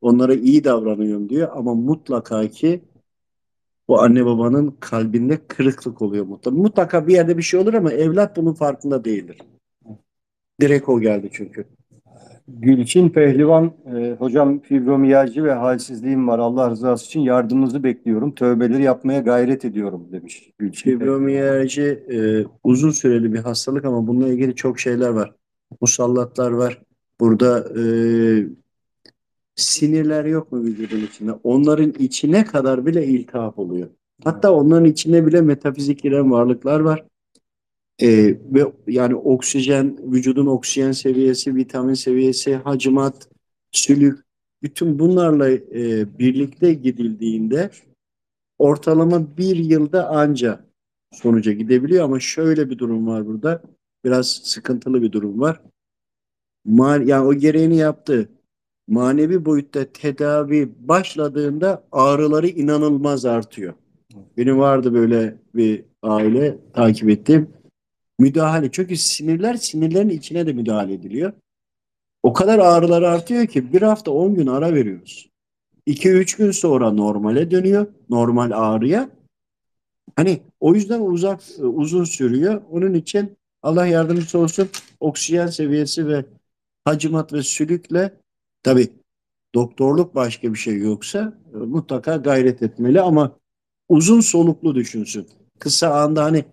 onlara 0.00 0.34
iyi 0.34 0.64
davranıyorum 0.64 1.28
diyor 1.28 1.48
ama 1.54 1.74
mutlaka 1.74 2.48
ki 2.48 2.84
bu 3.88 4.00
anne 4.00 4.26
babanın 4.26 4.76
kalbinde 4.80 5.46
kırıklık 5.48 6.02
oluyor 6.02 6.24
mutlaka. 6.24 6.56
Mutlaka 6.56 7.06
bir 7.06 7.12
yerde 7.12 7.38
bir 7.38 7.42
şey 7.42 7.60
olur 7.60 7.74
ama 7.74 7.92
evlat 7.92 8.36
bunun 8.36 8.54
farkında 8.54 9.04
değildir. 9.04 9.38
Direkt 10.60 10.88
o 10.88 11.00
geldi 11.00 11.28
çünkü. 11.32 11.66
Gülçin 12.48 13.08
Pehlivan, 13.08 13.72
e, 13.96 14.16
hocam 14.18 14.60
fibromiyalji 14.60 15.44
ve 15.44 15.52
halsizliğim 15.52 16.28
var. 16.28 16.38
Allah 16.38 16.70
rızası 16.70 17.06
için 17.06 17.20
yardımınızı 17.20 17.84
bekliyorum. 17.84 18.34
Tövbeleri 18.34 18.82
yapmaya 18.82 19.20
gayret 19.20 19.64
ediyorum 19.64 20.08
demiş 20.12 20.50
Gülçin. 20.58 20.90
Fibromiyalji 20.90 22.04
e, 22.12 22.44
uzun 22.64 22.90
süreli 22.90 23.32
bir 23.32 23.38
hastalık 23.38 23.84
ama 23.84 24.06
bununla 24.06 24.28
ilgili 24.28 24.54
çok 24.54 24.80
şeyler 24.80 25.08
var. 25.08 25.32
Musallatlar 25.80 26.50
var. 26.50 26.82
Burada 27.20 27.80
e, 27.80 27.84
sinirler 29.54 30.24
yok 30.24 30.52
mu 30.52 30.62
vücudun 30.64 31.00
içinde? 31.00 31.32
Onların 31.32 31.94
içine 31.98 32.44
kadar 32.44 32.86
bile 32.86 33.06
iltihap 33.06 33.58
oluyor. 33.58 33.88
Hatta 34.24 34.52
onların 34.52 34.84
içine 34.84 35.26
bile 35.26 35.40
metafizik 35.40 36.02
giren 36.02 36.30
varlıklar 36.30 36.80
var. 36.80 37.04
E, 38.02 38.08
ve 38.28 38.72
yani 38.86 39.14
oksijen, 39.14 40.12
vücudun 40.12 40.46
oksijen 40.46 40.92
seviyesi, 40.92 41.56
vitamin 41.56 41.94
seviyesi, 41.94 42.54
hacimat, 42.54 43.28
sülük, 43.72 44.24
bütün 44.62 44.98
bunlarla 44.98 45.50
e, 45.50 46.18
birlikte 46.18 46.74
gidildiğinde 46.74 47.70
ortalama 48.58 49.36
bir 49.36 49.56
yılda 49.56 50.08
anca 50.08 50.64
sonuca 51.12 51.52
gidebiliyor 51.52 52.04
ama 52.04 52.20
şöyle 52.20 52.70
bir 52.70 52.78
durum 52.78 53.06
var 53.06 53.26
burada. 53.26 53.62
Biraz 54.04 54.28
sıkıntılı 54.28 55.02
bir 55.02 55.12
durum 55.12 55.40
var. 55.40 55.60
Ma 56.64 56.96
yani 56.96 57.26
o 57.26 57.34
gereğini 57.34 57.76
yaptı. 57.76 58.28
Manevi 58.88 59.44
boyutta 59.44 59.84
tedavi 59.92 60.72
başladığında 60.78 61.84
ağrıları 61.92 62.48
inanılmaz 62.48 63.24
artıyor. 63.24 63.74
Benim 64.36 64.58
vardı 64.58 64.94
böyle 64.94 65.36
bir 65.54 65.84
aile 66.02 66.58
takip 66.72 67.10
ettiğim. 67.10 67.48
Müdahale. 68.24 68.68
Çünkü 68.72 68.96
sinirler 68.96 69.54
sinirlerin 69.54 70.08
içine 70.08 70.46
de 70.46 70.52
müdahale 70.52 70.92
ediliyor. 70.92 71.32
O 72.22 72.32
kadar 72.32 72.58
ağrıları 72.58 73.08
artıyor 73.08 73.46
ki 73.46 73.72
bir 73.72 73.82
hafta 73.82 74.10
10 74.10 74.34
gün 74.34 74.46
ara 74.46 74.74
veriyoruz. 74.74 75.28
2-3 75.86 76.38
gün 76.38 76.50
sonra 76.50 76.90
normale 76.90 77.50
dönüyor. 77.50 77.86
Normal 78.10 78.50
ağrıya. 78.54 79.10
Hani 80.16 80.40
o 80.60 80.74
yüzden 80.74 81.00
uzak 81.00 81.40
uzun 81.58 82.04
sürüyor. 82.04 82.62
Onun 82.70 82.94
için 82.94 83.36
Allah 83.62 83.86
yardımcısı 83.86 84.38
olsun. 84.38 84.68
Oksijen 85.00 85.46
seviyesi 85.46 86.08
ve 86.08 86.24
hacimat 86.84 87.32
ve 87.32 87.42
sülükle 87.42 88.14
tabii 88.62 88.88
doktorluk 89.54 90.14
başka 90.14 90.52
bir 90.52 90.58
şey 90.58 90.78
yoksa 90.78 91.38
e, 91.54 91.56
mutlaka 91.56 92.16
gayret 92.16 92.62
etmeli 92.62 93.00
ama 93.00 93.38
uzun 93.88 94.20
soluklu 94.20 94.74
düşünsün. 94.74 95.28
Kısa 95.58 95.94
anda 95.94 96.24
hani 96.24 96.44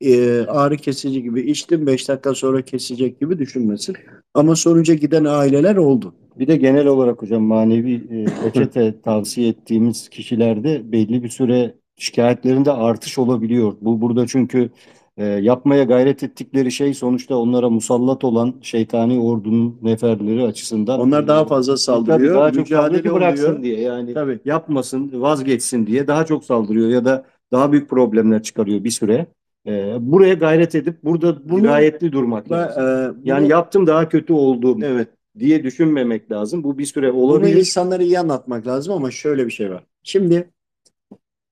e, 0.00 0.40
ağrı 0.40 0.76
kesici 0.76 1.22
gibi 1.22 1.40
içtim 1.40 1.86
5 1.86 2.08
dakika 2.08 2.34
sonra 2.34 2.62
kesecek 2.62 3.20
gibi 3.20 3.38
düşünmesin. 3.38 3.96
Ama 4.34 4.56
sonuca 4.56 4.94
giden 4.94 5.24
aileler 5.24 5.76
oldu. 5.76 6.14
Bir 6.38 6.46
de 6.46 6.56
genel 6.56 6.86
olarak 6.86 7.22
hocam 7.22 7.42
manevi 7.42 7.94
e, 7.94 8.46
reçete 8.46 9.00
tavsiye 9.04 9.48
ettiğimiz 9.48 10.08
kişilerde 10.08 10.92
belli 10.92 11.22
bir 11.22 11.28
süre 11.28 11.74
şikayetlerinde 11.96 12.72
artış 12.72 13.18
olabiliyor. 13.18 13.76
Bu 13.80 14.00
burada 14.00 14.26
çünkü 14.26 14.70
e, 15.16 15.24
yapmaya 15.24 15.84
gayret 15.84 16.22
ettikleri 16.22 16.72
şey 16.72 16.94
sonuçta 16.94 17.36
onlara 17.36 17.70
musallat 17.70 18.24
olan 18.24 18.54
şeytani 18.62 19.20
ordunun 19.20 19.78
neferleri 19.82 20.42
açısından 20.44 21.00
Onlar 21.00 21.28
daha 21.28 21.44
fazla 21.44 21.72
Tabii 21.72 21.80
saldırıyor. 21.80 22.34
daha 22.34 22.52
çok 22.52 22.58
mücadele 22.58 22.86
saldırı 22.86 23.02
ki 23.02 23.14
bıraksın 23.14 23.44
oluyor. 23.44 23.62
diye 23.62 23.80
yani 23.80 24.14
Tabii. 24.14 24.40
yapmasın, 24.44 25.10
vazgeçsin 25.14 25.86
diye 25.86 26.06
daha 26.06 26.26
çok 26.26 26.44
saldırıyor 26.44 26.88
ya 26.88 27.04
da 27.04 27.26
daha 27.52 27.72
büyük 27.72 27.90
problemler 27.90 28.42
çıkarıyor 28.42 28.84
bir 28.84 28.90
süre. 28.90 29.26
E, 29.66 29.96
buraya 30.00 30.34
gayret 30.34 30.74
edip 30.74 31.04
burada 31.04 31.48
Bunu- 31.48 31.62
dirayetli 31.62 32.12
durmak 32.12 32.52
lazım. 32.52 32.82
e, 32.82 32.86
bunu- 32.86 33.20
Yani 33.24 33.48
yaptım 33.48 33.86
daha 33.86 34.08
kötü 34.08 34.32
oldum 34.32 34.82
evet. 34.84 35.08
diye 35.38 35.64
düşünmemek 35.64 36.30
lazım. 36.32 36.64
Bu 36.64 36.78
bir 36.78 36.84
süre 36.86 37.14
Bunu 37.14 37.20
olabilir. 37.22 37.56
insanlara 37.56 38.02
iyi 38.02 38.18
anlatmak 38.18 38.66
lazım 38.66 38.92
ama 38.94 39.10
şöyle 39.10 39.46
bir 39.46 39.50
şey 39.52 39.70
var. 39.70 39.84
Şimdi 40.02 40.50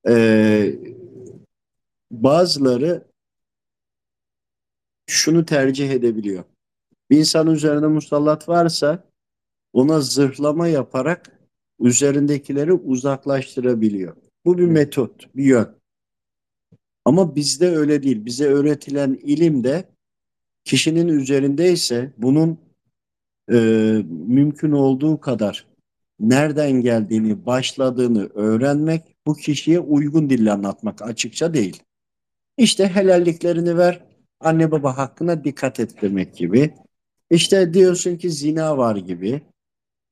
e, 0.07 0.75
bazıları 2.11 3.03
şunu 5.07 5.45
tercih 5.45 5.89
edebiliyor. 5.89 6.43
Bir 7.09 7.17
insanın 7.17 7.51
üzerinde 7.53 7.87
musallat 7.87 8.49
varsa 8.49 9.03
ona 9.73 9.99
zırhlama 10.01 10.67
yaparak 10.67 11.39
üzerindekileri 11.79 12.73
uzaklaştırabiliyor. 12.73 14.15
Bu 14.45 14.57
bir 14.57 14.65
metot, 14.65 15.35
bir 15.35 15.43
yön. 15.43 15.67
Ama 17.05 17.35
bizde 17.35 17.69
öyle 17.69 18.03
değil. 18.03 18.25
Bize 18.25 18.45
öğretilen 18.45 19.19
ilim 19.23 19.63
de 19.63 19.85
kişinin 20.63 21.07
üzerindeyse 21.07 22.13
bunun 22.17 22.59
e, 23.51 23.55
mümkün 24.27 24.71
olduğu 24.71 25.19
kadar 25.19 25.67
nereden 26.19 26.71
geldiğini, 26.71 27.45
başladığını 27.45 28.29
öğrenmek, 28.33 29.15
bu 29.27 29.35
kişiye 29.35 29.79
uygun 29.79 30.29
dille 30.29 30.51
anlatmak 30.51 31.01
açıkça 31.01 31.53
değil. 31.53 31.83
İşte 32.57 32.87
helalliklerini 32.87 33.77
ver, 33.77 34.05
anne 34.39 34.71
baba 34.71 34.97
hakkına 34.97 35.43
dikkat 35.43 35.79
et 35.79 36.01
demek 36.01 36.35
gibi. 36.35 36.73
İşte 37.29 37.73
diyorsun 37.73 38.15
ki 38.15 38.29
zina 38.29 38.77
var 38.77 38.95
gibi. 38.95 39.41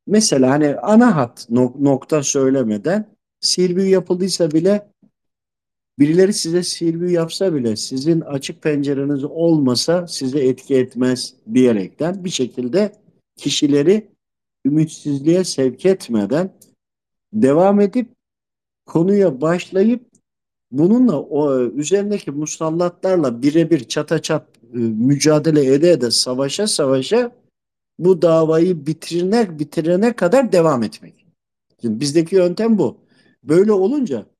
mesela 0.07 0.51
hani 0.51 0.75
ana 0.75 1.15
hat 1.15 1.47
nok- 1.49 1.79
nokta 1.79 2.23
söylemeden 2.23 3.15
sihir 3.39 3.77
yapıldıysa 3.77 4.51
bile 4.51 4.90
birileri 6.01 6.33
size 6.33 6.63
sihir 6.63 7.09
yapsa 7.09 7.53
bile 7.53 7.75
sizin 7.75 8.21
açık 8.21 8.61
pencereniz 8.61 9.23
olmasa 9.23 10.07
size 10.07 10.39
etki 10.39 10.75
etmez 10.75 11.33
diyerekten 11.53 12.25
bir 12.25 12.29
şekilde 12.29 12.91
kişileri 13.35 14.07
ümitsizliğe 14.65 15.43
sevk 15.43 15.85
etmeden 15.85 16.53
devam 17.33 17.81
edip 17.81 18.09
konuya 18.85 19.41
başlayıp 19.41 20.05
bununla 20.71 21.21
o 21.21 21.61
üzerindeki 21.61 22.31
musallatlarla 22.31 23.41
birebir 23.41 23.83
çata 23.83 24.21
çat 24.21 24.47
e, 24.73 24.77
mücadele 24.77 25.73
ede 25.73 25.91
ede 25.91 26.11
savaşa 26.11 26.67
savaşa 26.67 27.31
bu 27.99 28.21
davayı 28.21 28.85
bitirene 28.85 29.59
bitirene 29.59 30.13
kadar 30.13 30.51
devam 30.51 30.83
etmek. 30.83 31.25
Şimdi 31.81 31.99
bizdeki 31.99 32.35
yöntem 32.35 32.77
bu. 32.77 32.97
Böyle 33.43 33.71
olunca 33.71 34.30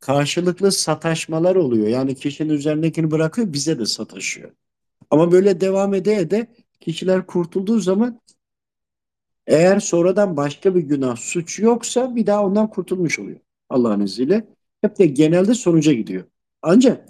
karşılıklı 0.00 0.72
sataşmalar 0.72 1.56
oluyor. 1.56 1.88
Yani 1.88 2.14
kişinin 2.14 2.52
üzerindekini 2.52 3.10
bırakıyor 3.10 3.52
bize 3.52 3.78
de 3.78 3.86
sataşıyor. 3.86 4.50
Ama 5.10 5.32
böyle 5.32 5.60
devam 5.60 5.94
ede 5.94 6.14
ede 6.14 6.46
kişiler 6.80 7.26
kurtulduğu 7.26 7.80
zaman 7.80 8.20
eğer 9.46 9.80
sonradan 9.80 10.36
başka 10.36 10.74
bir 10.74 10.80
günah, 10.80 11.16
suç 11.16 11.58
yoksa 11.58 12.16
bir 12.16 12.26
daha 12.26 12.44
ondan 12.44 12.70
kurtulmuş 12.70 13.18
oluyor. 13.18 13.40
Allah'ın 13.68 14.00
izniyle. 14.00 14.46
Hep 14.80 14.98
de 14.98 15.06
genelde 15.06 15.54
sonuca 15.54 15.92
gidiyor. 15.92 16.24
Ancak 16.62 17.08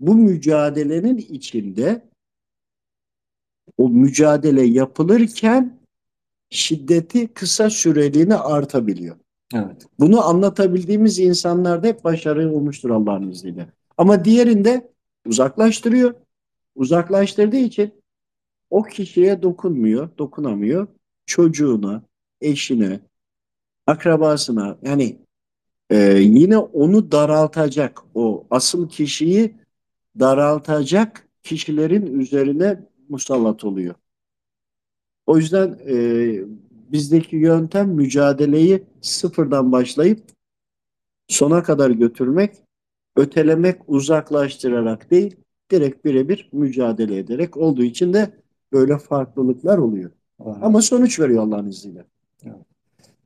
bu 0.00 0.14
mücadelenin 0.14 1.16
içinde 1.16 2.08
o 3.78 3.88
mücadele 3.88 4.62
yapılırken 4.62 5.80
şiddeti 6.50 7.28
kısa 7.28 7.70
süreliğine 7.70 8.34
artabiliyor. 8.34 9.16
Evet. 9.54 9.86
Bunu 9.98 10.24
anlatabildiğimiz 10.24 11.18
insanlarda 11.18 11.86
hep 11.86 12.04
başarı 12.04 12.52
olmuştur 12.52 12.90
Allah'ın 12.90 13.30
izniyle. 13.30 13.66
Ama 13.96 14.24
diğerinde 14.24 14.90
uzaklaştırıyor. 15.26 16.14
Uzaklaştırdığı 16.74 17.56
için 17.56 17.94
o 18.70 18.82
kişiye 18.82 19.42
dokunmuyor, 19.42 20.08
dokunamıyor. 20.18 20.86
Çocuğuna, 21.26 22.02
eşine, 22.40 23.00
akrabasına 23.86 24.78
yani 24.82 25.18
e, 25.90 25.96
yine 26.18 26.58
onu 26.58 27.12
daraltacak 27.12 28.02
o 28.14 28.46
asıl 28.50 28.88
kişiyi 28.88 29.54
daraltacak 30.20 31.28
kişilerin 31.42 32.20
üzerine 32.20 32.80
musallat 33.08 33.64
oluyor. 33.64 33.94
O 35.26 35.38
yüzden 35.38 35.78
e, 35.86 35.96
bizdeki 36.92 37.36
yöntem 37.36 37.88
mücadeleyi 37.88 38.82
sıfırdan 39.00 39.72
başlayıp 39.72 40.20
sona 41.28 41.62
kadar 41.62 41.90
götürmek, 41.90 42.54
ötelemek, 43.16 43.80
uzaklaştırarak 43.86 45.10
değil, 45.10 45.36
direkt 45.70 46.04
birebir 46.04 46.48
mücadele 46.52 47.18
ederek 47.18 47.56
olduğu 47.56 47.82
için 47.82 48.12
de 48.12 48.30
böyle 48.72 48.98
farklılıklar 48.98 49.78
oluyor. 49.78 50.10
Ama 50.44 50.82
sonuç 50.82 51.20
veriyor 51.20 51.42
Allah'ın 51.42 51.68
izniyle. 51.68 52.04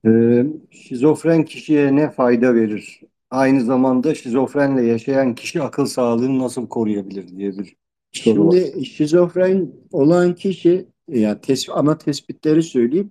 Ee, 0.07 0.47
şizofren 0.71 1.45
kişiye 1.45 1.97
ne 1.97 2.11
fayda 2.11 2.55
verir? 2.55 3.01
Aynı 3.31 3.65
zamanda 3.65 4.15
şizofrenle 4.15 4.83
yaşayan 4.83 5.35
kişi 5.35 5.63
akıl 5.63 5.87
sağlığını 5.87 6.39
nasıl 6.39 6.69
koruyabilir 6.69 7.29
diye 7.29 7.59
bir 7.59 7.77
soru 8.13 8.47
var. 8.47 8.53
Şimdi 8.53 8.87
şizofren 8.87 9.73
olan 9.93 10.35
kişi 10.35 10.87
yani 11.09 11.41
tes 11.41 11.69
ana 11.69 11.99
tespitleri 11.99 12.63
söyleyeyim. 12.63 13.11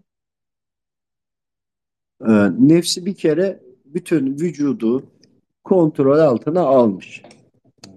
Ee, 2.22 2.50
nefsi 2.60 3.06
bir 3.06 3.16
kere 3.16 3.60
bütün 3.86 4.40
vücudu 4.40 5.04
kontrol 5.64 6.20
altına 6.20 6.62
almış. 6.62 7.24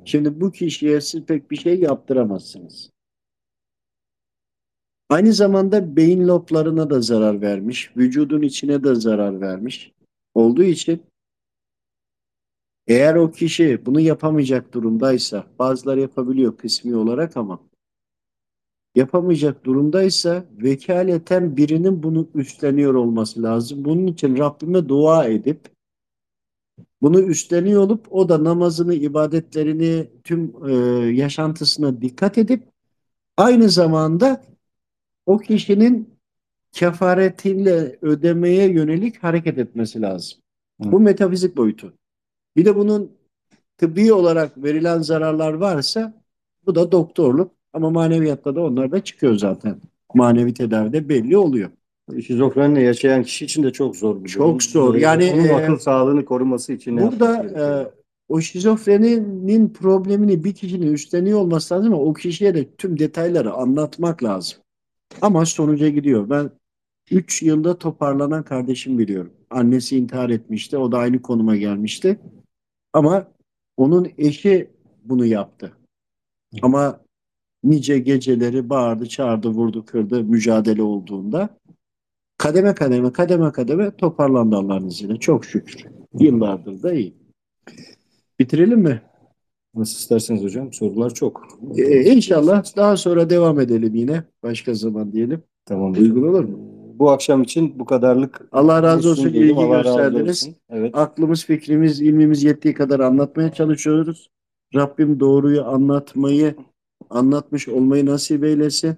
Şimdi 0.04 0.40
bu 0.40 0.52
kişiye 0.52 1.00
siz 1.00 1.24
pek 1.24 1.50
bir 1.50 1.56
şey 1.56 1.80
yaptıramazsınız. 1.80 2.90
Aynı 5.08 5.32
zamanda 5.32 5.96
beyin 5.96 6.28
loblarına 6.28 6.90
da 6.90 7.00
zarar 7.00 7.40
vermiş, 7.40 7.90
vücudun 7.96 8.42
içine 8.42 8.84
de 8.84 8.94
zarar 8.94 9.40
vermiş 9.40 9.92
olduğu 10.34 10.62
için 10.62 11.02
eğer 12.86 13.14
o 13.14 13.30
kişi 13.30 13.86
bunu 13.86 14.00
yapamayacak 14.00 14.74
durumdaysa, 14.74 15.46
bazıları 15.58 16.00
yapabiliyor 16.00 16.56
kısmi 16.56 16.96
olarak 16.96 17.36
ama 17.36 17.60
yapamayacak 18.94 19.64
durumdaysa 19.64 20.44
vekaleten 20.52 21.56
birinin 21.56 22.02
bunu 22.02 22.28
üstleniyor 22.34 22.94
olması 22.94 23.42
lazım. 23.42 23.84
Bunun 23.84 24.06
için 24.06 24.38
Rabbime 24.38 24.88
dua 24.88 25.26
edip 25.26 25.68
bunu 27.02 27.20
üstleniyor 27.20 27.82
olup 27.82 28.12
o 28.12 28.28
da 28.28 28.44
namazını, 28.44 28.94
ibadetlerini, 28.94 30.10
tüm 30.24 30.68
e, 30.68 30.72
yaşantısına 31.12 32.02
dikkat 32.02 32.38
edip 32.38 32.62
aynı 33.36 33.68
zamanda 33.68 34.44
o 35.26 35.38
kişinin 35.38 36.18
kefaretiyle 36.72 37.98
ödemeye 38.02 38.72
yönelik 38.72 39.22
hareket 39.22 39.58
etmesi 39.58 40.02
lazım. 40.02 40.38
Hı. 40.82 40.92
Bu 40.92 41.00
metafizik 41.00 41.56
boyutu. 41.56 41.94
Bir 42.56 42.64
de 42.64 42.76
bunun 42.76 43.12
tıbbi 43.78 44.12
olarak 44.12 44.62
verilen 44.62 44.98
zararlar 44.98 45.52
varsa 45.52 46.22
bu 46.66 46.74
da 46.74 46.92
doktorluk 46.92 47.59
ama 47.72 47.90
maneviyatta 47.90 48.54
da 48.54 48.60
onlar 48.60 48.92
da 48.92 49.04
çıkıyor 49.04 49.36
zaten. 49.36 49.76
Manevi 50.14 50.54
tedavide 50.54 51.08
belli 51.08 51.36
oluyor. 51.36 51.70
Şizofrenle 52.26 52.82
yaşayan 52.82 53.22
kişi 53.22 53.44
için 53.44 53.62
de 53.62 53.72
çok 53.72 53.96
zor. 53.96 54.24
bir 54.24 54.28
Çok 54.28 54.48
durum. 54.48 54.60
zor. 54.60 54.94
Yani, 54.94 55.32
onun 55.34 55.44
e, 55.44 55.52
akıl 55.52 55.76
sağlığını 55.76 56.24
koruması 56.24 56.72
için 56.72 56.96
Burada 56.96 57.36
e, 57.44 57.62
o 58.28 58.40
şizofreninin 58.40 59.68
problemini 59.68 60.44
bir 60.44 60.54
kişinin 60.54 60.92
üstleniyor 60.92 61.40
olması 61.40 61.74
lazım 61.74 61.94
ama 61.94 62.02
o 62.02 62.12
kişiye 62.14 62.54
de 62.54 62.74
tüm 62.78 62.98
detayları 62.98 63.52
anlatmak 63.52 64.22
lazım. 64.22 64.58
Ama 65.22 65.46
sonuca 65.46 65.88
gidiyor. 65.88 66.30
Ben 66.30 66.50
3 67.10 67.42
yılda 67.42 67.78
toparlanan 67.78 68.42
kardeşim 68.42 68.98
biliyorum. 68.98 69.32
Annesi 69.50 69.96
intihar 69.96 70.30
etmişti. 70.30 70.78
O 70.78 70.92
da 70.92 70.98
aynı 70.98 71.22
konuma 71.22 71.56
gelmişti. 71.56 72.18
Ama 72.92 73.28
onun 73.76 74.08
eşi 74.18 74.70
bunu 75.04 75.26
yaptı. 75.26 75.72
Ama 76.62 77.00
nice 77.64 77.98
geceleri 77.98 78.70
bağırdı, 78.70 79.08
çağırdı, 79.08 79.48
vurdu, 79.48 79.84
kırdı 79.84 80.24
mücadele 80.24 80.82
olduğunda 80.82 81.48
kademe 82.38 82.74
kademe 82.74 83.12
kademe 83.12 83.52
kademe 83.52 83.96
toparlandı 83.96 84.56
Allah'ın 84.56 84.86
izniyle. 84.86 85.16
Çok 85.16 85.44
şükür. 85.44 85.84
Yıllardır 86.20 86.82
da 86.82 86.92
iyi. 86.92 87.14
Bitirelim 88.38 88.80
mi? 88.80 89.02
Nasıl 89.74 89.98
isterseniz 89.98 90.42
hocam. 90.42 90.72
Sorular 90.72 91.14
çok. 91.14 91.58
Ee, 91.76 92.14
inşallah 92.14 92.76
daha 92.76 92.96
sonra 92.96 93.30
devam 93.30 93.60
edelim 93.60 93.94
yine. 93.94 94.24
Başka 94.42 94.74
zaman 94.74 95.12
diyelim. 95.12 95.42
Tamam. 95.64 95.92
Uygun 95.92 96.28
olur 96.28 96.44
mu? 96.44 96.58
Bu 96.98 97.10
akşam 97.10 97.42
için 97.42 97.78
bu 97.78 97.84
kadarlık. 97.84 98.48
Allah 98.52 98.82
razı 98.82 99.10
olsun, 99.10 99.28
ilgi 99.28 99.68
gösterdiniz. 99.68 100.42
olsun. 100.42 100.56
Evet. 100.70 100.96
Aklımız, 100.96 101.44
fikrimiz, 101.44 102.00
ilmimiz 102.00 102.44
yettiği 102.44 102.74
kadar 102.74 103.00
anlatmaya 103.00 103.52
çalışıyoruz. 103.52 104.30
Rabbim 104.74 105.20
doğruyu 105.20 105.64
anlatmayı, 105.64 106.54
anlatmış 107.10 107.68
olmayı 107.68 108.06
nasip 108.06 108.44
eylesin. 108.44 108.96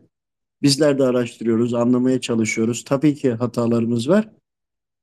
Bizler 0.62 0.98
de 0.98 1.04
araştırıyoruz, 1.04 1.74
anlamaya 1.74 2.20
çalışıyoruz. 2.20 2.84
Tabii 2.84 3.14
ki 3.14 3.32
hatalarımız 3.32 4.08
var. 4.08 4.28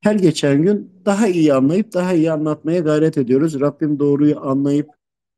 Her 0.02 0.16
geçen 0.16 0.64
gün 0.64 0.92
daha 1.06 1.28
iyi 1.28 1.54
anlayıp 1.54 1.94
daha 1.94 2.14
iyi 2.14 2.32
anlatmaya 2.32 2.80
gayret 2.80 3.18
ediyoruz. 3.18 3.60
Rabbim 3.60 4.00
doğruyu 4.00 4.40
anlayıp, 4.40 4.90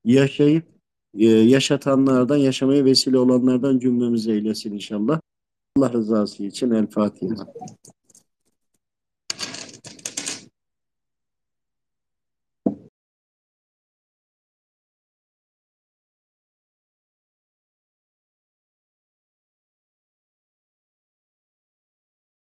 yaşayıp, 0.05 0.65
e, 1.13 1.25
yaşatanlardan, 1.25 2.37
yaşamaya 2.37 2.85
vesile 2.85 3.17
olanlardan 3.17 3.79
cümlemizi 3.79 4.31
eylesin 4.31 4.73
inşallah. 4.73 5.21
Allah 5.77 5.93
rızası 5.93 6.43
için 6.43 6.71
El 6.71 6.87
Fatiha. 6.87 7.53